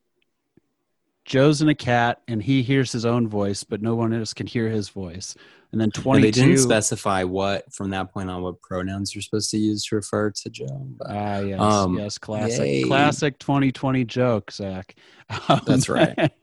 Joe's 1.32 1.62
in 1.62 1.70
a 1.70 1.76
cat, 1.76 2.20
and 2.28 2.44
he 2.44 2.62
hears 2.62 2.92
his 2.92 3.06
own 3.06 3.26
voice, 3.26 3.64
but 3.64 3.82
no 3.82 3.96
one 3.96 4.12
else 4.12 4.34
can 4.34 4.48
hear 4.48 4.68
his 4.68 4.90
voice. 4.90 5.34
And 5.72 5.80
then 5.80 5.86
And 5.86 5.94
twenty-two. 5.94 6.26
they 6.42 6.48
didn't 6.48 6.58
specify 6.58 7.24
what 7.24 7.72
from 7.74 7.92
that 7.92 8.12
point 8.14 8.30
on 8.30 8.42
what 8.42 8.62
pronouns 8.62 9.16
you're 9.16 9.22
supposed 9.22 9.50
to 9.52 9.58
use 9.58 9.86
to 9.86 9.96
refer 9.96 10.30
to 10.32 10.50
joe 10.50 10.90
Ah, 11.08 11.40
yes, 11.40 11.62
Um, 11.62 11.98
yes, 11.98 12.18
classic, 12.18 12.60
yay. 12.66 12.84
classic 12.84 13.40
2020 13.40 14.04
joke, 14.04 14.52
Zach. 14.52 14.94
Um, 15.48 15.62
That's 15.66 15.88
right. 15.88 16.34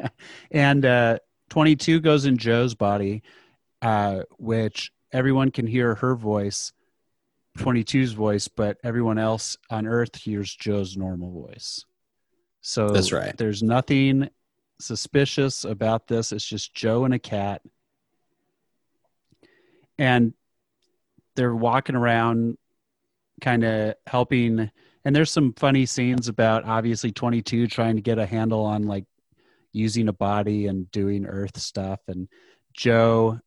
and 0.51 0.86
uh, 0.86 1.18
22 1.51 2.01
goes 2.01 2.24
in 2.24 2.39
Joe's 2.39 2.74
body, 2.74 3.22
uh, 3.82 4.22
which 4.39 4.91
everyone 5.12 5.51
can 5.51 5.66
hear 5.66 5.97
her 5.97 6.14
voice, 6.14 6.72
22's 7.59 8.12
voice, 8.12 8.49
but 8.49 8.78
everyone 8.82 9.18
else 9.18 9.59
on 9.68 9.86
Earth 9.86 10.16
hears 10.16 10.55
Joe's 10.57 10.97
normal 10.97 11.30
voice. 11.32 11.84
So 12.62 12.89
That's 12.89 13.12
right. 13.12 13.36
There's 13.36 13.62
nothing 13.62 14.30
suspicious 14.81 15.64
about 15.64 16.09
this. 16.09 16.33
It's 16.33 16.45
just 16.45 16.74
Joe 16.74 17.05
and 17.05 17.14
a 17.14 17.18
cat. 17.18 17.62
And 19.99 20.35
they're 21.35 21.55
walking 21.55 21.97
around 21.97 22.59
kind 23.41 23.64
of 23.64 23.95
helping 24.07 24.70
and 25.05 25.16
there's 25.16 25.31
some 25.31 25.53
funny 25.55 25.87
scenes 25.87 26.26
about 26.26 26.64
obviously 26.64 27.12
22 27.12 27.68
trying 27.68 27.95
to 27.95 28.03
get 28.03 28.18
a 28.18 28.26
handle 28.26 28.64
on 28.64 28.83
like 28.83 29.05
using 29.72 30.09
a 30.09 30.12
body 30.12 30.66
and 30.66 30.91
doing 30.91 31.24
earth 31.24 31.57
stuff 31.57 32.01
and 32.09 32.26
joe 32.72 33.39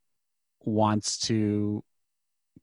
wants 0.63 1.17
to 1.17 1.83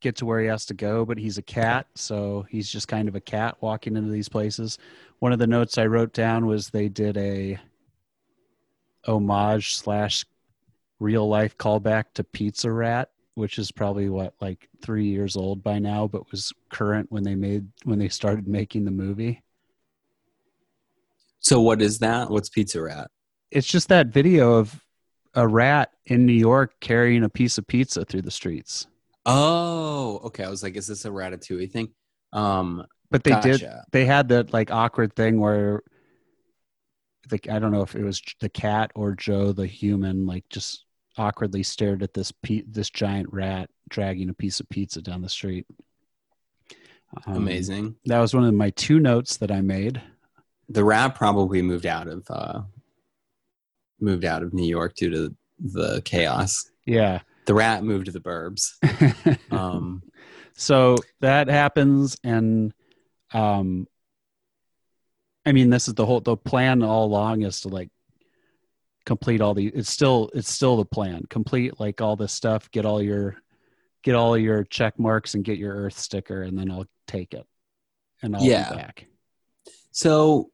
get 0.00 0.16
to 0.16 0.26
where 0.26 0.40
he 0.40 0.46
has 0.46 0.66
to 0.66 0.74
go, 0.74 1.04
but 1.04 1.18
he's 1.18 1.38
a 1.38 1.42
cat, 1.42 1.86
so 1.94 2.46
he's 2.48 2.70
just 2.70 2.88
kind 2.88 3.08
of 3.08 3.14
a 3.14 3.20
cat 3.20 3.56
walking 3.60 3.96
into 3.96 4.10
these 4.10 4.28
places. 4.28 4.78
One 5.18 5.32
of 5.32 5.38
the 5.38 5.46
notes 5.46 5.78
I 5.78 5.86
wrote 5.86 6.12
down 6.12 6.46
was 6.46 6.70
they 6.70 6.88
did 6.88 7.16
a 7.16 7.58
homage 9.08 9.74
slash 9.76 10.24
real 11.00 11.28
life 11.28 11.56
callback 11.56 12.04
to 12.14 12.24
Pizza 12.24 12.70
Rat, 12.70 13.10
which 13.34 13.58
is 13.58 13.72
probably 13.72 14.08
what 14.08 14.34
like 14.40 14.68
three 14.82 15.06
years 15.06 15.36
old 15.36 15.62
by 15.62 15.78
now, 15.78 16.06
but 16.06 16.30
was 16.30 16.52
current 16.70 17.10
when 17.10 17.22
they 17.22 17.34
made 17.34 17.66
when 17.84 17.98
they 17.98 18.08
started 18.08 18.46
making 18.46 18.84
the 18.84 18.90
movie. 18.90 19.42
So 21.40 21.60
what 21.60 21.80
is 21.80 21.98
that? 22.00 22.30
What's 22.30 22.48
Pizza 22.48 22.82
Rat? 22.82 23.10
It's 23.50 23.66
just 23.66 23.88
that 23.88 24.08
video 24.08 24.54
of 24.54 24.84
a 25.34 25.46
rat 25.46 25.92
in 26.06 26.26
New 26.26 26.32
York 26.32 26.74
carrying 26.80 27.24
a 27.24 27.28
piece 27.28 27.58
of 27.58 27.66
pizza 27.66 28.04
through 28.04 28.22
the 28.22 28.30
streets. 28.30 28.86
Oh, 29.24 30.20
okay. 30.24 30.44
I 30.44 30.48
was 30.48 30.62
like, 30.62 30.76
is 30.76 30.86
this 30.86 31.04
a 31.04 31.10
Ratatouille 31.10 31.70
thing? 31.70 31.90
Um, 32.32 32.84
But 33.10 33.24
they 33.24 33.38
did 33.40 33.66
they 33.92 34.04
had 34.04 34.28
that 34.28 34.52
like 34.52 34.70
awkward 34.70 35.14
thing 35.14 35.40
where 35.40 35.82
the 37.28 37.40
I 37.50 37.58
don't 37.58 37.72
know 37.72 37.82
if 37.82 37.94
it 37.94 38.04
was 38.04 38.22
the 38.40 38.48
cat 38.48 38.90
or 38.94 39.14
Joe 39.14 39.52
the 39.52 39.66
human 39.66 40.26
like 40.26 40.44
just 40.48 40.84
awkwardly 41.16 41.62
stared 41.62 42.02
at 42.02 42.14
this 42.14 42.32
pe- 42.32 42.64
this 42.68 42.90
giant 42.90 43.32
rat 43.32 43.70
dragging 43.88 44.28
a 44.28 44.34
piece 44.34 44.60
of 44.60 44.68
pizza 44.68 45.02
down 45.02 45.22
the 45.22 45.28
street. 45.28 45.66
Um, 47.26 47.36
Amazing. 47.36 47.96
That 48.06 48.18
was 48.20 48.34
one 48.34 48.44
of 48.44 48.54
my 48.54 48.70
two 48.70 49.00
notes 49.00 49.36
that 49.38 49.50
I 49.50 49.60
made. 49.60 50.00
The 50.68 50.84
rat 50.84 51.14
probably 51.14 51.62
moved 51.62 51.86
out 51.86 52.06
of 52.06 52.26
uh, 52.30 52.60
moved 54.00 54.24
out 54.24 54.42
of 54.42 54.52
New 54.52 54.66
York 54.66 54.94
due 54.94 55.10
to 55.10 55.34
the 55.58 56.02
chaos. 56.04 56.70
Yeah. 56.84 57.20
The 57.46 57.54
rat 57.54 57.82
moved 57.82 58.06
to 58.06 58.12
the 58.12 58.20
burbs. 58.20 58.72
Um, 59.50 60.02
so 60.54 60.96
that 61.20 61.48
happens 61.48 62.16
and 62.22 62.72
um 63.32 63.86
i 65.48 65.52
mean 65.52 65.70
this 65.70 65.88
is 65.88 65.94
the 65.94 66.04
whole 66.06 66.20
the 66.20 66.36
plan 66.36 66.82
all 66.82 67.04
along 67.04 67.42
is 67.42 67.60
to 67.60 67.68
like 67.68 67.90
complete 69.06 69.40
all 69.40 69.54
the 69.54 69.66
it's 69.68 69.90
still 69.90 70.30
it's 70.34 70.50
still 70.50 70.76
the 70.76 70.84
plan 70.84 71.22
complete 71.30 71.80
like 71.80 72.00
all 72.00 72.14
this 72.16 72.32
stuff 72.32 72.70
get 72.70 72.84
all 72.84 73.02
your 73.02 73.36
get 74.02 74.14
all 74.14 74.36
your 74.36 74.64
check 74.64 74.98
marks 74.98 75.34
and 75.34 75.44
get 75.44 75.58
your 75.58 75.74
earth 75.74 75.98
sticker 75.98 76.42
and 76.42 76.58
then 76.58 76.70
i'll 76.70 76.86
take 77.06 77.32
it 77.32 77.46
and 78.22 78.36
i'll 78.36 78.44
Yeah. 78.44 78.68
be 78.70 78.76
back 78.76 79.06
so 79.90 80.50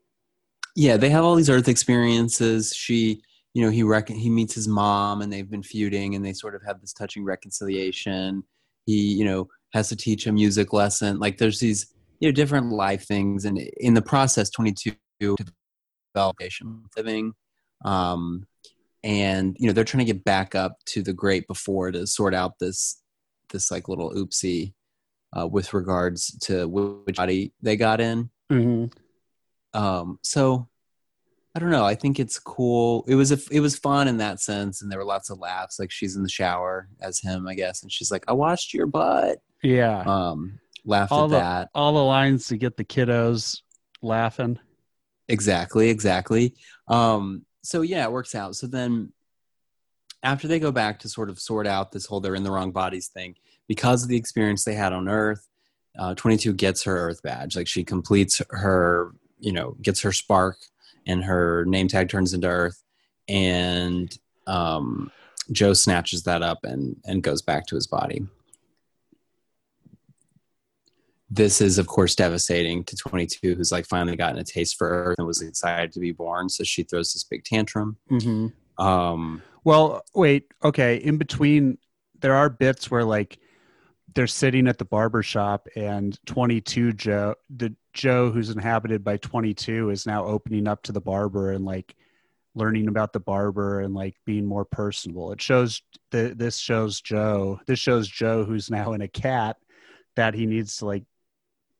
yeah, 0.77 0.97
they 0.97 1.11
have 1.11 1.25
all 1.25 1.35
these 1.37 1.51
Earth 1.51 1.69
experiences. 1.69 2.75
She, 2.75 3.23
you 3.53 3.63
know, 3.63 3.71
he 3.71 3.83
reckon 3.83 4.17
he 4.17 4.29
meets 4.29 4.55
his 4.55 4.67
mom, 4.67 5.23
and 5.23 5.33
they've 5.33 5.49
been 5.49 5.63
feuding, 5.63 6.15
and 6.15 6.25
they 6.25 6.33
sort 6.33 6.55
of 6.55 6.63
have 6.67 6.81
this 6.81 6.93
touching 6.93 7.25
reconciliation. 7.25 8.43
He, 8.87 9.13
you 9.15 9.25
know, 9.25 9.49
has 9.73 9.89
to 9.91 9.97
teach 9.97 10.27
a 10.27 10.33
music 10.33 10.73
lesson. 10.73 11.19
Like 11.19 11.39
there's 11.39 11.61
these, 11.61 11.94
you 12.25 12.31
know, 12.31 12.35
different 12.35 12.71
life 12.71 13.07
things, 13.07 13.45
and 13.45 13.59
in 13.59 13.93
the 13.93 14.01
process, 14.01 14.49
22 14.49 14.93
to 15.21 15.37
develop 16.15 16.39
patient 16.39 16.87
living, 16.97 17.35
um, 17.85 18.47
and 19.03 19.55
you 19.59 19.67
know, 19.67 19.75
they're 19.75 19.85
trying 19.85 20.07
to 20.07 20.11
get 20.11 20.25
back 20.25 20.55
up 20.55 20.79
to 20.87 21.03
the 21.03 21.13
great 21.13 21.47
before 21.47 21.91
to 21.91 22.07
sort 22.07 22.33
out 22.33 22.59
this, 22.59 23.03
this 23.53 23.71
like 23.71 23.89
little 23.89 24.11
oopsie, 24.13 24.73
uh, 25.39 25.47
with 25.47 25.75
regards 25.75 26.35
to 26.39 26.67
which 26.67 27.17
body 27.17 27.53
they 27.61 27.77
got 27.77 28.01
in. 28.01 28.31
Mm-hmm. 28.51 29.79
um 29.79 30.19
so 30.23 30.69
i 31.55 31.59
don't 31.59 31.71
know 31.71 31.85
i 31.85 31.95
think 31.95 32.21
it's 32.21 32.39
cool. 32.39 33.05
It 33.09 33.15
was 33.15 33.33
a, 33.33 33.39
it 33.51 33.61
was 33.61 33.79
fun 33.79 34.07
in 34.07 34.19
that 34.19 34.41
sense 34.41 34.83
and 34.83 34.91
there 34.93 34.99
were 34.99 35.05
lots 35.05 35.31
of 35.31 35.39
laughs 35.39 35.79
like 35.81 35.91
she's 35.91 36.15
in 36.15 36.23
the 36.23 36.29
shower 36.29 36.89
as 37.01 37.21
him 37.21 37.49
i 37.49 37.55
guess 37.55 37.83
and 37.83 37.91
she's 37.91 38.11
like 38.11 38.25
i 38.29 38.33
watched 38.33 38.75
your 38.75 38.87
butt. 38.87 39.39
Yeah. 39.63 40.03
Um 40.07 40.61
laughed 40.85 41.13
all 41.13 41.25
at 41.25 41.31
the 41.31 41.39
that. 41.39 41.71
all 41.75 41.93
the 41.93 42.05
lines 42.05 42.49
to 42.49 42.57
get 42.57 42.77
the 42.77 42.85
kiddos 42.85 43.63
laughing. 44.03 44.59
Exactly 45.29 45.89
exactly. 45.91 46.55
Um 46.89 47.45
so 47.63 47.83
yeah 47.83 48.05
it 48.05 48.13
works 48.13 48.35
out. 48.35 48.57
So 48.57 48.67
then 48.67 49.13
after 50.23 50.49
they 50.49 50.59
go 50.59 50.73
back 50.73 51.01
to 51.01 51.09
sort 51.09 51.31
of 51.31 51.39
sort 51.39 51.67
out 51.67 51.93
this 51.93 52.07
whole 52.07 52.21
they're 52.21 52.35
in 52.35 52.43
the 52.43 52.51
wrong 52.51 52.73
bodies 52.73 53.09
thing 53.09 53.37
because 53.69 54.03
of 54.03 54.09
the 54.09 54.17
experience 54.17 54.65
they 54.65 54.75
had 54.75 54.93
on 54.93 55.09
earth 55.09 55.47
uh, 55.99 56.15
22 56.15 56.53
gets 56.55 56.83
her 56.83 57.09
earth 57.09 57.23
badge. 57.23 57.57
Like 57.57 57.69
she 57.69 57.85
completes 57.85 58.43
her 58.51 59.13
you 59.39 59.53
know 59.53 59.77
gets 59.83 60.01
her 60.03 60.13
spark 60.13 60.59
and 61.07 61.23
her 61.25 61.65
name 61.67 61.89
tag 61.89 62.09
turns 62.09 62.35
into 62.35 62.49
earth. 62.49 62.83
And 63.29 64.17
um, 64.47 65.11
joe 65.53 65.75
snatches 65.75 66.23
that 66.23 66.43
up 66.43 66.65
and 66.65 66.97
and 67.05 67.23
goes 67.23 67.43
back 67.43 67.67
to 67.67 67.75
his 67.75 67.87
body 67.87 68.27
this 71.35 71.61
is 71.61 71.79
of 71.79 71.87
course 71.87 72.15
devastating 72.15 72.85
to 72.85 72.97
22 72.97 73.55
who's 73.55 73.73
like 73.73 73.87
finally 73.87 74.17
gotten 74.17 74.39
a 74.39 74.45
taste 74.45 74.77
for 74.77 74.89
earth 74.89 75.17
and 75.19 75.27
was 75.27 75.43
excited 75.43 75.91
to 75.93 76.01
be 76.01 76.13
born 76.13 76.49
so 76.49 76.63
she 76.63 76.83
throws 76.83 77.13
this 77.13 77.25
big 77.25 77.43
tantrum 77.45 77.97
mm-hmm. 78.11 78.83
um 78.85 79.43
Well, 79.65 80.05
wait. 80.15 80.53
Okay. 80.63 80.97
In 80.97 81.17
between, 81.17 81.79
there 82.21 82.35
are 82.35 82.51
bits 82.51 82.91
where 82.91 83.05
like 83.05 83.39
they're 84.15 84.27
sitting 84.27 84.69
at 84.69 84.79
the 84.79 84.85
barber 84.85 85.23
shop, 85.23 85.67
and 85.75 86.17
22 86.27 86.93
Joe, 86.93 87.35
the 87.51 87.75
Joe 87.95 88.31
who's 88.31 88.51
inhabited 88.51 89.03
by 89.03 89.17
22, 89.17 89.91
is 89.91 90.07
now 90.07 90.25
opening 90.25 90.69
up 90.69 90.83
to 90.85 90.93
the 90.93 91.01
barber 91.01 91.53
and 91.53 91.65
like 91.65 91.97
learning 92.55 92.87
about 92.87 93.13
the 93.13 93.21
barber 93.21 93.81
and 93.81 93.95
like 93.95 94.15
being 94.25 94.47
more 94.47 94.65
personable. 94.65 95.33
It 95.33 95.43
shows 95.43 95.83
the 96.11 96.35
this 96.37 96.59
shows 96.59 97.01
Joe. 97.01 97.59
This 97.67 97.79
shows 97.79 98.07
Joe 98.07 98.45
who's 98.45 98.71
now 98.71 98.93
in 98.93 99.01
a 99.01 99.09
cat 99.09 99.57
that 100.17 100.35
he 100.35 100.47
needs 100.47 100.77
to 100.77 100.87
like, 100.87 101.05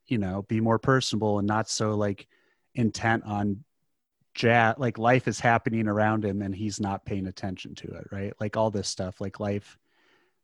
you 0.07 0.19
know, 0.19 0.43
be 0.49 0.61
more 0.61 0.79
personable 0.79 1.39
and 1.39 1.49
not 1.49 1.69
so 1.69 1.95
like 1.95 2.27
intent 2.75 3.25
on 3.25 3.65
jazz 4.35 4.75
like 4.79 4.99
life 4.99 5.29
is 5.29 5.39
happening 5.39 5.87
around 5.87 6.25
him 6.25 6.43
and 6.43 6.55
he's 6.55 6.81
not 6.81 7.05
paying 7.05 7.29
attention 7.29 7.73
to 7.73 7.87
it 7.95 8.05
right 8.11 8.33
like 8.41 8.57
all 8.57 8.69
this 8.69 8.89
stuff 8.89 9.21
like 9.21 9.39
life 9.39 9.79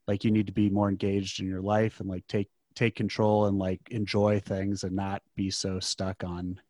like 0.07 0.23
you 0.23 0.31
need 0.31 0.47
to 0.47 0.53
be 0.53 0.71
more 0.71 0.89
engaged 0.89 1.41
in 1.41 1.47
your 1.49 1.61
life 1.61 1.99
and 1.99 2.09
like 2.09 2.25
take 2.29 2.49
take 2.77 2.95
control 2.95 3.47
and 3.47 3.59
like 3.59 3.81
enjoy 3.91 4.39
things 4.39 4.85
and 4.85 4.95
not 4.95 5.23
be 5.35 5.51
so 5.51 5.81
stuck 5.81 6.23
on 6.23 6.61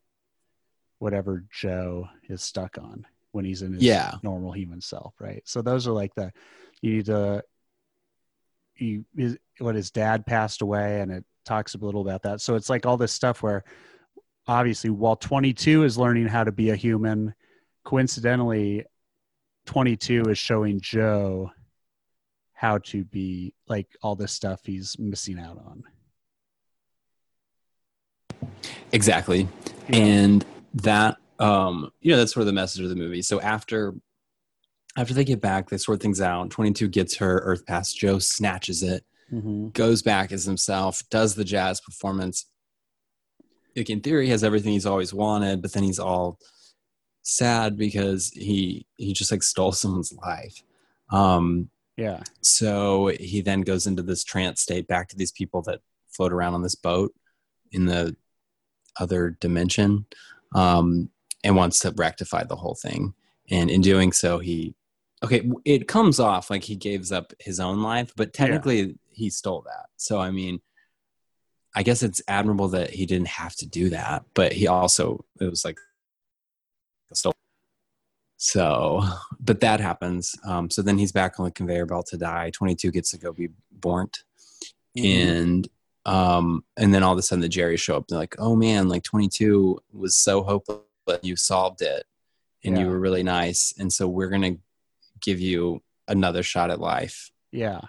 whatever 0.98 1.44
joe 1.52 2.08
is 2.30 2.42
stuck 2.42 2.78
on 2.78 3.06
when 3.32 3.44
he's 3.44 3.60
in 3.60 3.74
his 3.74 3.84
Yeah. 3.84 4.14
normal 4.22 4.52
human 4.52 4.80
self 4.80 5.12
right 5.20 5.42
so 5.44 5.60
those 5.60 5.86
are 5.86 5.92
like 5.92 6.14
the 6.14 6.32
you 6.80 6.94
need 6.94 7.06
to 7.06 7.44
you 8.76 9.04
his, 9.14 9.38
what 9.58 9.74
his 9.74 9.90
dad 9.90 10.24
passed 10.24 10.62
away 10.62 11.02
and 11.02 11.12
it 11.12 11.24
talks 11.44 11.74
a 11.74 11.78
little 11.78 12.00
about 12.00 12.22
that. 12.22 12.40
So 12.40 12.54
it's 12.54 12.70
like 12.70 12.86
all 12.86 12.96
this 12.96 13.12
stuff 13.12 13.42
where 13.42 13.64
obviously 14.46 14.90
while 14.90 15.16
22 15.16 15.84
is 15.84 15.98
learning 15.98 16.26
how 16.26 16.44
to 16.44 16.52
be 16.52 16.70
a 16.70 16.76
human 16.76 17.34
coincidentally 17.84 18.84
22 19.66 20.22
is 20.22 20.38
showing 20.38 20.80
joe 20.80 21.50
how 22.60 22.76
to 22.76 23.04
be 23.04 23.54
like 23.68 23.86
all 24.02 24.14
this 24.14 24.32
stuff 24.32 24.60
he's 24.64 24.98
missing 24.98 25.38
out 25.38 25.56
on. 25.56 25.82
Exactly. 28.92 29.48
And 29.88 30.44
that 30.74 31.16
um 31.38 31.90
you 32.02 32.10
know 32.10 32.18
that's 32.18 32.34
sort 32.34 32.42
of 32.42 32.48
the 32.48 32.52
message 32.52 32.82
of 32.82 32.90
the 32.90 32.96
movie. 32.96 33.22
So 33.22 33.40
after 33.40 33.94
after 34.94 35.14
they 35.14 35.24
get 35.24 35.40
back 35.40 35.70
they 35.70 35.78
sort 35.78 36.02
things 36.02 36.20
out. 36.20 36.50
22 36.50 36.88
gets 36.88 37.16
her 37.16 37.38
earth 37.38 37.64
pass. 37.64 37.94
Joe 37.94 38.18
snatches 38.18 38.82
it 38.82 39.06
mm-hmm. 39.32 39.68
goes 39.68 40.02
back 40.02 40.32
as 40.32 40.44
himself 40.44 41.02
does 41.10 41.34
the 41.34 41.44
jazz 41.44 41.80
performance 41.80 42.46
like 43.76 43.90
in 43.90 44.00
theory 44.00 44.28
has 44.28 44.44
everything 44.44 44.72
he's 44.72 44.86
always 44.86 45.14
wanted 45.14 45.62
but 45.62 45.72
then 45.72 45.82
he's 45.82 45.98
all 45.98 46.38
sad 47.22 47.76
because 47.76 48.30
he 48.30 48.86
he 48.96 49.12
just 49.12 49.30
like 49.30 49.42
stole 49.42 49.72
someone's 49.72 50.12
life 50.12 50.62
um 51.10 51.68
yeah 51.96 52.22
so 52.40 53.12
he 53.20 53.40
then 53.40 53.60
goes 53.60 53.86
into 53.86 54.02
this 54.02 54.24
trance 54.24 54.60
state 54.60 54.86
back 54.86 55.08
to 55.08 55.16
these 55.16 55.32
people 55.32 55.62
that 55.62 55.80
float 56.08 56.32
around 56.32 56.54
on 56.54 56.62
this 56.62 56.74
boat 56.74 57.14
in 57.72 57.86
the 57.86 58.16
other 58.98 59.36
dimension 59.40 60.06
um, 60.54 61.10
and 61.44 61.56
wants 61.56 61.78
to 61.80 61.92
rectify 61.96 62.44
the 62.44 62.56
whole 62.56 62.74
thing. 62.74 63.14
And 63.50 63.70
in 63.70 63.80
doing 63.80 64.12
so, 64.12 64.38
he 64.38 64.74
okay, 65.22 65.50
it 65.66 65.86
comes 65.86 66.18
off 66.18 66.48
like 66.48 66.64
he 66.64 66.76
gives 66.76 67.12
up 67.12 67.32
his 67.38 67.60
own 67.60 67.82
life, 67.82 68.12
but 68.16 68.32
technically 68.32 68.98
he 69.20 69.30
stole 69.30 69.62
that. 69.66 69.86
So 69.96 70.18
I 70.18 70.30
mean, 70.30 70.60
I 71.76 71.82
guess 71.82 72.02
it's 72.02 72.22
admirable 72.26 72.68
that 72.68 72.90
he 72.90 73.06
didn't 73.06 73.28
have 73.28 73.54
to 73.56 73.66
do 73.66 73.90
that, 73.90 74.24
but 74.34 74.52
he 74.52 74.66
also 74.66 75.24
it 75.40 75.48
was 75.48 75.64
like 75.64 75.78
stole. 77.12 77.34
So, 78.38 79.02
but 79.38 79.60
that 79.60 79.80
happens. 79.80 80.34
Um, 80.44 80.70
so 80.70 80.80
then 80.80 80.96
he's 80.96 81.12
back 81.12 81.38
on 81.38 81.44
the 81.44 81.50
conveyor 81.50 81.86
belt 81.86 82.06
to 82.06 82.16
die. 82.16 82.50
Twenty 82.50 82.74
two 82.74 82.90
gets 82.90 83.10
to 83.10 83.18
go 83.18 83.32
be 83.32 83.50
born, 83.70 84.08
and 84.96 85.68
um, 86.06 86.64
and 86.78 86.92
then 86.92 87.02
all 87.02 87.12
of 87.12 87.18
a 87.18 87.22
sudden 87.22 87.42
the 87.42 87.48
Jerry 87.48 87.76
show 87.76 87.96
up. 87.98 88.08
They're 88.08 88.18
like, 88.18 88.36
"Oh 88.38 88.56
man, 88.56 88.88
like 88.88 89.02
22 89.02 89.78
was 89.92 90.16
so 90.16 90.42
hopeless, 90.42 90.80
but 91.04 91.22
you 91.22 91.36
solved 91.36 91.82
it, 91.82 92.04
and 92.64 92.78
you 92.78 92.86
were 92.86 92.98
really 92.98 93.22
nice, 93.22 93.74
and 93.78 93.92
so 93.92 94.08
we're 94.08 94.30
gonna 94.30 94.56
give 95.20 95.38
you 95.38 95.82
another 96.08 96.42
shot 96.42 96.70
at 96.70 96.80
life." 96.80 97.30
yeah 97.52 97.80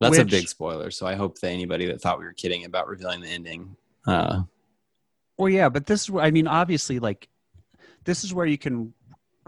That's 0.00 0.18
a 0.18 0.24
big 0.24 0.48
spoiler. 0.48 0.90
So 0.90 1.06
I 1.06 1.14
hope 1.14 1.38
that 1.40 1.50
anybody 1.50 1.86
that 1.86 2.00
thought 2.00 2.18
we 2.18 2.24
were 2.24 2.32
kidding 2.32 2.64
about 2.64 2.88
revealing 2.88 3.20
the 3.20 3.28
ending, 3.28 3.76
uh, 4.06 4.42
Well, 5.36 5.50
yeah, 5.50 5.68
but 5.68 5.86
this 5.86 6.02
is 6.02 6.10
where 6.10 6.24
I 6.24 6.30
mean, 6.30 6.46
obviously, 6.46 6.98
like 6.98 7.28
this 8.04 8.24
is 8.24 8.32
where 8.32 8.46
you 8.46 8.58
can 8.58 8.94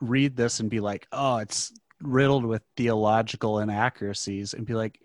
read 0.00 0.36
this 0.36 0.61
and 0.61 0.68
be 0.68 0.80
like, 0.80 1.07
oh, 1.12 1.38
it's 1.38 1.72
riddled 2.03 2.44
with 2.44 2.62
theological 2.76 3.61
inaccuracies, 3.61 4.53
and 4.53 4.66
be 4.66 4.74
like, 4.74 5.00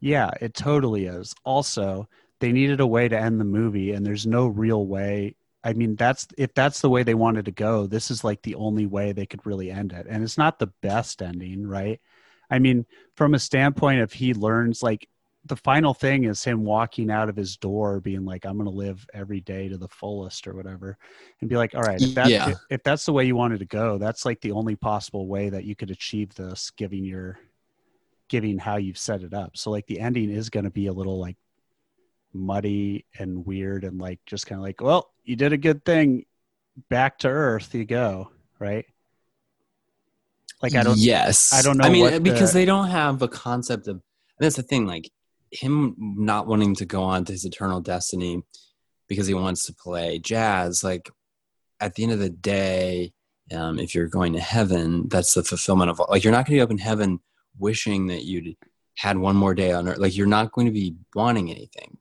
yeah, 0.00 0.30
it 0.40 0.52
totally 0.54 1.06
is. 1.06 1.34
Also, 1.44 2.08
they 2.40 2.52
needed 2.52 2.80
a 2.80 2.86
way 2.86 3.08
to 3.08 3.18
end 3.18 3.40
the 3.40 3.44
movie, 3.44 3.92
and 3.92 4.04
there's 4.04 4.26
no 4.26 4.46
real 4.46 4.86
way. 4.86 5.36
I 5.64 5.72
mean, 5.72 5.96
that's 5.96 6.26
if 6.36 6.52
that's 6.54 6.80
the 6.80 6.90
way 6.90 7.02
they 7.02 7.14
wanted 7.14 7.44
to 7.46 7.52
go, 7.52 7.86
this 7.86 8.10
is 8.10 8.24
like 8.24 8.42
the 8.42 8.56
only 8.56 8.84
way 8.84 9.12
they 9.12 9.26
could 9.26 9.46
really 9.46 9.70
end 9.70 9.92
it, 9.92 10.06
and 10.08 10.22
it's 10.22 10.36
not 10.36 10.58
the 10.58 10.72
best 10.82 11.22
ending, 11.22 11.66
right? 11.66 12.00
I 12.52 12.58
mean, 12.58 12.86
from 13.16 13.34
a 13.34 13.38
standpoint 13.38 14.00
of 14.00 14.12
he 14.12 14.34
learns 14.34 14.82
like 14.82 15.08
the 15.44 15.56
final 15.56 15.92
thing 15.92 16.24
is 16.24 16.44
him 16.44 16.64
walking 16.64 17.10
out 17.10 17.28
of 17.28 17.34
his 17.34 17.56
door 17.56 17.98
being 18.00 18.24
like 18.24 18.46
i'm 18.46 18.56
going 18.56 18.70
to 18.70 18.70
live 18.70 19.04
every 19.12 19.40
day 19.40 19.68
to 19.68 19.76
the 19.76 19.88
fullest 19.88 20.46
or 20.46 20.54
whatever 20.54 20.96
and 21.40 21.50
be 21.50 21.56
like 21.56 21.74
all 21.74 21.82
right 21.82 22.00
if, 22.00 22.14
that, 22.14 22.30
Yeah. 22.30 22.50
if, 22.50 22.58
if 22.70 22.82
that's 22.84 23.04
the 23.04 23.12
way 23.12 23.24
you 23.24 23.34
wanted 23.34 23.58
to 23.58 23.64
go 23.64 23.98
that's 23.98 24.24
like 24.24 24.40
the 24.40 24.52
only 24.52 24.76
possible 24.76 25.26
way 25.26 25.48
that 25.48 25.64
you 25.64 25.74
could 25.74 25.90
achieve 25.90 26.32
this 26.36 26.70
giving 26.70 27.04
your 27.04 27.40
giving 28.28 28.56
how 28.56 28.76
you've 28.76 28.96
set 28.96 29.22
it 29.22 29.34
up. 29.34 29.58
So 29.58 29.70
like 29.70 29.86
the 29.86 30.00
ending 30.00 30.30
is 30.30 30.48
going 30.48 30.64
to 30.64 30.70
be 30.70 30.86
a 30.86 30.92
little 30.92 31.20
like 31.20 31.36
muddy 32.32 33.04
and 33.18 33.44
weird 33.44 33.84
and 33.84 34.00
like 34.00 34.20
just 34.24 34.46
kind 34.46 34.58
of 34.58 34.62
like 34.62 34.80
well 34.80 35.12
you 35.24 35.36
did 35.36 35.52
a 35.52 35.58
good 35.58 35.84
thing. 35.84 36.24
Back 36.88 37.18
to 37.18 37.28
earth 37.28 37.74
you 37.74 37.84
go 37.84 38.30
right 38.58 38.86
like 40.62 40.74
i 40.74 40.82
don't 40.82 40.98
Yes, 40.98 41.52
I 41.52 41.62
don't 41.62 41.76
know 41.78 41.84
I 41.84 41.90
mean, 41.90 42.02
what 42.02 42.22
because 42.22 42.52
the- 42.52 42.60
they 42.60 42.64
don't 42.64 42.88
have 42.88 43.22
a 43.22 43.28
concept 43.28 43.88
of. 43.88 44.00
That's 44.38 44.56
the 44.56 44.62
thing. 44.62 44.86
Like 44.86 45.10
him 45.50 45.94
not 45.98 46.46
wanting 46.46 46.74
to 46.76 46.84
go 46.86 47.02
on 47.02 47.24
to 47.26 47.32
his 47.32 47.44
eternal 47.44 47.80
destiny 47.80 48.42
because 49.08 49.26
he 49.26 49.34
wants 49.34 49.66
to 49.66 49.74
play 49.74 50.18
jazz. 50.18 50.82
Like 50.82 51.10
at 51.80 51.94
the 51.94 52.04
end 52.04 52.12
of 52.12 52.18
the 52.18 52.30
day, 52.30 53.12
um, 53.52 53.78
if 53.78 53.94
you're 53.94 54.08
going 54.08 54.32
to 54.32 54.40
heaven, 54.40 55.08
that's 55.08 55.34
the 55.34 55.42
fulfillment 55.42 55.90
of. 55.90 56.00
Like 56.08 56.24
you're 56.24 56.32
not 56.32 56.46
going 56.46 56.56
to 56.56 56.60
be 56.60 56.62
up 56.62 56.70
in 56.70 56.78
heaven 56.78 57.20
wishing 57.58 58.06
that 58.06 58.24
you'd 58.24 58.56
had 58.96 59.18
one 59.18 59.36
more 59.36 59.54
day 59.54 59.72
on 59.72 59.88
earth. 59.88 59.98
Like 59.98 60.16
you're 60.16 60.26
not 60.26 60.52
going 60.52 60.66
to 60.66 60.72
be 60.72 60.94
wanting 61.14 61.50
anything. 61.50 61.98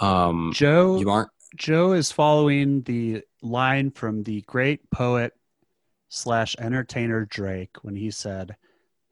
Um, 0.00 0.50
joe 0.54 0.98
you 0.98 1.08
aren't. 1.10 1.30
Joe 1.56 1.92
is 1.92 2.10
following 2.10 2.82
the 2.82 3.22
line 3.40 3.92
from 3.92 4.24
the 4.24 4.40
great 4.42 4.90
poet 4.90 5.32
slash 6.14 6.54
entertainer 6.58 7.24
Drake 7.24 7.76
when 7.82 7.96
he 7.96 8.10
said, 8.10 8.56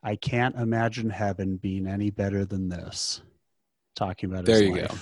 I 0.02 0.16
can't 0.16 0.54
imagine 0.56 1.10
heaven 1.10 1.56
being 1.56 1.86
any 1.86 2.10
better 2.10 2.44
than 2.44 2.68
this. 2.68 3.22
Talking 3.96 4.30
about 4.30 4.46
his 4.46 4.58
There 4.58 4.66
you 4.68 4.72
life. 4.82 4.90
go. 4.90 4.96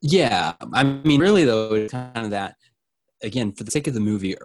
Yeah, 0.00 0.52
I 0.72 0.84
mean, 0.84 1.20
really 1.20 1.44
though, 1.44 1.74
it's 1.74 1.92
kind 1.92 2.16
of 2.16 2.30
that. 2.30 2.56
Again, 3.22 3.50
for 3.52 3.64
the 3.64 3.70
sake 3.72 3.88
of 3.88 3.94
the 3.94 4.00
movie, 4.00 4.36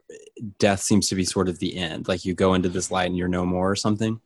death 0.57 0.79
seems 0.81 1.07
to 1.09 1.15
be 1.15 1.23
sort 1.23 1.47
of 1.47 1.59
the 1.59 1.77
end. 1.77 2.07
Like 2.07 2.25
you 2.25 2.33
go 2.33 2.55
into 2.55 2.69
this 2.69 2.89
light 2.89 3.05
and 3.05 3.15
you're 3.15 3.27
no 3.27 3.45
more, 3.45 3.69
or 3.69 3.75
something. 3.75 4.19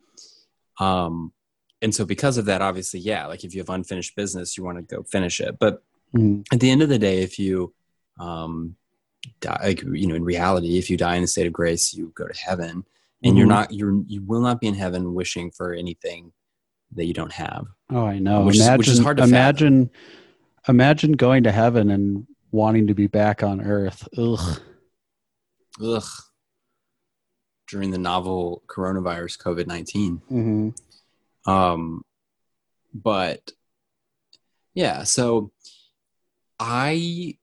Um, 0.79 1.33
and 1.81 1.93
so 1.93 2.05
because 2.05 2.37
of 2.37 2.45
that, 2.45 2.61
obviously, 2.61 3.01
yeah, 3.01 3.25
like 3.27 3.43
if 3.43 3.53
you 3.53 3.59
have 3.59 3.69
unfinished 3.69 4.15
business, 4.15 4.57
you 4.57 4.63
want 4.63 4.77
to 4.77 4.95
go 4.95 5.03
finish 5.03 5.39
it. 5.41 5.57
But 5.59 5.83
Mm. 6.15 6.45
at 6.53 6.61
the 6.61 6.71
end 6.71 6.81
of 6.81 6.87
the 6.87 6.97
day, 6.97 7.21
if 7.21 7.37
you, 7.37 7.73
um, 8.17 8.77
die, 9.41 9.59
like 9.63 9.81
you 9.83 10.07
know, 10.07 10.15
in 10.15 10.23
reality, 10.23 10.77
if 10.77 10.89
you 10.89 10.97
die 10.97 11.15
in 11.15 11.23
a 11.23 11.27
state 11.27 11.47
of 11.47 11.53
grace, 11.53 11.93
you 11.93 12.11
go 12.15 12.27
to 12.27 12.37
heaven, 12.39 12.83
and 13.23 13.37
you're 13.37 13.45
Mhm. 13.47 13.49
not, 13.49 13.73
you're, 13.73 14.01
you 14.07 14.21
will 14.23 14.41
not 14.41 14.59
be 14.61 14.67
in 14.67 14.73
heaven 14.75 15.13
wishing 15.13 15.51
for 15.51 15.73
anything 15.73 16.31
that 16.95 17.05
you 17.05 17.13
don't 17.13 17.33
have. 17.33 17.65
Oh, 17.89 18.05
I 18.05 18.19
know. 18.19 18.43
Which 18.45 18.55
is- 18.55 18.61
imagine, 18.61 18.77
which 18.77 18.87
is 18.89 18.99
hard 18.99 19.17
to 19.17 19.23
fathom. 19.23 19.33
imagine, 19.33 19.89
imagine 20.67 21.11
going 21.13 21.43
to 21.43 21.51
heaven 21.51 21.89
and 21.91 22.27
wanting 22.51 22.87
to 22.87 22.93
be 22.93 23.07
back 23.07 23.43
on 23.43 23.61
earth. 23.61 24.07
Ugh. 24.17 24.61
Ugh. 25.83 26.03
During 27.69 27.91
the 27.91 27.97
novel 27.97 28.63
coronavirus 28.67 29.37
COVID 29.39 29.67
19. 29.67 30.17
hmm 30.29 30.69
Um, 31.49 32.03
but 32.93 33.51
yeah, 34.73 35.03
so 35.03 35.51
I 36.59 37.37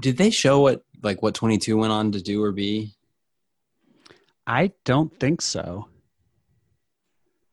did 0.00 0.16
they 0.16 0.30
show 0.30 0.60
what 0.60 0.82
like 1.02 1.22
what 1.22 1.34
22 1.34 1.76
went 1.76 1.92
on 1.92 2.12
to 2.12 2.22
do 2.22 2.42
or 2.42 2.52
be? 2.52 2.94
I 4.46 4.72
don't 4.84 5.14
think 5.18 5.40
so. 5.40 5.88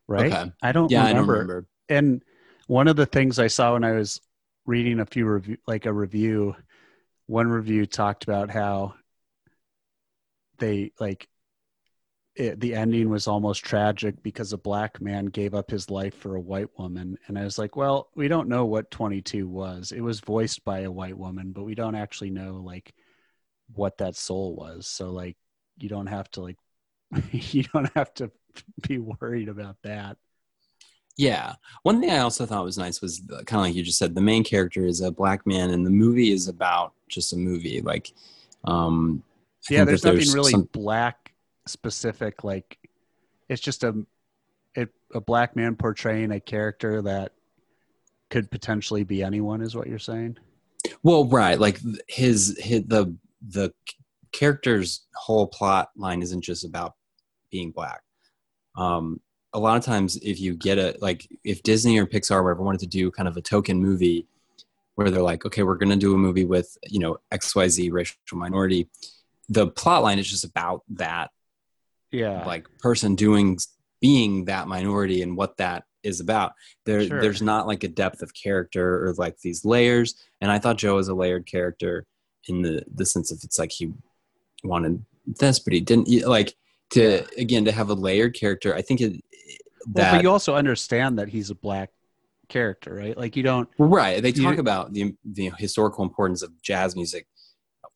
Right? 0.08 0.32
Okay. 0.34 0.52
I 0.62 0.72
don't 0.72 0.92
Yeah, 0.92 1.04
I 1.06 1.10
remember. 1.10 1.34
don't 1.34 1.40
remember. 1.48 1.68
and 1.90 2.24
one 2.68 2.88
of 2.88 2.96
the 2.96 3.06
things 3.06 3.40
I 3.40 3.48
saw 3.48 3.74
when 3.74 3.84
I 3.84 3.92
was 3.94 4.22
reading 4.66 5.00
a 5.00 5.06
few 5.06 5.26
review, 5.26 5.58
like 5.68 5.86
a 5.86 5.94
review, 5.94 6.56
one 7.28 7.48
review 7.48 7.86
talked 7.86 8.24
about 8.24 8.50
how 8.50 8.96
they 10.60 10.92
like 11.00 11.28
it, 12.36 12.60
the 12.60 12.76
ending 12.76 13.10
was 13.10 13.28
almost 13.28 13.64
tragic 13.64 14.22
because 14.24 14.54
a 14.54 14.58
black 14.58 15.02
man 15.02 15.26
gave 15.26 15.54
up 15.54 15.70
his 15.70 15.90
life 15.90 16.16
for 16.16 16.36
a 16.36 16.42
white 16.42 16.70
woman, 16.78 17.18
and 17.28 17.38
I 17.38 17.44
was 17.44 17.58
like, 17.58 17.76
well, 17.76 18.10
we 18.16 18.28
don't 18.28 18.48
know 18.48 18.66
what 18.66 18.92
22 18.92 19.48
was. 19.48 19.92
It 19.92 20.02
was 20.02 20.22
voiced 20.22 20.64
by 20.64 20.82
a 20.82 20.92
white 20.92 21.18
woman, 21.18 21.52
but 21.52 21.64
we 21.64 21.76
don't 21.76 21.96
actually 21.96 22.30
know 22.30 22.62
like 22.64 22.94
what 23.74 23.98
that 23.98 24.16
soul 24.16 24.56
was. 24.56 24.88
So 24.88 25.12
like, 25.12 25.36
you 25.78 25.90
don't 25.90 26.08
have 26.08 26.30
to 26.32 26.42
like, 26.42 26.58
you 27.32 27.64
don't 27.64 27.92
have 27.96 28.14
to 28.16 28.32
be 28.88 28.98
worried 28.98 29.50
about 29.50 29.78
that. 29.84 30.18
Yeah. 31.18 31.56
One 31.84 32.00
thing 32.00 32.12
I 32.12 32.20
also 32.20 32.46
thought 32.46 32.64
was 32.64 32.78
nice 32.78 33.02
was 33.02 33.22
kind 33.30 33.60
of 33.60 33.62
like 33.62 33.76
you 33.76 33.84
just 33.84 33.98
said, 34.00 34.16
the 34.16 34.22
main 34.22 34.44
character 34.46 34.86
is 34.86 35.02
a 35.02 35.12
black 35.12 35.46
man, 35.46 35.72
and 35.72 35.86
the 35.86 35.90
movie 35.92 36.32
is 36.32 36.48
about 36.48 36.94
just 37.10 37.34
a 37.34 37.38
movie. 37.38 37.82
Like, 37.82 38.14
um, 38.64 39.22
I 39.70 39.74
yeah 39.74 39.84
there's 39.84 40.02
that 40.02 40.16
nothing 40.16 40.32
really 40.32 40.52
some- 40.52 40.70
black 40.72 41.31
specific 41.68 42.44
like 42.44 42.78
it's 43.50 43.62
just 43.62 43.84
a 43.84 44.06
it, 44.76 44.90
a 45.14 45.22
black 45.22 45.56
man 45.56 45.76
portraying 45.76 46.32
a 46.32 46.40
character 46.40 47.02
that 47.02 47.34
could 48.30 48.50
potentially 48.50 49.04
be 49.04 49.22
anyone 49.22 49.62
is 49.62 49.76
what 49.76 49.88
you're 49.88 50.00
saying 50.00 50.38
Well, 51.04 51.26
right, 51.26 51.60
like 51.60 51.80
his 52.08 52.58
his 52.60 52.84
the 52.88 53.16
the 53.48 53.74
character's 54.32 55.06
whole 55.16 55.48
plot 55.48 55.90
line 55.96 56.22
isn't 56.22 56.42
just 56.42 56.64
about 56.64 56.96
being 57.52 57.72
black. 57.72 58.02
Um, 58.76 59.20
a 59.54 59.60
lot 59.60 59.78
of 59.78 59.84
times, 59.84 60.18
if 60.18 60.40
you 60.40 60.56
get 60.56 60.78
a 60.78 60.96
like, 61.02 61.28
if 61.44 61.62
Disney 61.64 62.00
or 62.00 62.06
Pixar 62.06 62.38
or 62.38 62.44
whatever 62.44 62.64
wanted 62.64 62.82
to 62.82 62.88
do 62.88 63.12
kind 63.12 63.28
of 63.28 63.36
a 63.38 63.42
token 63.42 63.82
movie, 63.82 64.28
where 64.96 65.10
they're 65.10 65.22
like, 65.22 65.46
okay, 65.46 65.64
we're 65.64 65.76
going 65.76 65.90
to 65.90 65.96
do 65.96 66.14
a 66.14 66.18
movie 66.18 66.46
with 66.46 66.78
you 66.88 67.00
know 67.00 67.18
X 67.32 67.56
Y 67.56 67.68
Z 67.68 67.90
racial 67.92 68.18
minority, 68.34 68.90
the 69.50 69.68
plot 69.68 70.04
line 70.04 70.20
is 70.20 70.30
just 70.30 70.46
about 70.46 70.84
that 70.90 71.32
yeah. 72.12 72.46
like 72.46 72.68
person 72.80 73.16
doing 73.16 73.58
being 74.02 74.46
that 74.46 74.68
minority 74.68 75.22
and 75.22 75.38
what 75.38 75.58
that 75.58 75.84
is 76.04 76.20
about. 76.20 76.54
There 76.86 77.06
Sure. 77.06 77.22
there's 77.22 77.42
not 77.42 77.68
like 77.68 77.84
a 77.84 77.88
depth 77.88 78.22
of 78.22 78.34
character 78.34 79.06
or 79.06 79.14
like 79.14 79.38
these 79.40 79.64
layers. 79.66 80.16
And 80.42 80.52
i 80.52 80.58
thought 80.60 80.78
joe 80.78 80.96
was 80.96 81.08
a 81.08 81.14
layered 81.14 81.46
character 81.46 82.06
in 82.48 82.62
the 82.62 82.84
the 82.94 83.06
sense 83.06 83.32
of 83.32 83.40
it's 83.44 83.60
like 83.60 83.72
he 83.72 83.94
wanted 84.64 85.04
this 85.26 85.60
but 85.60 85.74
he 85.74 85.80
didn't. 85.80 86.10
Like 86.28 86.56
to 86.92 87.26
again 87.38 87.66
to 87.66 87.72
have 87.72 87.90
a 87.90 87.94
layered 87.94 88.36
character 88.36 88.76
i 88.76 88.82
think 88.82 89.00
it 89.00 89.14
well, 89.86 90.06
that 90.06 90.12
but 90.12 90.24
you 90.24 90.30
also 90.30 90.56
understand 90.56 91.18
that 91.20 91.30
he's 91.30 91.50
a 91.50 91.56
black 91.56 91.90
character 92.50 92.94
right? 92.94 93.18
Like 93.18 93.36
you 93.36 93.44
don't 93.44 93.70
right. 93.80 94.22
They 94.22 94.32
talk 94.32 94.58
about 94.58 94.94
the 94.94 95.16
the 95.24 95.52
historical 95.58 96.04
importance 96.04 96.44
of 96.44 96.52
jazz 96.62 96.96
music 96.96 97.26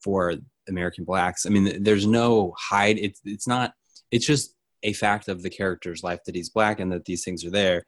for 0.02 0.34
american 0.68 1.04
blacks. 1.04 1.46
I 1.46 1.50
mean 1.50 1.84
there's 1.84 2.08
no 2.08 2.54
hide. 2.58 2.98
It's 2.98 3.22
it's 3.26 3.48
not 3.48 3.74
it's 4.16 4.26
just 4.26 4.56
a 4.84 4.94
fact 4.94 5.28
of 5.28 5.42
the 5.42 5.50
character's 5.50 6.04
life 6.04 6.24
that 6.26 6.36
he's 6.36 6.50
black 6.50 6.80
and 6.80 6.92
that 6.92 7.06
these 7.06 7.24
things 7.24 7.44
are 7.46 7.52
there. 7.52 7.86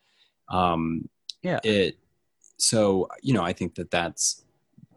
Um 0.50 1.10
Yeah. 1.44 1.60
it 1.64 1.98
so 2.58 3.08
you 3.22 3.34
know 3.34 3.44
i 3.44 3.54
think 3.54 3.76
that 3.76 3.92
that's 3.92 4.44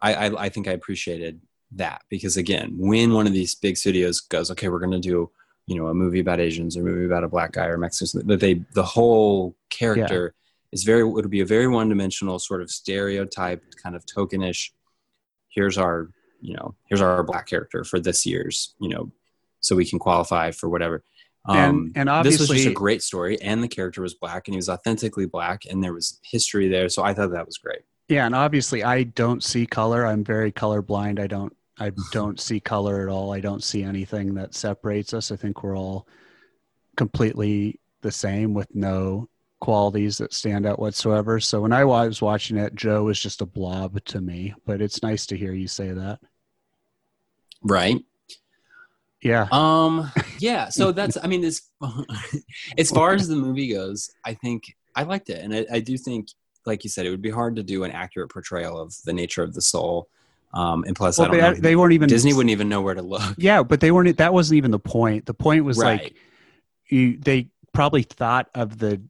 i 0.01 0.15
i, 0.15 0.45
I 0.47 0.49
think 0.49 0.67
i 0.67 0.73
appreciated 0.73 1.41
that 1.73 2.03
because 2.09 2.37
again 2.37 2.75
when 2.79 3.13
one 3.13 3.27
of 3.27 3.33
these 3.33 3.55
big 3.55 3.77
studios 3.77 4.21
goes 4.21 4.51
okay 4.51 4.69
we're 4.69 4.81
going 4.81 4.91
to 5.03 5.09
do 5.13 5.31
you 5.67 5.77
know 5.77 5.89
a 5.89 5.95
movie 5.95 6.21
about 6.21 6.41
asians 6.41 6.77
or 6.77 6.81
a 6.81 6.85
movie 6.85 7.05
about 7.05 7.25
a 7.25 7.29
black 7.29 7.53
guy 7.53 7.67
or 7.67 7.77
mexican 7.77 8.27
that 8.27 8.41
they 8.41 8.55
the 8.75 8.83
whole 8.83 9.55
character 9.69 10.35
is 10.73 10.85
very 10.85 11.01
it'll 11.01 11.29
be 11.29 11.41
a 11.41 11.47
very 11.47 11.69
one-dimensional 11.69 12.39
sort 12.39 12.63
of 12.63 12.71
stereotyped 12.71 13.77
kind 13.83 13.95
of 13.95 14.05
tokenish 14.07 14.71
here's 15.49 15.77
our 15.77 16.11
you 16.41 16.55
know 16.55 16.75
here's 16.89 17.03
our 17.03 17.23
black 17.23 17.47
character 17.47 17.85
for 17.85 18.01
this 18.01 18.25
year's 18.25 18.75
you 18.81 18.89
know 18.89 19.11
so 19.61 19.77
we 19.77 19.85
can 19.85 19.99
qualify 19.99 20.51
for 20.51 20.69
whatever 20.69 21.05
um, 21.47 21.93
and, 21.95 22.09
and 22.09 22.27
this 22.27 22.39
was 22.39 22.49
just 22.49 22.67
a 22.67 22.73
great 22.73 23.03
story 23.03 23.41
and 23.41 23.63
the 23.63 23.69
character 23.69 24.03
was 24.03 24.15
black 24.15 24.47
and 24.47 24.55
he 24.55 24.57
was 24.57 24.69
authentically 24.69 25.27
black 25.27 25.63
and 25.71 25.83
there 25.83 25.93
was 25.93 26.21
history 26.23 26.69
there 26.69 26.89
so 26.89 27.03
i 27.03 27.15
thought 27.15 27.31
that 27.31 27.47
was 27.47 27.59
great 27.59 27.81
yeah 28.09 28.27
and 28.27 28.35
obviously 28.35 28.85
i 28.85 29.03
don't 29.03 29.43
see 29.43 29.67
color 29.67 30.07
i'm 30.07 30.23
very 30.23 30.53
colorblind 30.53 31.19
i 31.19 31.27
don't 31.27 31.57
i 31.79 31.91
don't 32.13 32.41
see 32.41 32.61
color 32.61 33.03
at 33.03 33.09
all 33.09 33.33
i 33.33 33.41
don't 33.41 33.65
see 33.65 33.83
anything 33.83 34.35
that 34.35 34.55
separates 34.55 35.15
us 35.15 35.33
i 35.33 35.37
think 35.37 35.63
we're 35.63 35.77
all 35.77 36.07
completely 36.97 37.81
the 38.03 38.13
same 38.13 38.55
with 38.55 38.75
no 38.75 39.29
qualities 39.61 40.19
that 40.19 40.33
stand 40.33 40.67
out 40.67 40.79
whatsoever. 40.79 41.39
So 41.39 41.61
when 41.61 41.73
I 41.73 41.85
was 41.85 42.21
watching 42.21 42.57
it, 42.57 42.75
Joe 42.75 43.05
was 43.05 43.21
just 43.21 43.43
a 43.43 43.47
blob 43.47 44.03
to 44.07 44.21
me. 44.21 44.55
But 44.67 44.81
it's 44.81 45.03
nice 45.03 45.27
to 45.27 45.37
hear 45.37 45.53
you 45.53 45.69
say 45.69 45.93
that. 45.93 46.19
Right. 47.63 47.99
Yeah. 49.23 49.49
Um. 49.53 50.11
Yeah. 50.39 50.69
So 50.69 50.93
that's. 50.99 51.17
I 51.23 51.27
mean, 51.27 51.41
this. 51.41 51.63
as 52.79 52.91
far 52.91 53.15
as 53.15 53.29
the 53.29 53.37
movie 53.37 53.73
goes, 53.73 54.11
I 54.25 54.35
think 54.35 54.75
I 54.95 55.03
liked 55.03 55.31
it, 55.31 55.43
and 55.43 55.55
I, 55.55 55.67
I 55.73 55.81
do 55.81 55.97
think, 55.97 56.29
like 56.67 56.85
you 56.85 56.91
said, 56.91 57.07
it 57.07 57.11
would 57.11 57.23
be 57.23 57.31
hard 57.31 57.57
to 57.57 57.63
do 57.63 57.85
an 57.85 57.91
accurate 57.91 58.31
portrayal 58.31 58.79
of 58.79 58.95
the 59.05 59.13
nature 59.13 59.43
of 59.43 59.55
the 59.55 59.63
soul. 59.63 60.09
Um, 60.53 60.85
and 60.85 60.97
plus, 60.97 61.19
I 61.19 61.25
don't 61.27 61.33
they, 61.33 61.41
know. 61.41 61.55
they 61.55 61.77
weren't 61.77 61.93
even 61.93 62.09
Disney 62.09 62.33
wouldn't 62.33 62.51
even 62.51 62.69
know 62.69 62.83
where 62.83 62.95
to 62.95 63.03
look. 63.03 63.35
Yeah, 63.39 63.63
but 63.63 63.81
they 63.81 63.91
weren't. 63.93 64.17
That 64.19 64.33
wasn't 64.33 64.57
even 64.59 64.71
the 64.71 64.81
point. 64.81 65.27
The 65.27 65.35
point 65.35 65.65
was 65.65 65.79
Right. 65.79 66.03
like 66.03 66.15
you. 66.89 67.19
They 67.19 67.49
probably 67.73 68.03
thought 68.03 68.49
of 68.55 68.79
the. 68.79 69.01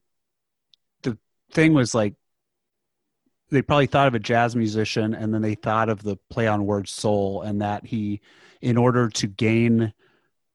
The 1.03 1.17
thing 1.53 1.73
was 1.73 1.95
like. 1.95 2.15
They 3.51 3.63
probably 3.63 3.87
thought 3.87 4.07
of 4.07 4.15
a 4.15 4.21
jazz 4.21 4.55
musician, 4.55 5.13
and 5.15 5.35
then 5.35 5.43
they 5.43 5.57
thought 5.57 5.89
of 5.89 6.03
the 6.03 6.17
play 6.29 6.47
on 6.47 6.67
word 6.67 6.89
soul, 6.89 7.43
and 7.43 7.63
that 7.63 7.85
he, 7.85 8.21
in 8.61 8.77
order 8.77 9.09
to 9.09 9.27
gain 9.27 9.93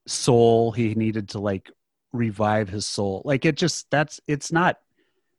soul, 0.07 0.71
he 0.71 0.95
needed 0.95 1.29
to 1.29 1.39
like 1.39 1.71
revive 2.13 2.69
his 2.69 2.85
soul. 2.85 3.21
Like 3.25 3.45
it 3.45 3.55
just 3.57 3.89
that's 3.91 4.19
it's 4.27 4.51
not. 4.51 4.77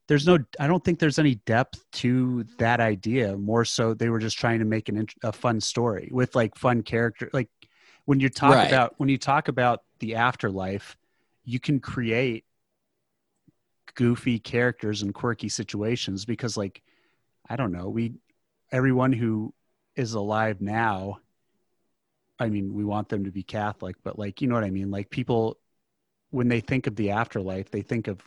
There's 0.08 0.26
no. 0.26 0.38
I 0.60 0.66
don't 0.68 0.84
think 0.84 0.98
there's 1.00 1.18
any 1.18 1.36
depth 1.46 1.84
to 1.94 2.44
that 2.58 2.80
idea. 2.80 3.36
More 3.36 3.64
so, 3.64 3.92
they 3.94 4.08
were 4.08 4.20
just 4.20 4.38
trying 4.38 4.60
to 4.60 4.64
make 4.64 4.88
an 4.88 5.06
a 5.24 5.32
fun 5.32 5.60
story 5.60 6.08
with 6.12 6.34
like 6.36 6.56
fun 6.56 6.82
character. 6.82 7.28
Like 7.32 7.48
when 8.04 8.20
you 8.20 8.28
talk 8.28 8.54
Right. 8.54 8.68
about 8.68 8.94
when 8.98 9.08
you 9.08 9.18
talk 9.18 9.48
about 9.48 9.80
the 9.98 10.14
afterlife, 10.14 10.96
you 11.44 11.58
can 11.58 11.80
create 11.80 12.44
goofy 13.94 14.38
characters 14.38 15.02
and 15.02 15.14
quirky 15.14 15.48
situations 15.48 16.24
because 16.24 16.56
like 16.56 16.82
I 17.48 17.56
don't 17.56 17.72
know, 17.72 17.88
we 17.88 18.14
everyone 18.70 19.12
who 19.12 19.54
is 19.96 20.14
alive 20.14 20.60
now 20.60 21.18
I 22.38 22.48
mean, 22.48 22.74
we 22.74 22.84
want 22.84 23.08
them 23.08 23.24
to 23.24 23.30
be 23.30 23.42
Catholic, 23.42 23.96
but 24.04 24.18
like 24.18 24.42
you 24.42 24.48
know 24.48 24.54
what 24.54 24.64
I 24.64 24.70
mean? 24.70 24.90
Like 24.90 25.10
people 25.10 25.58
when 26.30 26.48
they 26.48 26.60
think 26.60 26.86
of 26.86 26.96
the 26.96 27.10
afterlife, 27.10 27.70
they 27.70 27.82
think 27.82 28.08
of 28.08 28.20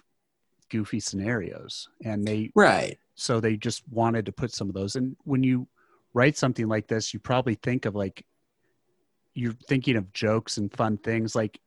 goofy 0.69 0.99
scenarios 0.99 1.89
and 2.03 2.25
they 2.25 2.51
Right. 2.55 2.97
so 3.15 3.39
they 3.39 3.57
just 3.57 3.83
wanted 3.89 4.25
to 4.27 4.31
put 4.31 4.51
some 4.53 4.69
of 4.69 4.75
those 4.75 4.95
and 4.95 5.15
when 5.23 5.43
you 5.43 5.67
write 6.13 6.37
something 6.37 6.67
like 6.67 6.87
this 6.87 7.13
you 7.13 7.19
probably 7.19 7.55
think 7.55 7.85
of 7.85 7.95
like 7.95 8.25
you're 9.33 9.53
thinking 9.67 9.95
of 9.95 10.13
jokes 10.13 10.57
and 10.57 10.71
fun 10.71 10.97
things 10.97 11.35
like 11.35 11.59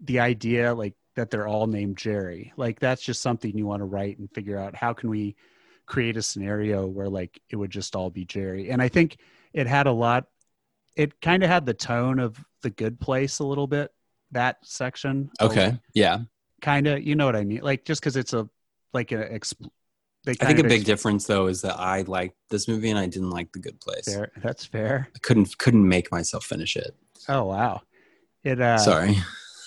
the 0.00 0.20
idea 0.20 0.74
like 0.74 0.94
that 1.14 1.30
they're 1.30 1.46
all 1.48 1.66
named 1.66 1.96
jerry 1.98 2.52
like 2.56 2.80
that's 2.80 3.02
just 3.02 3.20
something 3.20 3.56
you 3.56 3.66
want 3.66 3.80
to 3.80 3.84
write 3.84 4.18
and 4.18 4.30
figure 4.32 4.58
out 4.58 4.74
how 4.74 4.92
can 4.92 5.10
we 5.10 5.36
create 5.86 6.16
a 6.16 6.22
scenario 6.22 6.86
where 6.86 7.08
like 7.08 7.40
it 7.50 7.56
would 7.56 7.70
just 7.70 7.94
all 7.94 8.08
be 8.10 8.24
jerry 8.24 8.70
and 8.70 8.80
i 8.80 8.88
think 8.88 9.18
it 9.52 9.66
had 9.66 9.86
a 9.86 9.92
lot 9.92 10.26
it 10.98 11.18
kind 11.22 11.42
of 11.42 11.48
had 11.48 11.64
the 11.64 11.72
tone 11.72 12.18
of 12.18 12.36
the 12.62 12.68
good 12.70 13.00
place 13.00 13.38
a 13.38 13.44
little 13.44 13.66
bit 13.66 13.90
that 14.32 14.58
section 14.62 15.30
Okay. 15.40 15.78
Yeah. 15.94 16.18
kind 16.60 16.86
of 16.86 17.02
you 17.02 17.14
know 17.14 17.24
what 17.24 17.36
i 17.36 17.44
mean 17.44 17.60
like 17.62 17.84
just 17.86 18.00
because 18.02 18.16
it's 18.16 18.34
a 18.34 18.46
like 18.92 19.12
an 19.12 19.20
exp- 19.22 19.70
I 20.26 20.34
think 20.34 20.58
a 20.58 20.62
big 20.64 20.80
ex- 20.80 20.84
difference 20.84 21.26
though 21.26 21.46
is 21.46 21.62
that 21.62 21.78
I 21.78 22.02
liked 22.02 22.36
this 22.50 22.68
movie 22.68 22.90
and 22.90 22.98
I 22.98 23.06
didn't 23.06 23.30
like 23.30 23.50
The 23.52 23.60
Good 23.60 23.80
Place. 23.80 24.04
fair. 24.12 24.30
that's 24.42 24.64
fair 24.66 25.08
I 25.14 25.18
couldn't 25.20 25.56
couldn't 25.56 25.88
make 25.88 26.10
myself 26.12 26.44
finish 26.44 26.76
it. 26.76 26.94
oh 27.28 27.44
wow 27.44 27.80
it 28.44 28.60
uh 28.60 28.76
Sorry. 28.78 29.16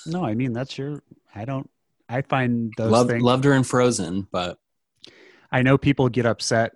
no 0.05 0.23
i 0.23 0.35
mean 0.35 0.53
that's 0.53 0.77
your 0.77 1.01
i 1.33 1.45
don't 1.45 1.67
i 2.09 2.21
find 2.21 2.73
those 2.77 2.91
Loved 2.91 3.09
things 3.09 3.23
loved 3.23 3.43
her 3.45 3.53
in 3.53 3.63
Frozen, 3.63 4.27
but 4.31 4.59
i 5.51 5.61
know 5.63 5.77
people 5.77 6.09
get 6.09 6.25
upset 6.27 6.73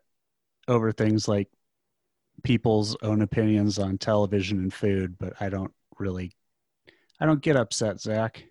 over 0.67 0.91
things 0.91 1.27
like 1.27 1.49
people's 2.43 2.95
own 3.01 3.21
opinions 3.21 3.79
on 3.79 3.97
television 3.97 4.59
and 4.59 4.73
food 4.73 5.17
but 5.17 5.33
i 5.39 5.49
don't 5.49 5.73
really 5.97 6.31
i 7.19 7.25
don't 7.25 7.41
get 7.41 7.55
upset 7.55 7.99
zach 7.99 8.43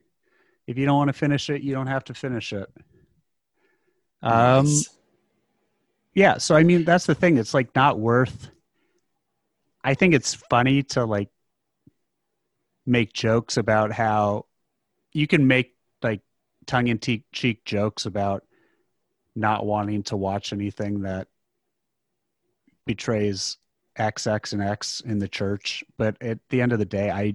if 0.67 0.79
you 0.79 0.87
don't 0.87 0.97
want 0.97 1.09
to 1.09 1.13
finish 1.13 1.51
it 1.51 1.63
you 1.63 1.75
don't 1.75 1.87
have 1.87 2.05
to 2.05 2.15
finish 2.15 2.53
it 2.53 2.69
um 4.23 4.65
nice. 4.65 4.89
yeah 6.15 6.39
so 6.39 6.55
i 6.55 6.63
mean 6.63 6.85
that's 6.85 7.07
the 7.07 7.15
thing 7.15 7.37
it's 7.37 7.55
like 7.55 7.75
not 7.75 7.99
worth 7.99 8.49
i 9.83 9.95
think 9.95 10.15
it's 10.15 10.35
funny 10.35 10.83
to 10.83 11.05
like 11.05 11.29
make 12.87 13.13
jokes 13.13 13.57
about 13.57 13.93
how 13.93 14.45
you 15.13 15.27
can 15.27 15.47
make 15.47 15.75
like 16.03 16.21
tongue-in-cheek 16.67 17.25
cheek 17.33 17.65
jokes 17.65 18.07
about 18.07 18.45
not 19.37 19.65
wanting 19.65 20.03
to 20.03 20.17
watch 20.17 20.53
anything 20.53 21.03
that 21.03 21.29
betrays 22.87 23.59
x 23.97 24.27
x 24.27 24.53
and 24.53 24.63
x 24.63 25.01
in 25.01 25.19
the 25.19 25.29
church 25.29 25.85
but 25.97 26.17
at 26.21 26.39
the 26.51 26.61
end 26.61 26.73
of 26.73 26.79
the 26.79 26.85
day 26.85 27.11
i 27.11 27.35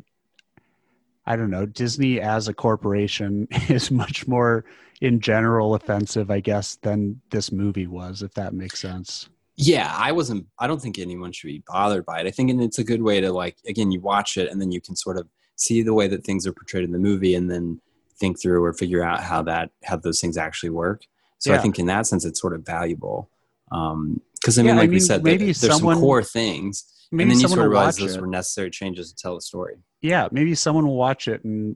i 1.26 1.36
don't 1.36 1.50
know 1.50 1.66
disney 1.66 2.20
as 2.20 2.48
a 2.48 2.54
corporation 2.54 3.48
is 3.70 3.92
much 3.92 4.28
more 4.28 4.66
in 5.02 5.20
general 5.20 5.76
offensive 5.76 6.30
i 6.30 6.40
guess 6.40 6.76
than 6.78 7.22
this 7.30 7.52
movie 7.52 7.88
was 7.88 8.22
if 8.22 8.34
that 8.34 8.54
makes 8.54 8.80
sense 8.80 9.30
yeah, 9.62 9.94
I 9.94 10.14
wasn't. 10.14 10.48
I 10.58 10.68
don't 10.68 10.82
think 10.82 10.98
anyone 10.98 11.34
should 11.34 11.48
be 11.48 11.64
bothered 11.68 12.06
by 12.06 12.22
it. 12.22 12.28
I 12.28 12.32
think 12.32 12.50
and 12.50 12.64
it's 12.64 12.80
a 12.80 12.84
good 12.84 13.02
way 13.02 13.20
to 13.20 13.34
like 13.34 13.58
again, 13.68 13.92
you 13.92 14.00
watch 14.00 14.38
it 14.38 14.50
and 14.50 14.62
then 14.62 14.72
you 14.72 14.80
can 14.80 14.96
sort 14.96 15.18
of 15.18 15.28
see 15.58 15.84
the 15.84 15.94
way 15.94 16.08
that 16.08 16.24
things 16.24 16.48
are 16.48 16.54
portrayed 16.54 16.86
in 16.86 16.94
the 16.94 16.98
movie, 16.98 17.36
and 17.36 17.52
then 17.52 17.82
think 18.18 18.42
through 18.42 18.64
or 18.64 18.72
figure 18.72 19.04
out 19.04 19.22
how 19.22 19.44
that 19.44 19.72
how 19.84 19.98
those 19.98 20.22
things 20.22 20.38
actually 20.38 20.70
work. 20.70 21.04
So 21.40 21.54
I 21.54 21.58
think 21.58 21.78
in 21.78 21.88
that 21.88 22.08
sense, 22.08 22.24
it's 22.24 22.40
sort 22.40 22.54
of 22.54 22.66
valuable. 22.66 23.30
Um, 23.70 24.22
Because 24.42 24.58
I 24.58 24.62
mean, 24.64 24.70
Yeah, 24.70 24.76
I 24.76 24.78
like 24.84 24.90
we 24.90 25.00
said, 25.00 25.24
maybe 25.24 25.38
there- 25.38 25.46
there's 25.48 25.60
someone- 25.76 25.96
some 25.96 26.02
core 26.02 26.24
things, 26.24 26.86
maybe 27.12 27.24
and 27.24 27.32
then 27.32 27.40
you 27.42 27.48
sort 27.48 27.60
of 27.60 27.72
realize 27.72 27.98
those 27.98 28.16
it. 28.16 28.22
were 28.22 28.28
necessary 28.28 28.70
changes 28.70 29.12
to 29.12 29.16
tell 29.22 29.36
the 29.36 29.42
story. 29.42 29.76
yeah 30.02 30.28
maybe 30.32 30.56
someone 30.56 30.86
will 30.88 30.96
watch 30.96 31.28
it 31.28 31.44
and 31.44 31.76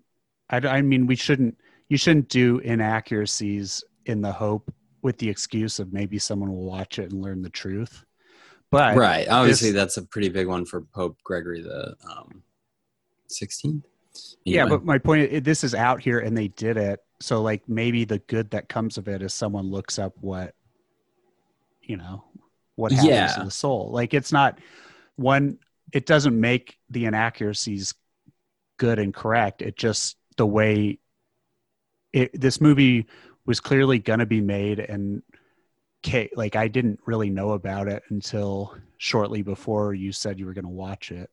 I, 0.49 0.57
I 0.77 0.81
mean 0.81 1.07
we 1.07 1.15
shouldn't 1.17 1.57
you 1.89 1.97
shouldn't 1.97 2.29
do 2.29 2.59
inaccuracies 2.59 3.83
in 4.05 4.21
the 4.21 4.31
hope 4.31 4.71
with 5.01 5.17
the 5.17 5.27
excuse 5.29 5.79
of 5.79 5.91
maybe 5.91 6.17
someone 6.19 6.49
will 6.53 6.63
watch 6.65 6.99
it 6.99 7.11
and 7.11 7.21
learn 7.21 7.41
the 7.41 7.49
truth 7.49 8.05
but 8.71 8.95
right. 8.95 9.27
Obviously, 9.27 9.71
this- 9.71 9.79
that's 9.81 9.97
a 9.97 10.03
pretty 10.03 10.29
big 10.29 10.47
one 10.47 10.65
for 10.65 10.81
Pope 10.81 11.17
Gregory 11.23 11.61
the 11.61 11.95
um, 12.09 12.41
16th. 13.29 13.83
yeah 14.45 14.65
but 14.67 14.85
my 14.85 14.97
point 14.97 15.29
is 15.31 15.41
this 15.43 15.63
is 15.63 15.73
out 15.75 15.99
here 16.01 16.19
and 16.19 16.37
they 16.37 16.47
did 16.49 16.77
it 16.77 16.99
so 17.19 17.41
like 17.41 17.67
maybe 17.67 18.05
the 18.05 18.19
good 18.19 18.49
that 18.51 18.69
comes 18.69 18.97
of 18.97 19.07
it 19.07 19.21
is 19.21 19.33
someone 19.33 19.69
looks 19.69 19.97
up 19.99 20.13
what 20.21 20.53
you 21.81 21.97
know 21.97 22.23
what 22.75 22.91
happens 22.91 23.09
Yeah. 23.09 23.33
to 23.35 23.43
the 23.45 23.51
soul 23.51 23.89
like 23.91 24.13
it's 24.13 24.31
not 24.31 24.59
one 25.15 25.59
it 25.91 26.05
doesn't 26.05 26.39
make 26.39 26.77
the 26.89 27.05
inaccuracies 27.05 27.93
good 28.77 28.99
and 28.99 29.13
correct 29.13 29.61
it 29.61 29.75
just 29.77 30.17
the 30.37 30.45
way 30.45 30.99
it 32.11 32.39
this 32.39 32.59
movie 32.59 33.07
was 33.45 33.59
clearly 33.59 33.99
going 33.99 34.19
to 34.19 34.25
be 34.25 34.41
made 34.41 34.79
and 34.79 35.21
Kate, 36.03 36.37
like 36.37 36.57
I 36.57 36.67
didn't 36.67 36.99
really 37.05 37.29
know 37.29 37.51
about 37.51 37.87
it 37.87 38.03
until 38.09 38.75
shortly 38.97 39.41
before 39.41 39.93
you 39.93 40.11
said 40.11 40.37
you 40.37 40.45
were 40.45 40.53
going 40.53 40.65
to 40.65 40.69
watch 40.69 41.11
it. 41.11 41.31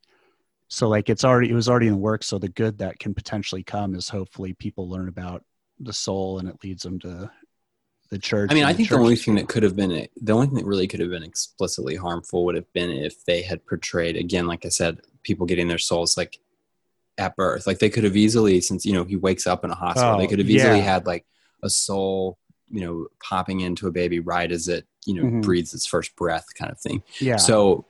So 0.68 0.88
like 0.88 1.10
it's 1.10 1.24
already 1.24 1.50
it 1.50 1.54
was 1.54 1.68
already 1.68 1.88
in 1.88 1.94
the 1.94 1.98
works. 1.98 2.28
So 2.28 2.38
the 2.38 2.48
good 2.48 2.78
that 2.78 3.00
can 3.00 3.12
potentially 3.12 3.64
come 3.64 3.96
is 3.96 4.08
hopefully 4.08 4.52
people 4.52 4.88
learn 4.88 5.08
about 5.08 5.44
the 5.80 5.92
soul 5.92 6.38
and 6.38 6.48
it 6.48 6.62
leads 6.62 6.84
them 6.84 7.00
to 7.00 7.28
the 8.10 8.18
church. 8.18 8.50
I 8.50 8.54
mean, 8.54 8.64
I 8.64 8.72
think 8.72 8.88
the 8.88 8.96
church 8.96 9.00
only 9.02 9.16
thing 9.16 9.34
that 9.36 9.48
could 9.48 9.62
have 9.62 9.76
been 9.76 10.08
the 10.20 10.32
only 10.32 10.46
thing 10.46 10.56
that 10.56 10.66
really 10.66 10.86
could 10.88 11.00
have 11.00 11.10
been 11.10 11.22
explicitly 11.22 11.96
harmful 11.96 12.44
would 12.44 12.54
have 12.56 12.70
been 12.72 12.90
if 12.90 13.24
they 13.24 13.42
had 13.42 13.64
portrayed 13.66 14.16
again, 14.16 14.46
like 14.46 14.66
I 14.66 14.68
said, 14.68 15.00
people 15.22 15.46
getting 15.46 15.68
their 15.68 15.78
souls 15.78 16.16
like 16.16 16.38
at 17.18 17.36
birth. 17.36 17.66
Like 17.66 17.78
they 17.78 17.90
could 17.90 18.04
have 18.04 18.16
easily, 18.16 18.60
since 18.60 18.84
you 18.84 18.92
know 18.92 19.04
he 19.04 19.16
wakes 19.16 19.46
up 19.46 19.64
in 19.64 19.70
a 19.70 19.74
hospital, 19.74 20.16
they 20.18 20.26
Oh, 20.26 20.28
could 20.28 20.38
have 20.40 20.50
easily 20.50 20.78
yeah. 20.78 20.84
had 20.84 21.06
like 21.06 21.24
a 21.62 21.70
soul, 21.70 22.38
you 22.70 22.80
know, 22.80 23.06
popping 23.22 23.60
into 23.60 23.86
a 23.86 23.92
baby 23.92 24.20
right 24.20 24.50
as 24.50 24.68
it 24.68 24.86
you 25.06 25.14
know 25.14 25.22
Mhm. 25.24 25.42
breathes 25.42 25.72
its 25.74 25.86
first 25.86 26.14
breath, 26.16 26.46
kind 26.54 26.70
of 26.70 26.80
thing. 26.80 27.02
yeah. 27.20 27.36
So, 27.36 27.84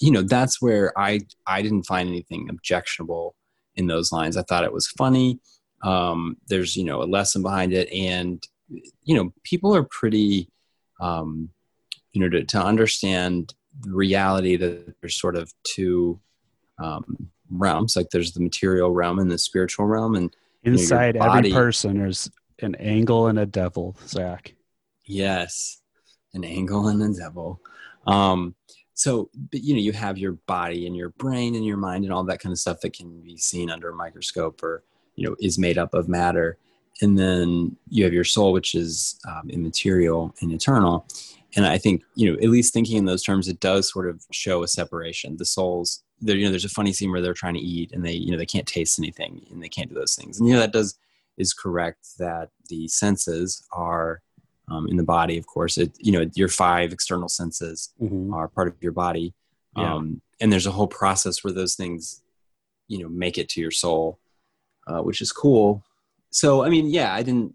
you 0.00 0.10
know, 0.10 0.22
that's 0.22 0.60
where 0.60 0.92
I 0.98 1.20
I 1.46 1.62
didn't 1.62 1.84
find 1.84 2.08
anything 2.08 2.48
objectionable 2.50 3.34
in 3.76 3.86
those 3.86 4.10
lines. 4.12 4.36
I 4.36 4.42
thought 4.42 4.64
it 4.64 4.72
was 4.72 4.88
funny. 4.88 5.38
Um, 5.82 6.36
there's 6.48 6.76
you 6.76 6.84
know 6.84 7.02
a 7.02 7.04
lesson 7.04 7.40
behind 7.42 7.72
it, 7.72 7.88
and 7.92 8.42
you 9.02 9.14
know 9.14 9.32
people 9.44 9.74
are 9.74 9.84
pretty, 9.84 10.48
um, 11.00 11.50
you 12.12 12.20
know, 12.20 12.28
to, 12.28 12.44
to 12.44 12.62
understand 12.62 13.54
the 13.80 13.92
reality 13.92 14.56
that 14.56 14.94
there's 15.00 15.20
sort 15.20 15.36
of 15.36 15.52
two 15.64 16.20
um, 16.78 17.30
realms. 17.50 17.96
Like 17.96 18.10
there's 18.10 18.32
the 18.32 18.40
material 18.40 18.92
realm 18.92 19.18
and 19.18 19.30
the 19.30 19.38
spiritual 19.38 19.86
realm, 19.86 20.14
and 20.14 20.34
Inside 20.62 21.16
every 21.16 21.28
body- 21.28 21.52
person 21.52 21.98
there's 21.98 22.30
an 22.60 22.76
angel 22.78 23.28
and 23.28 23.38
a 23.38 23.46
devil, 23.46 23.96
Zach. 24.06 24.54
Yes, 25.06 25.80
an 26.34 26.44
angle 26.44 26.88
and 26.88 27.02
a 27.02 27.18
devil. 27.18 27.60
Um, 28.06 28.54
so, 28.94 29.30
but 29.50 29.62
you 29.62 29.74
know, 29.74 29.80
you 29.80 29.92
have 29.92 30.18
your 30.18 30.32
body 30.46 30.86
and 30.86 30.94
your 30.94 31.08
brain 31.10 31.54
and 31.54 31.64
your 31.64 31.78
mind 31.78 32.04
and 32.04 32.12
all 32.12 32.24
that 32.24 32.40
kind 32.40 32.52
of 32.52 32.58
stuff 32.58 32.80
that 32.82 32.92
can 32.92 33.22
be 33.22 33.38
seen 33.38 33.70
under 33.70 33.88
a 33.88 33.94
microscope 33.94 34.62
or, 34.62 34.82
you 35.16 35.26
know, 35.26 35.36
is 35.40 35.58
made 35.58 35.78
up 35.78 35.94
of 35.94 36.08
matter. 36.08 36.58
And 37.02 37.18
then 37.18 37.76
you 37.88 38.04
have 38.04 38.12
your 38.12 38.24
soul, 38.24 38.52
which 38.52 38.74
is 38.74 39.18
um, 39.28 39.48
immaterial 39.50 40.34
and 40.40 40.52
eternal. 40.52 41.06
And 41.56 41.66
I 41.66 41.78
think 41.78 42.02
you 42.14 42.30
know, 42.30 42.38
at 42.38 42.48
least 42.50 42.72
thinking 42.72 42.96
in 42.96 43.04
those 43.06 43.22
terms, 43.22 43.48
it 43.48 43.60
does 43.60 43.90
sort 43.90 44.08
of 44.08 44.24
show 44.30 44.62
a 44.62 44.68
separation. 44.68 45.36
The 45.36 45.44
souls, 45.44 46.02
there, 46.20 46.36
you 46.36 46.44
know, 46.44 46.50
there's 46.50 46.64
a 46.64 46.68
funny 46.68 46.92
scene 46.92 47.10
where 47.10 47.20
they're 47.20 47.34
trying 47.34 47.54
to 47.54 47.60
eat 47.60 47.92
and 47.92 48.04
they, 48.04 48.12
you 48.12 48.30
know, 48.30 48.36
they 48.38 48.46
can't 48.46 48.66
taste 48.66 48.98
anything 48.98 49.44
and 49.50 49.62
they 49.62 49.68
can't 49.68 49.88
do 49.88 49.94
those 49.94 50.14
things. 50.14 50.38
And 50.38 50.46
you 50.48 50.54
know, 50.54 50.60
that 50.60 50.72
does 50.72 50.96
is 51.38 51.52
correct 51.54 52.18
that 52.18 52.50
the 52.68 52.86
senses 52.88 53.66
are 53.72 54.20
um, 54.70 54.86
in 54.88 54.96
the 54.96 55.02
body. 55.02 55.38
Of 55.38 55.46
course, 55.46 55.78
it 55.78 55.92
you 55.98 56.12
know, 56.12 56.30
your 56.34 56.48
five 56.48 56.92
external 56.92 57.28
senses 57.28 57.90
Mhm. 58.00 58.32
are 58.32 58.46
part 58.48 58.68
of 58.68 58.74
your 58.80 58.92
body, 58.92 59.34
Yeah. 59.76 59.94
um, 59.94 60.20
and 60.40 60.52
there's 60.52 60.66
a 60.66 60.72
whole 60.72 60.86
process 60.86 61.42
where 61.42 61.52
those 61.52 61.74
things, 61.74 62.22
you 62.86 62.98
know, 63.02 63.08
make 63.08 63.38
it 63.38 63.48
to 63.50 63.60
your 63.60 63.70
soul, 63.72 64.18
uh, 64.86 65.00
which 65.00 65.20
is 65.20 65.32
cool. 65.32 65.82
So, 66.30 66.64
I 66.64 66.68
mean, 66.68 66.86
yeah, 66.86 67.12
I 67.12 67.22
didn't, 67.22 67.54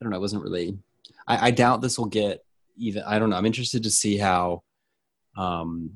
I 0.00 0.04
don't 0.04 0.10
know, 0.10 0.16
I 0.16 0.20
wasn't 0.20 0.42
really, 0.44 0.78
I, 1.26 1.48
I 1.48 1.50
doubt 1.50 1.80
this 1.82 1.98
will 1.98 2.06
get 2.06 2.44
even, 2.76 3.02
I 3.04 3.18
don't 3.18 3.30
know, 3.30 3.36
I'm 3.36 3.46
interested 3.46 3.82
to 3.82 3.90
see 3.90 4.16
how 4.16 4.62
um, 5.36 5.90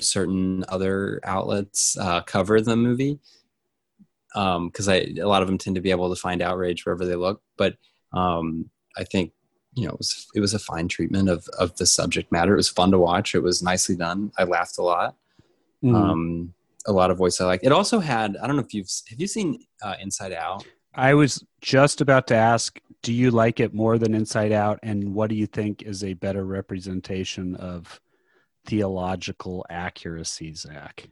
certain 0.00 0.64
other 0.68 1.20
outlets 1.24 1.96
uh, 1.98 2.22
cover 2.22 2.60
the 2.60 2.76
movie. 2.76 3.18
Because 4.34 4.88
I, 4.88 5.12
a 5.20 5.28
lot 5.28 5.42
of 5.42 5.48
them 5.48 5.58
tend 5.58 5.76
to 5.76 5.82
be 5.82 5.90
able 5.90 6.08
to 6.08 6.18
find 6.18 6.40
outrage 6.40 6.86
wherever 6.86 7.04
they 7.04 7.16
look, 7.16 7.42
but 7.58 7.76
um, 8.14 8.70
I 8.96 9.04
think 9.04 9.32
you 9.74 9.86
know 9.86 9.92
it 9.92 9.98
was 9.98 10.26
it 10.34 10.40
was 10.40 10.54
a 10.54 10.58
fine 10.58 10.88
treatment 10.88 11.28
of 11.28 11.46
of 11.58 11.76
the 11.76 11.84
subject 11.86 12.32
matter. 12.32 12.54
It 12.54 12.56
was 12.56 12.68
fun 12.68 12.90
to 12.92 12.98
watch. 12.98 13.34
It 13.34 13.42
was 13.42 13.62
nicely 13.62 13.94
done. 13.94 14.32
I 14.38 14.44
laughed 14.44 14.78
a 14.78 14.82
lot 14.82 15.16
Mhm. 15.84 15.94
um, 15.94 16.54
a 16.86 16.92
lot 16.92 17.10
of 17.10 17.18
voice 17.18 17.40
I 17.40 17.46
liked. 17.46 17.64
It 17.64 17.72
also 17.72 18.00
had 18.00 18.36
I 18.42 18.46
don't 18.46 18.56
know 18.56 18.62
if 18.62 18.74
you've 18.74 18.90
have 19.08 19.20
you 19.20 19.26
seen 19.26 19.58
uh, 19.82 19.94
Inside 20.00 20.32
Out. 20.32 20.64
I 20.94 21.14
was 21.14 21.42
just 21.62 22.00
about 22.00 22.26
to 22.26 22.34
ask, 22.34 22.78
do 23.02 23.12
you 23.12 23.30
like 23.30 23.60
it 23.60 23.72
more 23.72 23.96
than 23.98 24.14
Inside 24.14 24.52
Out? 24.52 24.78
And 24.82 25.14
what 25.14 25.30
do 25.30 25.36
you 25.36 25.46
think 25.46 25.82
is 25.82 26.04
a 26.04 26.12
better 26.12 26.44
representation 26.44 27.56
of 27.56 28.00
theological 28.66 29.64
accuracy, 29.70 30.52
Zach? 30.54 31.08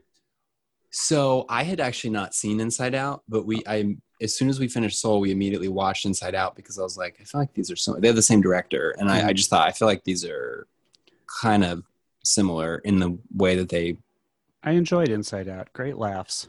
So 0.91 1.47
I 1.49 1.62
had 1.62 1.81
actually 1.81 2.11
not 2.11 2.35
seen 2.35 2.61
Inside 2.61 2.95
Out, 2.95 3.23
but 3.29 3.47
we 3.47 3.62
I 3.66 3.97
as 4.21 4.37
soon 4.37 4.49
as 4.49 4.61
we 4.61 4.68
finished 4.68 5.01
Soul, 5.01 5.21
we 5.21 5.31
immediately 5.31 5.68
watched 5.68 6.05
Inside 6.05 6.35
Out 6.35 6.57
because 6.57 6.79
I 6.79 6.83
was 6.83 6.97
like, 6.97 7.16
I 7.21 7.25
feel 7.25 7.41
like 7.41 7.55
these 7.55 7.71
are 7.71 7.77
so 7.77 7.95
they 7.95 8.09
have 8.09 8.16
the 8.16 8.23
same 8.23 8.41
director, 8.41 8.95
and 8.99 9.11
I, 9.11 9.29
I 9.29 9.33
just 9.33 9.51
thought 9.51 9.66
I 9.66 9.73
feel 9.73 9.89
like 9.89 10.05
these 10.05 10.25
are 10.25 10.66
kind 11.41 11.64
of 11.64 11.85
similar 12.25 12.79
in 12.79 12.99
the 12.99 13.18
way 13.35 13.57
that 13.57 13.68
they. 13.68 13.97
I 14.62 14.72
enjoyed 14.72 15.08
Inside 15.08 15.48
Out. 15.48 15.72
Great 15.72 15.96
laughs. 15.96 16.46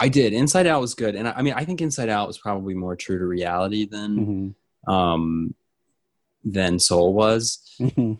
I 0.00 0.08
did 0.08 0.32
Inside 0.32 0.66
Out 0.66 0.80
was 0.80 0.94
good, 0.94 1.14
and 1.14 1.28
I, 1.28 1.32
I 1.32 1.42
mean 1.42 1.54
I 1.54 1.64
think 1.64 1.80
Inside 1.80 2.08
Out 2.08 2.26
was 2.26 2.38
probably 2.38 2.74
more 2.74 2.96
true 2.96 3.18
to 3.18 3.24
reality 3.26 3.86
than 3.86 4.54
Mhm. 4.86 4.92
um 4.92 5.54
than 6.44 6.78
Soul 6.78 7.14
was. 7.14 7.58
Mhm. 7.80 8.18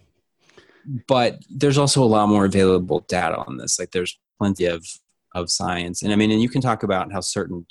but 1.08 1.42
there's 1.50 1.78
also 1.78 2.02
a 2.02 2.06
lot 2.06 2.28
more 2.28 2.44
available 2.44 3.00
data 3.08 3.36
on 3.36 3.56
this 3.56 3.78
like 3.78 3.90
there's 3.92 4.18
plenty 4.38 4.66
of 4.66 4.84
of 5.34 5.50
science 5.50 6.02
and 6.02 6.12
i 6.12 6.16
mean 6.16 6.30
and 6.30 6.42
you 6.42 6.48
can 6.48 6.60
talk 6.60 6.82
about 6.82 7.10
how 7.10 7.20
certain 7.20 7.66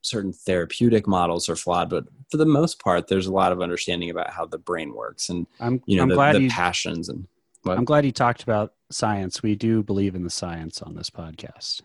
certain 0.00 0.32
therapeutic 0.32 1.06
models 1.06 1.48
are 1.50 1.56
flawed 1.56 1.90
but 1.90 2.04
for 2.30 2.38
the 2.38 2.46
most 2.46 2.78
part 2.82 3.06
there's 3.08 3.26
a 3.26 3.32
lot 3.32 3.52
of 3.52 3.60
understanding 3.60 4.08
about 4.08 4.30
how 4.30 4.46
the 4.46 4.56
brain 4.56 4.94
works 4.94 5.28
and 5.28 5.46
I'm, 5.60 5.82
you 5.84 5.96
know 5.96 6.04
I'm 6.04 6.08
the, 6.08 6.14
glad 6.14 6.34
the 6.36 6.40
you. 6.44 6.48
passions 6.50 7.10
and 7.10 7.26
what? 7.62 7.78
I'm 7.78 7.84
glad 7.84 8.04
you 8.04 8.12
talked 8.12 8.42
about 8.42 8.74
science. 8.90 9.42
We 9.42 9.54
do 9.54 9.82
believe 9.82 10.14
in 10.14 10.24
the 10.24 10.30
science 10.30 10.82
on 10.82 10.94
this 10.94 11.10
podcast. 11.10 11.82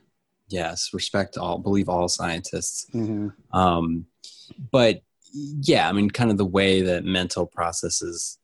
yes 0.49 0.91
respect 0.93 1.37
all 1.37 1.57
believe 1.57 1.89
all 1.89 2.07
scientists 2.07 2.85
Mm-hmm. 2.93 3.29
um 3.57 4.05
but 4.71 5.01
yeah 5.61 5.89
i 5.89 5.91
mean 5.91 6.09
kind 6.09 6.31
of 6.31 6.37
the 6.37 6.45
way 6.45 6.81
that 6.83 7.03
mental 7.03 7.45
processes 7.45 8.37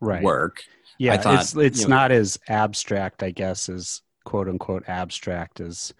Right. 0.00 0.22
work 0.22 0.64
Yeah, 0.98 1.16
thought, 1.16 1.40
it's 1.42 1.54
it's 1.56 1.80
you 1.82 1.88
know- 1.88 1.96
not 1.96 2.10
as 2.12 2.38
abstract, 2.48 3.22
I 3.22 3.30
guess, 3.30 3.68
as 3.68 4.02
quote 4.24 4.48
unquote 4.48 4.84
abstract 4.88 5.60
as 5.60 5.94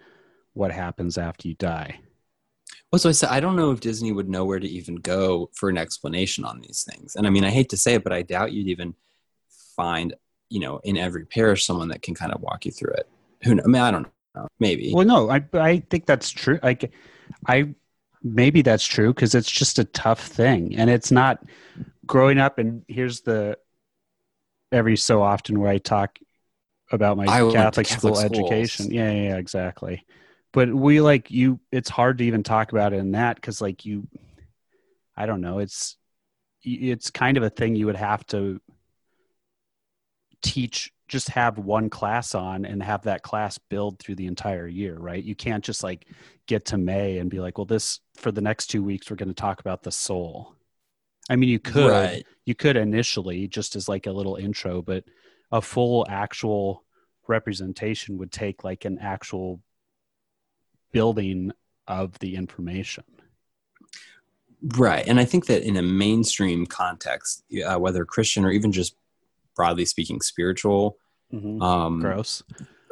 what 0.53 0.71
happens 0.71 1.17
after 1.17 1.47
you 1.47 1.55
die. 1.55 1.99
Well, 2.91 2.99
so 2.99 3.09
I 3.09 3.13
said 3.13 3.29
I 3.29 3.39
don't 3.39 3.55
know 3.55 3.71
if 3.71 3.79
Disney 3.79 4.11
would 4.11 4.29
know 4.29 4.43
where 4.45 4.59
to 4.59 4.67
even 4.67 4.95
go 4.97 5.49
for 5.55 5.69
an 5.69 5.77
explanation 5.77 6.43
on 6.45 6.59
these 6.61 6.83
things. 6.87 7.15
And 7.15 7.25
I 7.25 7.29
mean, 7.31 7.43
I 7.45 7.49
hate 7.49 7.69
to 7.69 7.77
say 7.77 7.93
it, 7.95 8.03
but 8.03 8.13
I 8.13 8.21
doubt 8.23 8.51
you'd 8.51 8.67
even 8.67 8.93
find, 9.75 10.13
you 10.53 10.59
know, 10.59 10.79
in 10.83 10.97
every 10.97 11.25
parish 11.25 11.65
someone 11.65 11.87
that 11.87 12.03
can 12.03 12.13
kind 12.13 12.31
of 12.31 12.39
walk 12.39 12.63
you 12.67 12.71
through 12.71 12.93
it. 12.93 13.09
Who 13.43 13.55
knows? 13.55 13.65
I 13.65 13.67
mean, 13.69 13.81
I 13.81 13.89
don't 13.89 14.07
know. 14.35 14.47
Maybe. 14.59 14.93
Well, 14.93 15.03
no, 15.03 15.27
I 15.31 15.43
I 15.53 15.79
think 15.89 16.05
that's 16.05 16.29
true. 16.29 16.59
Like, 16.61 16.93
I 17.47 17.73
maybe 18.21 18.61
that's 18.61 18.85
true 18.85 19.11
because 19.11 19.33
it's 19.33 19.49
just 19.49 19.79
a 19.79 19.83
tough 19.83 20.19
thing, 20.27 20.75
and 20.75 20.91
it's 20.91 21.09
not 21.09 21.43
growing 22.05 22.37
up. 22.37 22.59
And 22.59 22.85
here's 22.87 23.21
the 23.21 23.57
every 24.71 24.95
so 24.95 25.23
often 25.23 25.59
where 25.59 25.71
I 25.71 25.79
talk 25.79 26.19
about 26.91 27.17
my 27.17 27.25
I 27.25 27.41
went 27.41 27.53
to 27.53 27.57
Catholic, 27.57 27.87
Catholic 27.87 28.15
school 28.15 28.29
schools. 28.29 28.51
education. 28.51 28.93
Yeah, 28.93 29.11
yeah, 29.11 29.23
yeah, 29.29 29.37
exactly. 29.37 30.05
But 30.51 30.71
we 30.71 31.01
like 31.01 31.31
you. 31.31 31.59
It's 31.71 31.89
hard 31.89 32.19
to 32.19 32.25
even 32.25 32.43
talk 32.43 32.73
about 32.73 32.93
it 32.93 32.97
in 32.97 33.13
that 33.13 33.37
because, 33.37 33.59
like, 33.59 33.85
you, 33.85 34.07
I 35.17 35.25
don't 35.25 35.41
know. 35.41 35.57
It's 35.57 35.97
it's 36.61 37.09
kind 37.09 37.37
of 37.37 37.43
a 37.43 37.49
thing 37.49 37.75
you 37.75 37.87
would 37.87 37.95
have 37.95 38.23
to 38.27 38.61
teach 40.43 40.93
just 41.07 41.29
have 41.29 41.57
one 41.57 41.89
class 41.89 42.35
on 42.35 42.65
and 42.65 42.81
have 42.81 43.03
that 43.03 43.23
class 43.23 43.57
build 43.57 43.99
through 43.99 44.15
the 44.15 44.27
entire 44.27 44.67
year 44.67 44.97
right 44.97 45.23
you 45.23 45.35
can't 45.35 45.63
just 45.63 45.83
like 45.83 46.07
get 46.47 46.65
to 46.65 46.77
may 46.77 47.17
and 47.17 47.29
be 47.29 47.39
like 47.39 47.57
well 47.57 47.65
this 47.65 47.99
for 48.15 48.31
the 48.31 48.41
next 48.41 48.67
two 48.67 48.83
weeks 48.83 49.09
we're 49.09 49.15
going 49.15 49.27
to 49.27 49.33
talk 49.33 49.59
about 49.59 49.83
the 49.83 49.91
soul 49.91 50.55
i 51.29 51.35
mean 51.35 51.49
you 51.49 51.59
could 51.59 51.89
Right. 51.89 52.25
you 52.45 52.55
could 52.55 52.75
initially 52.77 53.47
just 53.47 53.75
as 53.75 53.87
like 53.87 54.05
a 54.05 54.11
little 54.11 54.35
intro 54.35 54.81
but 54.81 55.05
a 55.51 55.61
full 55.61 56.05
actual 56.09 56.83
representation 57.27 58.17
would 58.17 58.31
take 58.31 58.63
like 58.63 58.85
an 58.85 58.99
actual 58.99 59.61
building 60.91 61.51
of 61.87 62.17
the 62.19 62.35
information 62.35 63.03
Right. 64.77 65.05
And 65.05 65.19
I 65.19 65.25
think 65.25 65.47
that 65.47 65.63
in 65.63 65.75
a 65.75 65.81
mainstream 65.81 66.65
context, 66.65 67.43
uh, 67.65 67.77
whether 67.77 68.05
Christian 68.05 68.45
or 68.45 68.51
even 68.51 68.71
just 68.71 68.95
broadly 69.55 69.85
speaking 69.85 70.21
spiritual, 70.21 70.97
um, 71.61 71.99
gross. 71.99 72.43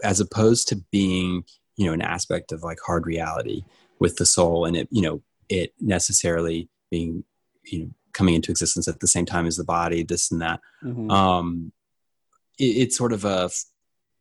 as 0.03 0.19
opposed 0.19 0.67
to 0.69 0.75
being 0.91 1.43
you 1.77 1.85
know 1.85 1.93
an 1.93 2.01
aspect 2.01 2.51
of 2.51 2.63
like 2.63 2.79
hard 2.85 3.05
reality 3.05 3.63
with 3.99 4.17
the 4.17 4.25
soul 4.25 4.65
and 4.65 4.75
it 4.75 4.87
you 4.91 5.01
know 5.01 5.21
it 5.49 5.73
necessarily 5.79 6.67
being 6.89 7.23
you 7.63 7.79
know 7.79 7.89
coming 8.13 8.35
into 8.35 8.51
existence 8.51 8.87
at 8.87 8.99
the 8.99 9.07
same 9.07 9.25
time 9.25 9.45
as 9.45 9.57
the 9.57 9.63
body 9.63 10.03
this 10.03 10.31
and 10.31 10.41
that. 10.41 10.59
Mhm. 10.83 11.11
um 11.11 11.71
it, 12.59 12.63
it's 12.83 12.97
sort 12.97 13.13
of 13.13 13.25
a 13.25 13.49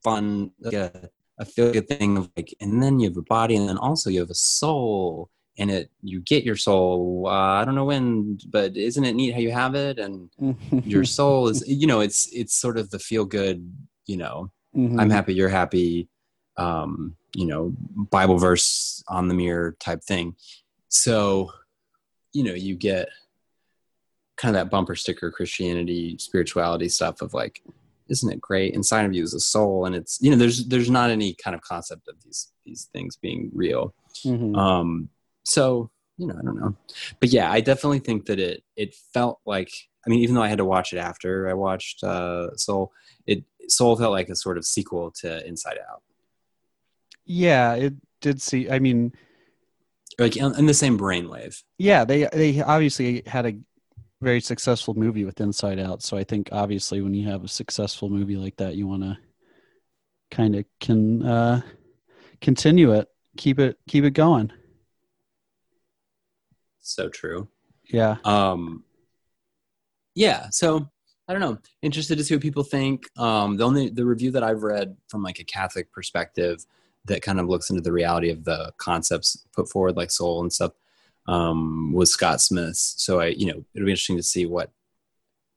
fun 0.05 0.53
like 0.61 0.75
a, 0.75 1.11
a 1.39 1.45
feel 1.45 1.73
good 1.73 1.89
thing 1.89 2.17
of 2.17 2.31
like 2.37 2.55
and 2.61 2.83
then 2.83 3.01
you 3.01 3.09
have 3.09 3.17
a 3.17 3.23
body 3.23 3.57
and 3.57 3.69
then 3.69 3.79
also 3.79 4.11
you 4.11 4.21
have 4.21 4.31
a 4.31 4.35
soul 4.35 5.31
and 5.59 5.71
it 5.71 5.91
you 6.03 6.21
get 6.21 6.45
your 6.45 6.57
soul 6.57 7.25
uh, 7.27 7.31
i 7.61 7.65
don't 7.65 7.75
know 7.75 7.85
when 7.85 8.39
but 8.49 8.77
isn't 8.77 9.05
it 9.05 9.15
neat 9.15 9.33
how 9.35 9.41
you 9.41 9.51
have 9.51 9.75
it 9.75 9.99
and 9.99 10.31
your 10.85 11.05
soul 11.05 11.49
is 11.49 11.65
you 11.67 11.87
know 11.87 12.01
it's 12.01 12.29
it's 12.33 12.55
sort 12.55 12.79
of 12.79 12.91
the 12.91 12.99
feel 12.99 13.25
good 13.25 13.73
you 14.07 14.17
know 14.17 14.51
Mhm. 14.73 15.01
I'm 15.01 15.11
happy, 15.11 15.35
you're 15.35 15.49
happy, 15.49 16.07
um, 16.57 17.17
you 17.35 17.45
know, 17.45 17.75
Bible 18.13 18.39
verse 18.39 19.03
on 19.09 19.27
the 19.27 19.35
mirror 19.35 19.75
type 19.81 20.01
thing. 20.05 20.37
So, 20.89 21.51
you 22.33 22.45
know, 22.45 22.53
you 22.55 22.77
get 22.77 23.09
kind 24.37 24.55
of 24.55 24.61
that 24.61 24.71
bumper 24.71 24.95
sticker 24.95 25.33
Christianity, 25.33 26.17
spirituality 26.21 26.89
stuff 26.89 27.21
of 27.21 27.35
like, 27.35 27.63
isn't 28.09 28.31
it 28.33 28.41
great? 28.41 28.75
Inside 28.75 29.07
of 29.07 29.13
you 29.13 29.25
is 29.25 29.35
a 29.35 29.41
soul, 29.41 29.87
and 29.87 29.97
it's 29.97 30.19
you 30.23 30.31
know, 30.31 30.37
there's 30.37 30.65
there's 30.69 30.89
not 30.89 31.11
any 31.11 31.35
kind 31.35 31.57
of 31.57 31.63
concept 31.63 32.07
of 32.07 32.15
these 32.25 32.53
these 32.65 32.89
things 32.93 33.17
being 33.17 33.51
real. 33.53 33.93
Mhm. 34.25 34.57
Um, 34.57 35.09
so 35.51 35.91
you 36.17 36.27
know, 36.27 36.37
I 36.39 36.43
don't 36.43 36.61
know, 36.61 36.77
but 37.19 37.31
yeah, 37.31 37.51
I 37.51 37.61
definitely 37.61 38.01
think 38.01 38.27
that 38.27 38.39
it 38.39 38.63
it 38.77 38.95
felt 39.15 39.41
like. 39.45 39.71
I 40.07 40.09
mean, 40.09 40.21
even 40.21 40.35
though 40.35 40.43
I 40.43 40.49
had 40.49 40.57
to 40.59 40.65
watch 40.65 40.95
it 40.95 40.99
after 40.99 41.47
I 41.47 41.53
watched 41.53 42.03
uh, 42.03 42.57
Soul, 42.57 42.91
it 43.27 43.45
Soul 43.69 43.97
felt 43.97 44.13
like 44.13 44.31
a 44.31 44.35
sort 44.35 44.57
of 44.57 44.65
sequel 44.65 45.11
to 45.21 45.47
Inside 45.47 45.77
Out, 45.91 46.03
yeah 47.31 47.75
it 47.75 47.95
did 48.21 48.43
see 48.43 48.69
i 48.69 48.81
mean 48.81 49.13
like 50.19 50.37
in, 50.37 50.53
in 50.59 50.67
the 50.67 50.75
same 50.75 50.99
brainwave. 50.99 51.63
yeah 51.79 52.05
they 52.05 52.29
they 52.33 52.61
obviously 52.61 53.23
had 53.25 53.47
a 53.47 53.57
very 54.21 54.41
successful 54.41 54.95
movie 54.95 55.25
with 55.25 55.41
inside 55.41 55.79
out 55.79 56.03
so 56.03 56.17
i 56.17 56.25
think 56.25 56.49
obviously 56.51 57.01
when 57.01 57.15
you 57.15 57.29
have 57.29 57.45
a 57.45 57.49
successful 57.49 58.11
movie 58.11 58.37
like 58.37 58.57
that 58.57 58.75
you 58.75 58.89
want 58.89 59.03
to 59.03 59.17
kind 60.33 60.57
of 60.57 60.65
can 60.81 61.25
uh 61.25 61.61
continue 62.41 62.93
it 62.93 63.07
keep 63.37 63.61
it 63.61 63.79
keep 63.89 64.03
it 64.03 64.11
going 64.11 64.53
So 66.91 67.09
true. 67.09 67.49
yeah 67.89 68.17
Um, 68.25 68.85
yeah, 70.15 70.49
so 70.51 70.89
I 71.29 71.33
don't 71.33 71.41
know. 71.41 71.59
Interested 71.83 72.19
to 72.19 72.25
see 72.25 72.35
what 72.35 72.43
people 72.43 72.65
think. 72.65 73.05
Um, 73.17 73.57
the 73.57 73.65
only 73.65 73.89
the 73.91 74.05
review 74.05 74.33
that 74.33 74.43
I've 74.43 74.63
read 74.65 74.97
from 75.09 75.23
like 75.23 75.39
a 75.39 75.45
Catholic 75.45 75.93
perspective 75.93 76.67
that 77.05 77.23
kind 77.23 77.39
of 77.41 77.49
looks 77.49 77.71
into 77.71 77.81
the 77.81 77.93
reality 77.93 78.31
of 78.31 78.45
the 78.45 78.73
concepts 78.77 79.47
put 79.53 79.71
forward, 79.71 79.97
like 79.97 80.11
soul 80.11 80.41
and 80.43 80.53
stuff. 80.53 80.73
um, 81.27 81.93
was 81.93 82.11
Scott 82.11 82.41
Smith's. 82.41 82.95
So 82.99 83.21
I, 83.21 83.27
you 83.27 83.47
know, 83.47 83.65
it'll 83.75 83.87
be 83.87 83.93
interesting 83.93 84.17
to 84.17 84.23
see 84.23 84.47
what, 84.47 84.73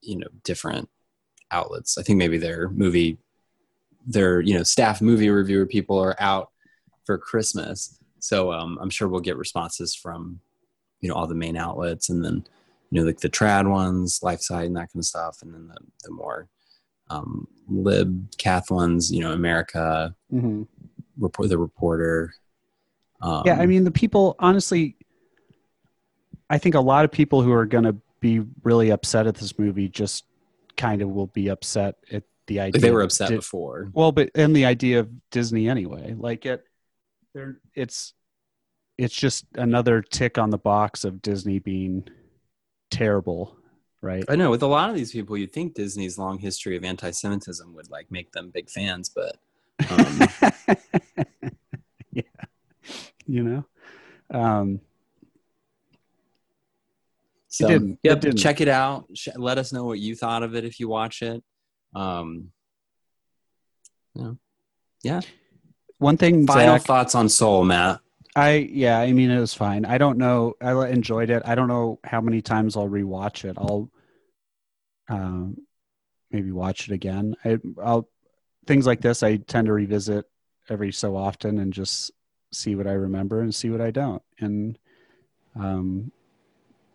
you 0.01 0.17
know, 0.17 0.27
different 0.43 0.87
outlets. 1.51 1.97
I 1.97 2.03
think 2.03 2.17
maybe 2.17 2.37
their 2.37 2.69
movie, 2.69 3.17
their 4.05 4.41
you 4.41 4.53
know 4.53 4.63
staff 4.63 5.01
movie 5.01 5.29
reviewer 5.29 5.65
people 5.65 5.97
are 5.97 6.15
out 6.21 6.49
for 7.05 7.17
Christmas. 7.17 7.97
So 8.19 8.51
um, 8.53 8.77
I'm 8.81 8.89
sure 8.89 9.07
we'll 9.07 9.19
get 9.19 9.37
responses 9.37 9.95
from, 9.95 10.39
you 11.03 11.09
know, 11.09 11.15
all 11.15 11.27
the 11.27 11.35
main 11.35 11.57
outlets, 11.57 12.09
and 12.09 12.23
then 12.23 12.45
you 12.89 12.99
know 13.01 13.05
like 13.05 13.19
the 13.19 13.29
trad 13.29 13.69
ones, 13.69 14.21
LifeSite, 14.23 14.65
and 14.67 14.75
that 14.77 14.91
kind 14.93 15.01
of 15.01 15.05
stuff, 15.05 15.41
and 15.41 15.53
then 15.53 15.67
the 15.67 15.75
the 16.05 16.11
more 16.11 16.47
um, 17.09 17.45
lib 17.67 18.31
cath 18.37 18.71
ones, 18.71 19.11
you 19.11 19.19
know, 19.19 19.33
America, 19.33 20.15
Mhm. 20.31 20.65
report 21.17 21.49
the 21.49 21.57
reporter. 21.57 22.33
Um, 23.21 23.43
yeah, 23.45 23.55
I 23.59 23.65
mean, 23.65 23.83
the 23.83 23.91
people, 23.91 24.35
honestly, 24.39 24.95
I 26.49 26.57
think 26.57 26.75
a 26.75 26.79
lot 26.79 27.03
of 27.05 27.11
people 27.11 27.41
who 27.41 27.51
are 27.51 27.65
going 27.65 27.83
to 27.83 27.95
be 28.21 28.41
really 28.63 28.89
upset 28.89 29.27
at 29.27 29.35
this 29.35 29.59
movie 29.59 29.89
just 29.89 30.23
kind 30.77 31.01
of 31.01 31.09
will 31.09 31.27
be 31.27 31.49
upset 31.49 31.95
at 32.11 32.23
the 32.47 32.61
idea. 32.61 32.73
like 32.79 32.81
they 32.81 32.91
were 32.91 33.01
upset 33.01 33.29
Di- 33.29 33.35
before. 33.35 33.89
Well, 33.93 34.11
but 34.13 34.29
and 34.35 34.55
the 34.55 34.65
idea 34.65 34.99
of 35.01 35.09
Disney 35.29 35.67
anyway, 35.69 36.15
like 36.17 36.45
it, 36.45 36.63
there, 37.33 37.57
it's, 37.75 38.13
it's 38.97 39.15
just 39.15 39.45
another 39.55 40.01
tick 40.01 40.37
on 40.37 40.49
the 40.49 40.57
box 40.57 41.03
of 41.03 41.21
Disney 41.21 41.59
being 41.59 42.07
terrible, 42.91 43.57
right? 44.01 44.23
I 44.27 44.35
know 44.35 44.51
with 44.51 44.63
a 44.63 44.67
lot 44.67 44.89
of 44.89 44.95
these 44.95 45.11
people, 45.11 45.37
you'd 45.37 45.51
think 45.51 45.73
Disney's 45.73 46.17
long 46.17 46.37
history 46.37 46.77
of 46.77 46.83
anti-Semitism 46.83 47.73
would 47.73 47.89
like 47.89 48.11
make 48.11 48.31
them 48.31 48.51
big 48.53 48.69
fans, 48.69 49.09
but 49.09 49.37
um, 49.89 50.19
yeah, 52.11 52.23
you 53.25 53.43
know, 53.43 53.65
um, 54.31 54.79
so. 57.47 57.69
It 57.69 57.97
yep, 58.01 58.19
didn't. 58.19 58.37
check 58.37 58.61
it 58.61 58.67
out. 58.67 59.05
Sh- 59.13 59.29
let 59.35 59.59
us 59.59 59.71
know 59.71 59.83
what 59.83 59.99
you 59.99 60.15
thought 60.15 60.41
of 60.41 60.55
it 60.55 60.65
if 60.65 60.79
you 60.79 60.87
watch 60.87 61.21
it. 61.21 61.43
Um, 61.93 62.51
yeah. 65.03 65.21
one 65.99 66.17
thing, 66.17 66.47
final 66.47 66.77
Zach, 66.77 66.83
thoughts 66.83 67.13
on 67.13 67.29
Soul, 67.29 67.63
Matt. 67.63 67.99
I 68.35 68.67
yeah, 68.71 68.99
I 68.99 69.13
mean 69.13 69.29
it 69.29 69.39
was 69.39 69.53
fine. 69.53 69.85
I 69.85 69.97
don't 69.97 70.17
know. 70.17 70.55
I 70.59 70.87
enjoyed 70.87 71.29
it. 71.29 71.43
I 71.45 71.55
don't 71.55 71.67
know 71.67 71.99
how 72.03 72.21
many 72.21 72.41
times 72.41 72.75
I'll 72.75 72.89
rewatch 72.89 73.45
it. 73.45 73.57
I'll 73.57 73.89
um, 75.07 75.57
maybe 76.31 76.51
watch 76.51 76.89
it 76.89 76.93
again. 76.93 77.35
I, 77.45 77.59
I'll 77.81 78.09
things 78.65 78.87
like 78.87 79.01
this. 79.01 79.23
I 79.23 79.37
tend 79.37 79.67
to 79.67 79.73
revisit 79.73 80.25
every 80.69 80.91
so 80.91 81.15
often 81.15 81.59
and 81.59 81.73
just 81.73 82.11
see 82.51 82.75
what 82.75 82.87
I 82.87 82.93
remember 82.93 83.41
and 83.41 83.53
see 83.53 83.69
what 83.69 83.81
I 83.81 83.91
don't. 83.91 84.21
And 84.39 84.79
um, 85.55 86.11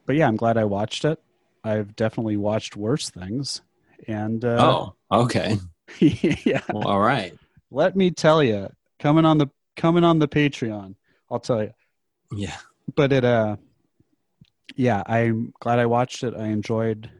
but 0.07 0.17
yeah, 0.17 0.27
I'm 0.27 0.37
glad 0.37 0.57
I 0.57 0.65
watched 0.65 1.05
it. 1.05 1.21
I've 1.63 1.95
definitely 1.95 2.37
watched 2.37 2.77
worse 2.77 3.11
things. 3.11 3.63
And 4.07 4.45
uh, 4.45 4.59
oh, 4.63 4.95
okay. 5.13 5.59
yeah, 6.01 6.63
Well, 6.73 6.89
all 6.89 7.01
right. 7.01 7.37
let 7.71 7.97
me 7.97 8.11
tell 8.11 8.43
you, 8.43 8.69
coming 8.99 9.25
on 9.25 9.39
the 9.39 9.49
coming 9.77 10.05
on 10.05 10.19
the 10.19 10.29
Patreon, 10.29 10.95
I'll 11.31 11.41
tell 11.41 11.63
you. 11.63 11.73
Yeah. 12.33 12.57
but 12.95 13.13
it 13.13 13.25
uh 13.25 13.57
yeah 14.77 15.03
i'm 15.07 15.53
glad 15.61 15.79
i 15.79 15.87
watched 15.87 16.23
it 16.25 16.35
i 16.37 16.47
enjoyed 16.47 17.11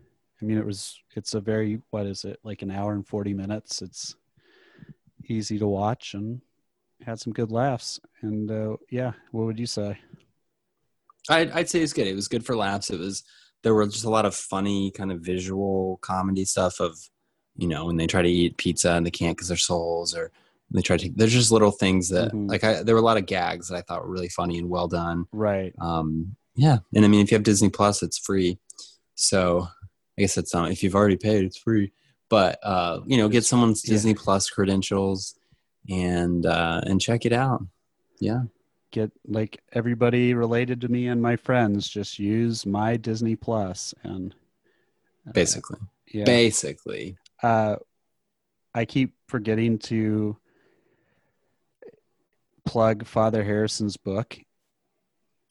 i 0.41 0.45
mean 0.45 0.59
it 0.59 0.67
was 0.67 0.99
it's 1.17 1.35
a 1.35 1.41
very 1.41 1.81
what 1.91 2.07
is 2.07 2.25
it 2.25 2.39
like 2.43 2.63
an 2.63 2.71
hour 2.71 2.93
and 2.93 3.07
40 3.07 3.33
minutes 3.35 3.81
it's 3.83 4.17
easy 5.27 5.59
to 5.59 5.67
watch 5.67 6.15
and 6.15 6.41
had 7.05 7.19
some 7.21 7.33
good 7.33 7.51
laughs 7.51 8.01
and 8.23 8.51
uh 8.51 8.77
yeah 8.91 9.13
what 9.33 9.45
would 9.47 9.59
you 9.59 9.67
say 9.67 9.99
I'd, 11.31 11.51
I'd 11.51 11.69
say 11.69 11.81
it's 11.81 11.93
good. 11.93 12.07
It 12.07 12.15
was 12.15 12.29
good 12.29 12.47
for 12.47 12.57
laughs. 12.57 12.89
It 12.91 12.99
was 12.99 13.23
there 13.63 13.75
were 13.75 13.87
just 13.87 14.05
a 14.05 14.11
lot 14.11 14.25
of 14.25 14.35
funny 14.35 14.91
kind 14.91 15.13
of 15.13 15.21
visual 15.21 15.99
comedy 16.01 16.45
stuff 16.47 16.81
of 16.81 16.97
you 17.57 17.69
know 17.69 17.85
when 17.85 17.97
they 17.97 18.07
try 18.07 18.23
to 18.23 18.29
eat 18.29 18.57
pizza 18.57 18.93
and 18.93 19.05
they 19.05 19.11
can't 19.11 19.37
because 19.37 19.49
they're 19.49 19.57
souls 19.57 20.15
or 20.15 20.31
they 20.71 20.83
try 20.83 20.97
to. 20.97 21.11
There's 21.15 21.33
just 21.33 21.51
little 21.51 21.71
things 21.71 22.09
that 22.11 22.33
Mhm. 22.33 22.49
like 22.51 22.63
I, 22.65 22.83
there 22.83 22.95
were 22.95 23.01
a 23.01 23.05
lot 23.05 23.17
of 23.17 23.27
gags 23.27 23.69
that 23.69 23.77
I 23.77 23.81
thought 23.83 24.03
were 24.05 24.11
really 24.11 24.29
funny 24.29 24.59
and 24.59 24.69
well 24.69 24.89
done. 24.89 25.27
right 25.33 25.75
Um, 25.79 26.37
yeah, 26.55 26.79
and 26.95 27.05
I 27.05 27.09
mean 27.09 27.21
if 27.21 27.31
you 27.31 27.37
have 27.37 27.43
Disney 27.45 27.71
Plus, 27.71 28.03
it's 28.03 28.19
free. 28.19 28.59
So 29.15 29.69
I 30.19 30.23
guess 30.23 30.35
that's 30.35 30.53
not 30.55 30.71
if 30.71 30.83
you've 30.83 30.95
already 30.95 31.17
paid, 31.17 31.45
it's 31.45 31.59
free. 31.59 31.93
But 32.29 32.59
uh, 32.63 33.01
you 33.07 33.17
know, 33.17 33.29
get 33.29 33.45
someone's 33.45 33.83
Yeah. 33.85 33.93
Disney 33.95 34.15
Plus 34.15 34.51
credentials 34.51 35.35
and 35.89 36.45
uh, 36.45 36.83
and 36.85 37.01
check 37.01 37.25
it 37.25 37.33
out. 37.33 37.63
Yeah. 38.21 38.43
get 38.91 39.13
like 39.27 39.61
everybody 39.73 40.33
related 40.35 40.81
to 40.81 40.89
me 40.89 41.09
and 41.09 41.21
my 41.23 41.37
friends 41.37 41.87
just 41.89 42.19
use 42.19 42.65
my 42.65 42.97
disney 42.97 43.37
plus 43.37 43.93
and 44.03 44.35
uh, 45.27 45.33
Basically. 45.33 45.79
yeah 46.13 46.25
Basically. 46.25 47.17
uh, 47.43 47.77
I 48.75 48.85
keep 48.87 49.15
forgetting 49.29 49.79
to 49.91 50.37
plug 52.69 53.07
Father 53.07 53.43
Harrison's 53.43 53.97
book. 53.97 54.39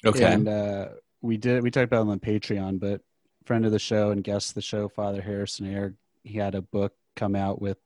Okay. 0.06 0.34
And 0.34 0.48
uh, 0.48 0.90
we 1.22 1.38
did 1.38 1.64
we 1.64 1.72
talked 1.72 1.86
about 1.86 2.08
it 2.08 2.12
on 2.12 2.20
Patreon, 2.20 2.80
but 2.80 3.02
friend 3.46 3.66
of 3.66 3.72
the 3.72 3.80
show 3.80 4.12
and 4.12 4.24
guest 4.24 4.52
of 4.52 4.56
the 4.56 4.62
show, 4.62 4.88
Father 4.88 5.22
Harrison 5.22 5.68
Ayre, 5.68 5.96
he 6.24 6.38
had 6.38 6.56
a 6.56 6.62
book 6.62 6.94
come 7.16 7.36
out 7.36 7.62
with 7.62 7.78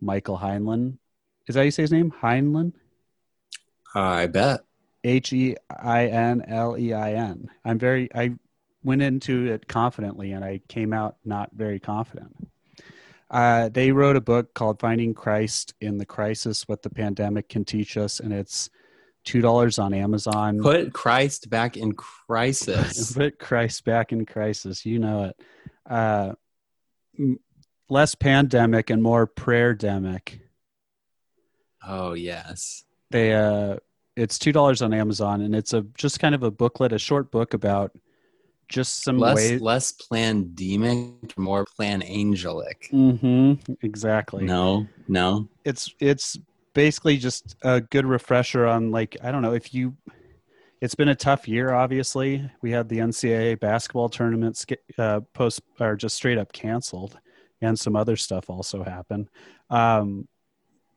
Michael 0.00 0.38
Heinlein. 0.38 0.96
Is 1.46 1.54
that 1.54 1.60
how 1.60 1.64
you 1.64 1.70
say 1.70 1.82
his 1.82 1.92
name? 1.92 2.12
Heinlein? 2.22 2.72
I 3.94 4.26
bet. 4.26 4.60
H 5.02 5.32
E 5.32 5.56
I 5.68 6.06
N 6.06 6.42
L 6.46 6.78
E 6.78 6.92
I 6.92 7.14
N. 7.14 7.50
I'm 7.64 7.78
very 7.78 8.08
I 8.14 8.32
went 8.82 9.02
into 9.02 9.46
it 9.46 9.68
confidently 9.68 10.32
and 10.32 10.44
I 10.44 10.60
came 10.68 10.92
out 10.92 11.16
not 11.24 11.50
very 11.52 11.80
confident. 11.80 12.49
Uh, 13.30 13.68
they 13.68 13.92
wrote 13.92 14.16
a 14.16 14.20
book 14.20 14.52
called 14.54 14.80
Finding 14.80 15.14
Christ 15.14 15.74
in 15.80 15.98
the 15.98 16.06
Crisis 16.06 16.66
What 16.66 16.82
the 16.82 16.90
Pandemic 16.90 17.48
Can 17.48 17.64
Teach 17.64 17.96
Us, 17.96 18.18
and 18.20 18.32
it's 18.32 18.70
two 19.24 19.40
dollars 19.40 19.78
on 19.78 19.94
Amazon. 19.94 20.60
Put 20.60 20.92
Christ 20.92 21.48
back 21.48 21.76
in 21.76 21.92
crisis. 21.92 23.12
Put 23.16 23.38
Christ 23.38 23.84
back 23.84 24.12
in 24.12 24.26
crisis. 24.26 24.84
You 24.84 24.98
know 24.98 25.24
it. 25.24 25.40
Uh, 25.88 26.32
less 27.88 28.14
pandemic 28.14 28.90
and 28.90 29.02
more 29.02 29.26
prayer 29.26 29.74
demic. 29.74 30.40
oh 31.86 32.14
yes. 32.14 32.84
they 33.10 33.34
uh 33.34 33.76
it's 34.16 34.38
two 34.38 34.52
dollars 34.52 34.80
on 34.82 34.92
amazon 34.94 35.40
and 35.40 35.54
it's 35.54 35.72
a 35.72 35.82
just 35.96 36.20
kind 36.20 36.34
of 36.34 36.42
a 36.42 36.50
booklet 36.50 36.92
a 36.92 36.98
short 36.98 37.30
book 37.30 37.54
about 37.54 37.90
just 38.70 39.02
some 39.02 39.18
Less 39.18 39.36
ways 39.36 39.60
less 39.60 39.92
pandemic, 40.10 41.36
more 41.36 41.64
plan 41.76 42.02
angelic. 42.02 42.88
Mm-hmm. 42.92 43.72
exactly 43.82 44.44
No, 44.44 44.86
no. 45.08 45.48
it's 45.64 45.92
it's 46.00 46.38
basically 46.72 47.16
just 47.18 47.56
a 47.62 47.80
good 47.80 48.06
refresher 48.06 48.64
on 48.66 48.92
like 48.92 49.16
i 49.24 49.32
don't 49.32 49.42
know 49.42 49.54
if 49.54 49.74
you 49.74 49.96
it's 50.80 50.94
been 50.94 51.08
a 51.08 51.16
tough 51.16 51.48
year 51.48 51.74
obviously 51.74 52.48
we 52.62 52.70
had 52.70 52.88
the 52.88 52.98
ncaa 52.98 53.58
basketball 53.58 54.08
tournament 54.08 54.56
sk- 54.56 54.78
uh, 54.96 55.18
post 55.34 55.60
or 55.80 55.96
just 55.96 56.14
straight 56.14 56.38
up 56.38 56.52
canceled 56.52 57.18
and 57.60 57.76
some 57.76 57.96
other 57.96 58.16
stuff 58.16 58.48
also 58.48 58.84
happened 58.84 59.28
um 59.70 60.28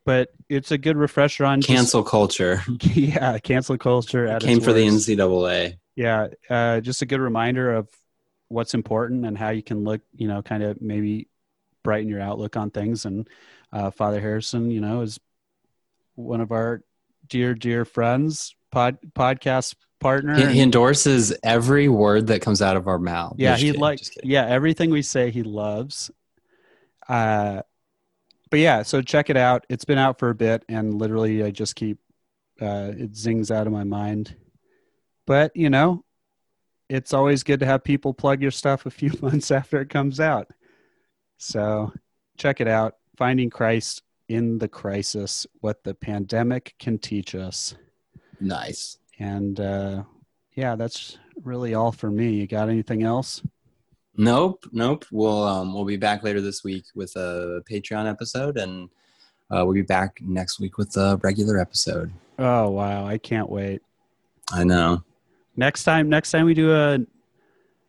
but 0.05 0.29
it's 0.47 0.69
a 0.71 0.77
good 0.77 0.95
refresher 0.95 1.43
on 1.43 1.59
just- 1.59 1.73
Cancel 1.75 2.03
culture 2.03 2.61
yeah 2.93 3.39
cancel 3.39 3.77
culture 3.77 4.27
at 4.27 4.43
came 4.43 4.61
for 4.61 4.73
the. 4.73 4.85
NCAA. 4.85 5.77
Yeah 5.95 6.27
uh, 6.49 6.79
just 6.79 7.01
a 7.01 7.05
good 7.05 7.19
reminder 7.19 7.73
of 7.73 7.87
what's 8.47 8.73
important 8.73 9.25
and 9.25 9.37
how 9.37 9.49
you 9.49 9.63
can 9.63 9.83
look 9.83 10.01
you 10.15 10.27
know 10.27 10.41
kind 10.41 10.63
of 10.63 10.81
maybe 10.81 11.27
brighten 11.83 12.09
your 12.09 12.21
outlook 12.21 12.55
on 12.55 12.71
things. 12.71 13.05
And 13.05 13.27
uh, 13.71 13.91
father 13.91 14.21
harrison 14.21 14.69
you 14.71 14.81
know 14.81 15.01
is 15.01 15.19
one 16.15 16.41
of 16.41 16.51
our 16.51 16.83
dear 17.27 17.55
dear 17.55 17.85
friends 17.85 18.55
pod 18.71 18.97
podcast 19.15 19.75
partner 19.99 20.35
He, 20.35 20.55
he 20.55 20.61
endorses 20.61 21.35
every 21.43 21.87
word 21.87 22.27
that 22.27 22.41
comes 22.41 22.61
out 22.61 22.77
of 22.77 22.87
our 22.87 22.99
mouth. 22.99 23.35
yeah 23.37 23.55
he 23.55 23.67
kidding, 23.67 23.81
like 23.81 24.01
yeah 24.23 24.45
everything 24.45 24.89
we 24.89 25.01
say 25.01 25.31
he 25.31 25.43
loves. 25.43 26.11
Uh 27.07 27.61
but 28.49 28.59
yeah 28.59 28.83
so 28.83 29.01
check 29.01 29.29
it 29.29 29.37
out. 29.37 29.65
It's 29.69 29.85
been 29.85 29.97
out 29.97 30.19
for 30.19 30.29
a 30.29 30.35
bit 30.35 30.63
and 30.69 30.93
literally 30.93 31.43
i 31.43 31.49
just 31.49 31.75
keep 31.75 31.97
uh 32.61 32.91
it 32.95 33.15
zings 33.15 33.49
out 33.49 33.65
of 33.65 33.73
my 33.73 33.83
mind 33.83 34.35
but 35.25 35.55
you 35.55 35.69
know 35.69 36.03
it's 36.89 37.13
always 37.13 37.43
good 37.43 37.59
to 37.59 37.65
have 37.65 37.83
people 37.83 38.13
plug 38.13 38.41
your 38.41 38.51
stuff 38.51 38.85
a 38.85 38.91
few 38.91 39.11
months 39.21 39.51
after 39.51 39.79
it 39.81 39.89
comes 39.89 40.19
out 40.19 40.47
so 41.37 41.91
check 42.37 42.61
it 42.61 42.67
out 42.67 42.95
finding 43.17 43.49
christ 43.49 44.03
in 44.27 44.57
the 44.57 44.67
crisis 44.67 45.45
what 45.61 45.83
the 45.83 45.93
pandemic 45.93 46.75
can 46.79 46.97
teach 46.97 47.35
us 47.35 47.75
Nice. 48.39 48.97
and 49.19 49.59
uh 49.59 50.03
yeah 50.53 50.75
that's 50.75 51.17
really 51.43 51.73
all 51.73 51.91
for 51.91 52.09
me 52.11 52.31
you 52.33 52.47
got 52.47 52.69
anything 52.69 53.03
else 53.03 53.41
Nope, 54.15 54.67
nope. 54.71 55.05
We'll 55.11 55.41
um 55.43 55.73
we'll 55.73 55.85
be 55.85 55.97
back 55.97 56.21
later 56.23 56.39
this 56.39 56.63
week 56.63 56.85
with 56.93 57.15
a 57.15 57.63
Patreon 57.67 58.07
episode, 58.07 58.57
and 58.57 58.89
uh, 59.49 59.63
we'll 59.65 59.73
be 59.73 59.81
back 59.81 60.19
next 60.21 60.59
week 60.59 60.77
with 60.77 60.95
a 60.97 61.19
regular 61.23 61.59
episode. 61.59 62.13
Oh 62.37 62.69
wow, 62.69 63.07
I 63.07 63.17
can't 63.17 63.49
wait. 63.49 63.81
I 64.51 64.63
know. 64.65 65.03
Next 65.55 65.83
time, 65.83 66.09
next 66.09 66.31
time 66.31 66.45
we 66.45 66.53
do 66.53 66.73
a 66.73 66.99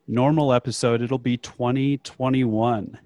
normal 0.07 0.53
episode, 0.53 1.01
it'll 1.01 1.19
be 1.19 1.37
2021. 1.37 2.99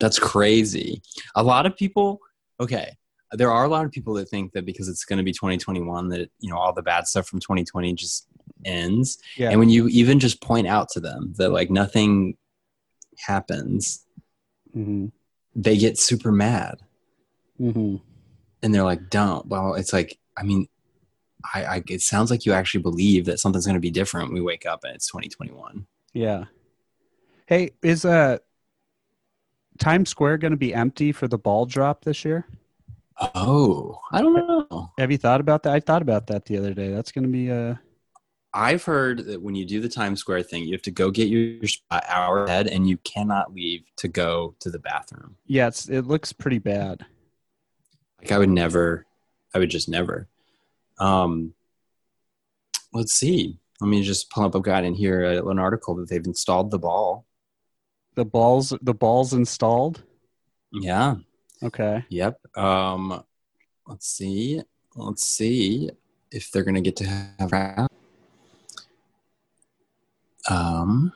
That's 0.00 0.18
crazy. 0.18 1.02
A 1.34 1.42
lot 1.42 1.66
of 1.66 1.76
people, 1.76 2.20
okay, 2.60 2.96
there 3.32 3.50
are 3.50 3.64
a 3.64 3.68
lot 3.68 3.84
of 3.84 3.90
people 3.90 4.14
that 4.14 4.28
think 4.28 4.52
that 4.52 4.64
because 4.64 4.88
it's 4.88 5.04
going 5.04 5.16
to 5.18 5.22
be 5.22 5.32
2021 5.32 6.08
that 6.08 6.30
you 6.40 6.50
know 6.50 6.56
all 6.56 6.72
the 6.72 6.82
bad 6.82 7.06
stuff 7.06 7.26
from 7.26 7.40
2020 7.40 7.94
just 7.94 8.26
ends. 8.64 9.18
Yeah. 9.36 9.50
And 9.50 9.58
when 9.58 9.68
you 9.68 9.88
even 9.88 10.18
just 10.18 10.40
point 10.40 10.66
out 10.66 10.88
to 10.90 11.00
them 11.00 11.34
that 11.36 11.50
like 11.50 11.70
nothing 11.70 12.36
happens, 13.18 14.04
hmm 14.72 15.06
they 15.54 15.76
get 15.76 15.98
super 15.98 16.30
mad 16.30 16.78
hmm 17.56 17.96
and 18.62 18.74
they're 18.74 18.84
like, 18.84 19.10
"Don't." 19.10 19.46
Well, 19.46 19.74
it's 19.74 19.92
like, 19.92 20.18
I 20.36 20.42
mean, 20.42 20.68
I, 21.54 21.64
I 21.64 21.82
it 21.88 22.02
sounds 22.02 22.30
like 22.30 22.44
you 22.46 22.52
actually 22.52 22.82
believe 22.82 23.24
that 23.26 23.40
something's 23.40 23.66
going 23.66 23.74
to 23.74 23.80
be 23.80 23.90
different. 23.90 24.28
when 24.28 24.34
We 24.34 24.40
wake 24.40 24.66
up 24.66 24.84
and 24.84 24.94
it's 24.94 25.06
2021. 25.08 25.86
Yeah. 26.12 26.44
Hey, 27.46 27.70
is 27.82 28.04
uh 28.04 28.38
Times 29.78 30.10
Square 30.10 30.38
going 30.38 30.50
to 30.50 30.56
be 30.56 30.74
empty 30.74 31.12
for 31.12 31.28
the 31.28 31.38
ball 31.38 31.64
drop 31.64 32.04
this 32.04 32.24
year? 32.24 32.46
Oh, 33.34 33.98
I 34.12 34.20
don't 34.22 34.34
know. 34.34 34.92
Have 34.98 35.10
you 35.10 35.18
thought 35.18 35.40
about 35.40 35.62
that? 35.64 35.72
I 35.72 35.80
thought 35.80 36.02
about 36.02 36.26
that 36.28 36.44
the 36.46 36.56
other 36.58 36.74
day. 36.74 36.88
That's 36.88 37.12
going 37.12 37.24
to 37.24 37.30
be 37.30 37.50
uh 37.50 37.74
I've 38.54 38.84
heard 38.84 39.26
that 39.26 39.42
when 39.42 39.54
you 39.54 39.66
do 39.66 39.80
the 39.80 39.88
Times 39.90 40.20
Square 40.20 40.44
thing, 40.44 40.64
you 40.64 40.72
have 40.72 40.82
to 40.82 40.90
go 40.90 41.10
get 41.10 41.28
your 41.28 41.68
spot 41.68 42.04
hour 42.08 42.44
ahead, 42.44 42.66
and 42.66 42.88
you 42.88 42.96
cannot 42.98 43.52
leave 43.52 43.84
to 43.98 44.08
go 44.08 44.54
to 44.60 44.70
the 44.70 44.78
bathroom. 44.78 45.36
yeah, 45.46 45.68
it's, 45.68 45.88
it 45.88 46.06
looks 46.06 46.32
pretty 46.32 46.58
bad. 46.58 47.04
Like 48.20 48.32
I 48.32 48.38
would 48.38 48.48
never, 48.48 49.06
I 49.54 49.58
would 49.58 49.70
just 49.70 49.88
never. 49.88 50.28
Um, 50.98 51.54
let's 52.92 53.14
see. 53.14 53.58
Let 53.80 53.88
me 53.88 54.02
just 54.02 54.30
pull 54.30 54.44
up. 54.44 54.56
I've 54.56 54.62
got 54.62 54.84
in 54.84 54.94
here 54.94 55.24
uh, 55.24 55.48
an 55.48 55.58
article 55.58 55.94
that 55.96 56.08
they've 56.08 56.24
installed 56.24 56.70
the 56.70 56.78
ball. 56.78 57.26
The 58.14 58.24
balls 58.24 58.72
the 58.82 58.94
balls 58.94 59.32
installed? 59.32 60.02
Yeah. 60.72 61.16
Okay. 61.62 62.04
Yep. 62.08 62.40
Um, 62.56 63.22
let's 63.86 64.08
see. 64.08 64.62
Let's 64.96 65.26
see 65.26 65.90
if 66.32 66.50
they're 66.50 66.64
gonna 66.64 66.80
get 66.80 66.96
to 66.96 67.04
have. 67.06 67.88
Um, 70.50 71.12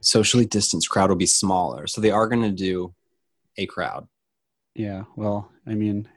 socially 0.00 0.46
distanced 0.46 0.88
crowd 0.88 1.10
will 1.10 1.16
be 1.16 1.26
smaller, 1.26 1.86
so 1.86 2.00
they 2.00 2.10
are 2.10 2.26
gonna 2.26 2.50
do 2.50 2.94
a 3.56 3.66
crowd. 3.66 4.08
Yeah. 4.74 5.04
Well, 5.14 5.52
I 5.66 5.74
mean 5.74 6.08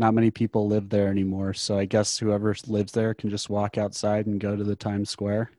not 0.00 0.14
many 0.14 0.30
people 0.30 0.66
live 0.66 0.88
there 0.88 1.08
anymore, 1.08 1.52
so 1.52 1.78
I 1.78 1.84
guess 1.84 2.18
whoever 2.18 2.56
lives 2.66 2.90
there 2.90 3.12
can 3.12 3.28
just 3.28 3.50
walk 3.50 3.76
outside 3.76 4.26
and 4.26 4.40
go 4.40 4.56
to 4.56 4.64
the 4.64 4.74
Times 4.74 5.10
Square. 5.10 5.50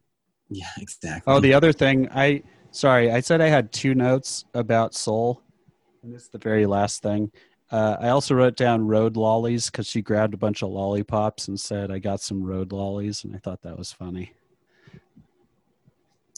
Yeah, 0.50 0.66
exactly. 0.80 1.32
Oh, 1.32 1.40
the 1.40 1.54
other 1.54 1.72
thing, 1.72 2.10
I 2.12 2.42
sorry, 2.72 3.12
I 3.12 3.20
said 3.20 3.40
I 3.40 3.50
had 3.50 3.72
two 3.72 3.94
notes 3.94 4.44
about 4.56 4.96
Soul, 4.96 5.44
and 6.02 6.12
this 6.14 6.24
is 6.24 6.30
the 6.30 6.40
very 6.40 6.66
last 6.66 7.04
thing. 7.04 7.32
Uh, 7.70 7.98
I 8.02 8.10
also 8.10 8.34
wrote 8.34 8.58
down 8.58 8.88
road 8.88 9.16
lollies 9.16 9.70
because 9.70 9.86
she 9.86 10.02
grabbed 10.02 10.34
a 10.34 10.38
bunch 10.38 10.64
of 10.64 10.72
lollipops 10.72 11.48
and 11.48 11.58
said, 11.58 11.92
"I 11.92 12.00
got 12.00 12.20
some 12.20 12.44
road 12.44 12.72
lollies," 12.74 13.24
and 13.24 13.36
I 13.36 13.38
thought 13.38 13.62
that 13.62 13.78
was 13.78 13.94
funny. 13.94 14.34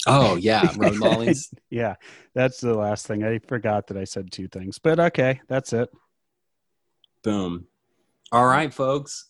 oh 0.08 0.36
yeah, 0.36 0.70
road 0.78 0.98
lollies. 0.98 1.54
Yeah, 1.70 1.96
that's 2.36 2.60
the 2.60 2.76
last 2.76 3.08
thing. 3.08 3.24
I 3.24 3.40
forgot 3.40 3.88
that 3.88 3.98
I 3.98 4.04
said 4.04 4.30
two 4.30 4.50
things, 4.50 4.78
but 4.78 5.00
okay, 5.00 5.40
that's 5.48 5.72
it. 5.72 5.90
Boom. 7.24 7.66
All 8.34 8.48
right, 8.48 8.74
folks. 8.74 9.26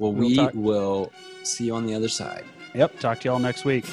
Well, 0.00 0.12
We'll 0.12 0.28
we 0.30 0.36
talk- 0.36 0.54
will 0.54 1.12
see 1.42 1.66
you 1.66 1.74
on 1.74 1.86
the 1.86 1.94
other 1.94 2.08
side. 2.08 2.44
Yep. 2.74 2.98
Talk 2.98 3.20
to 3.20 3.28
y'all 3.28 3.38
next 3.38 3.64
week. 3.64 3.84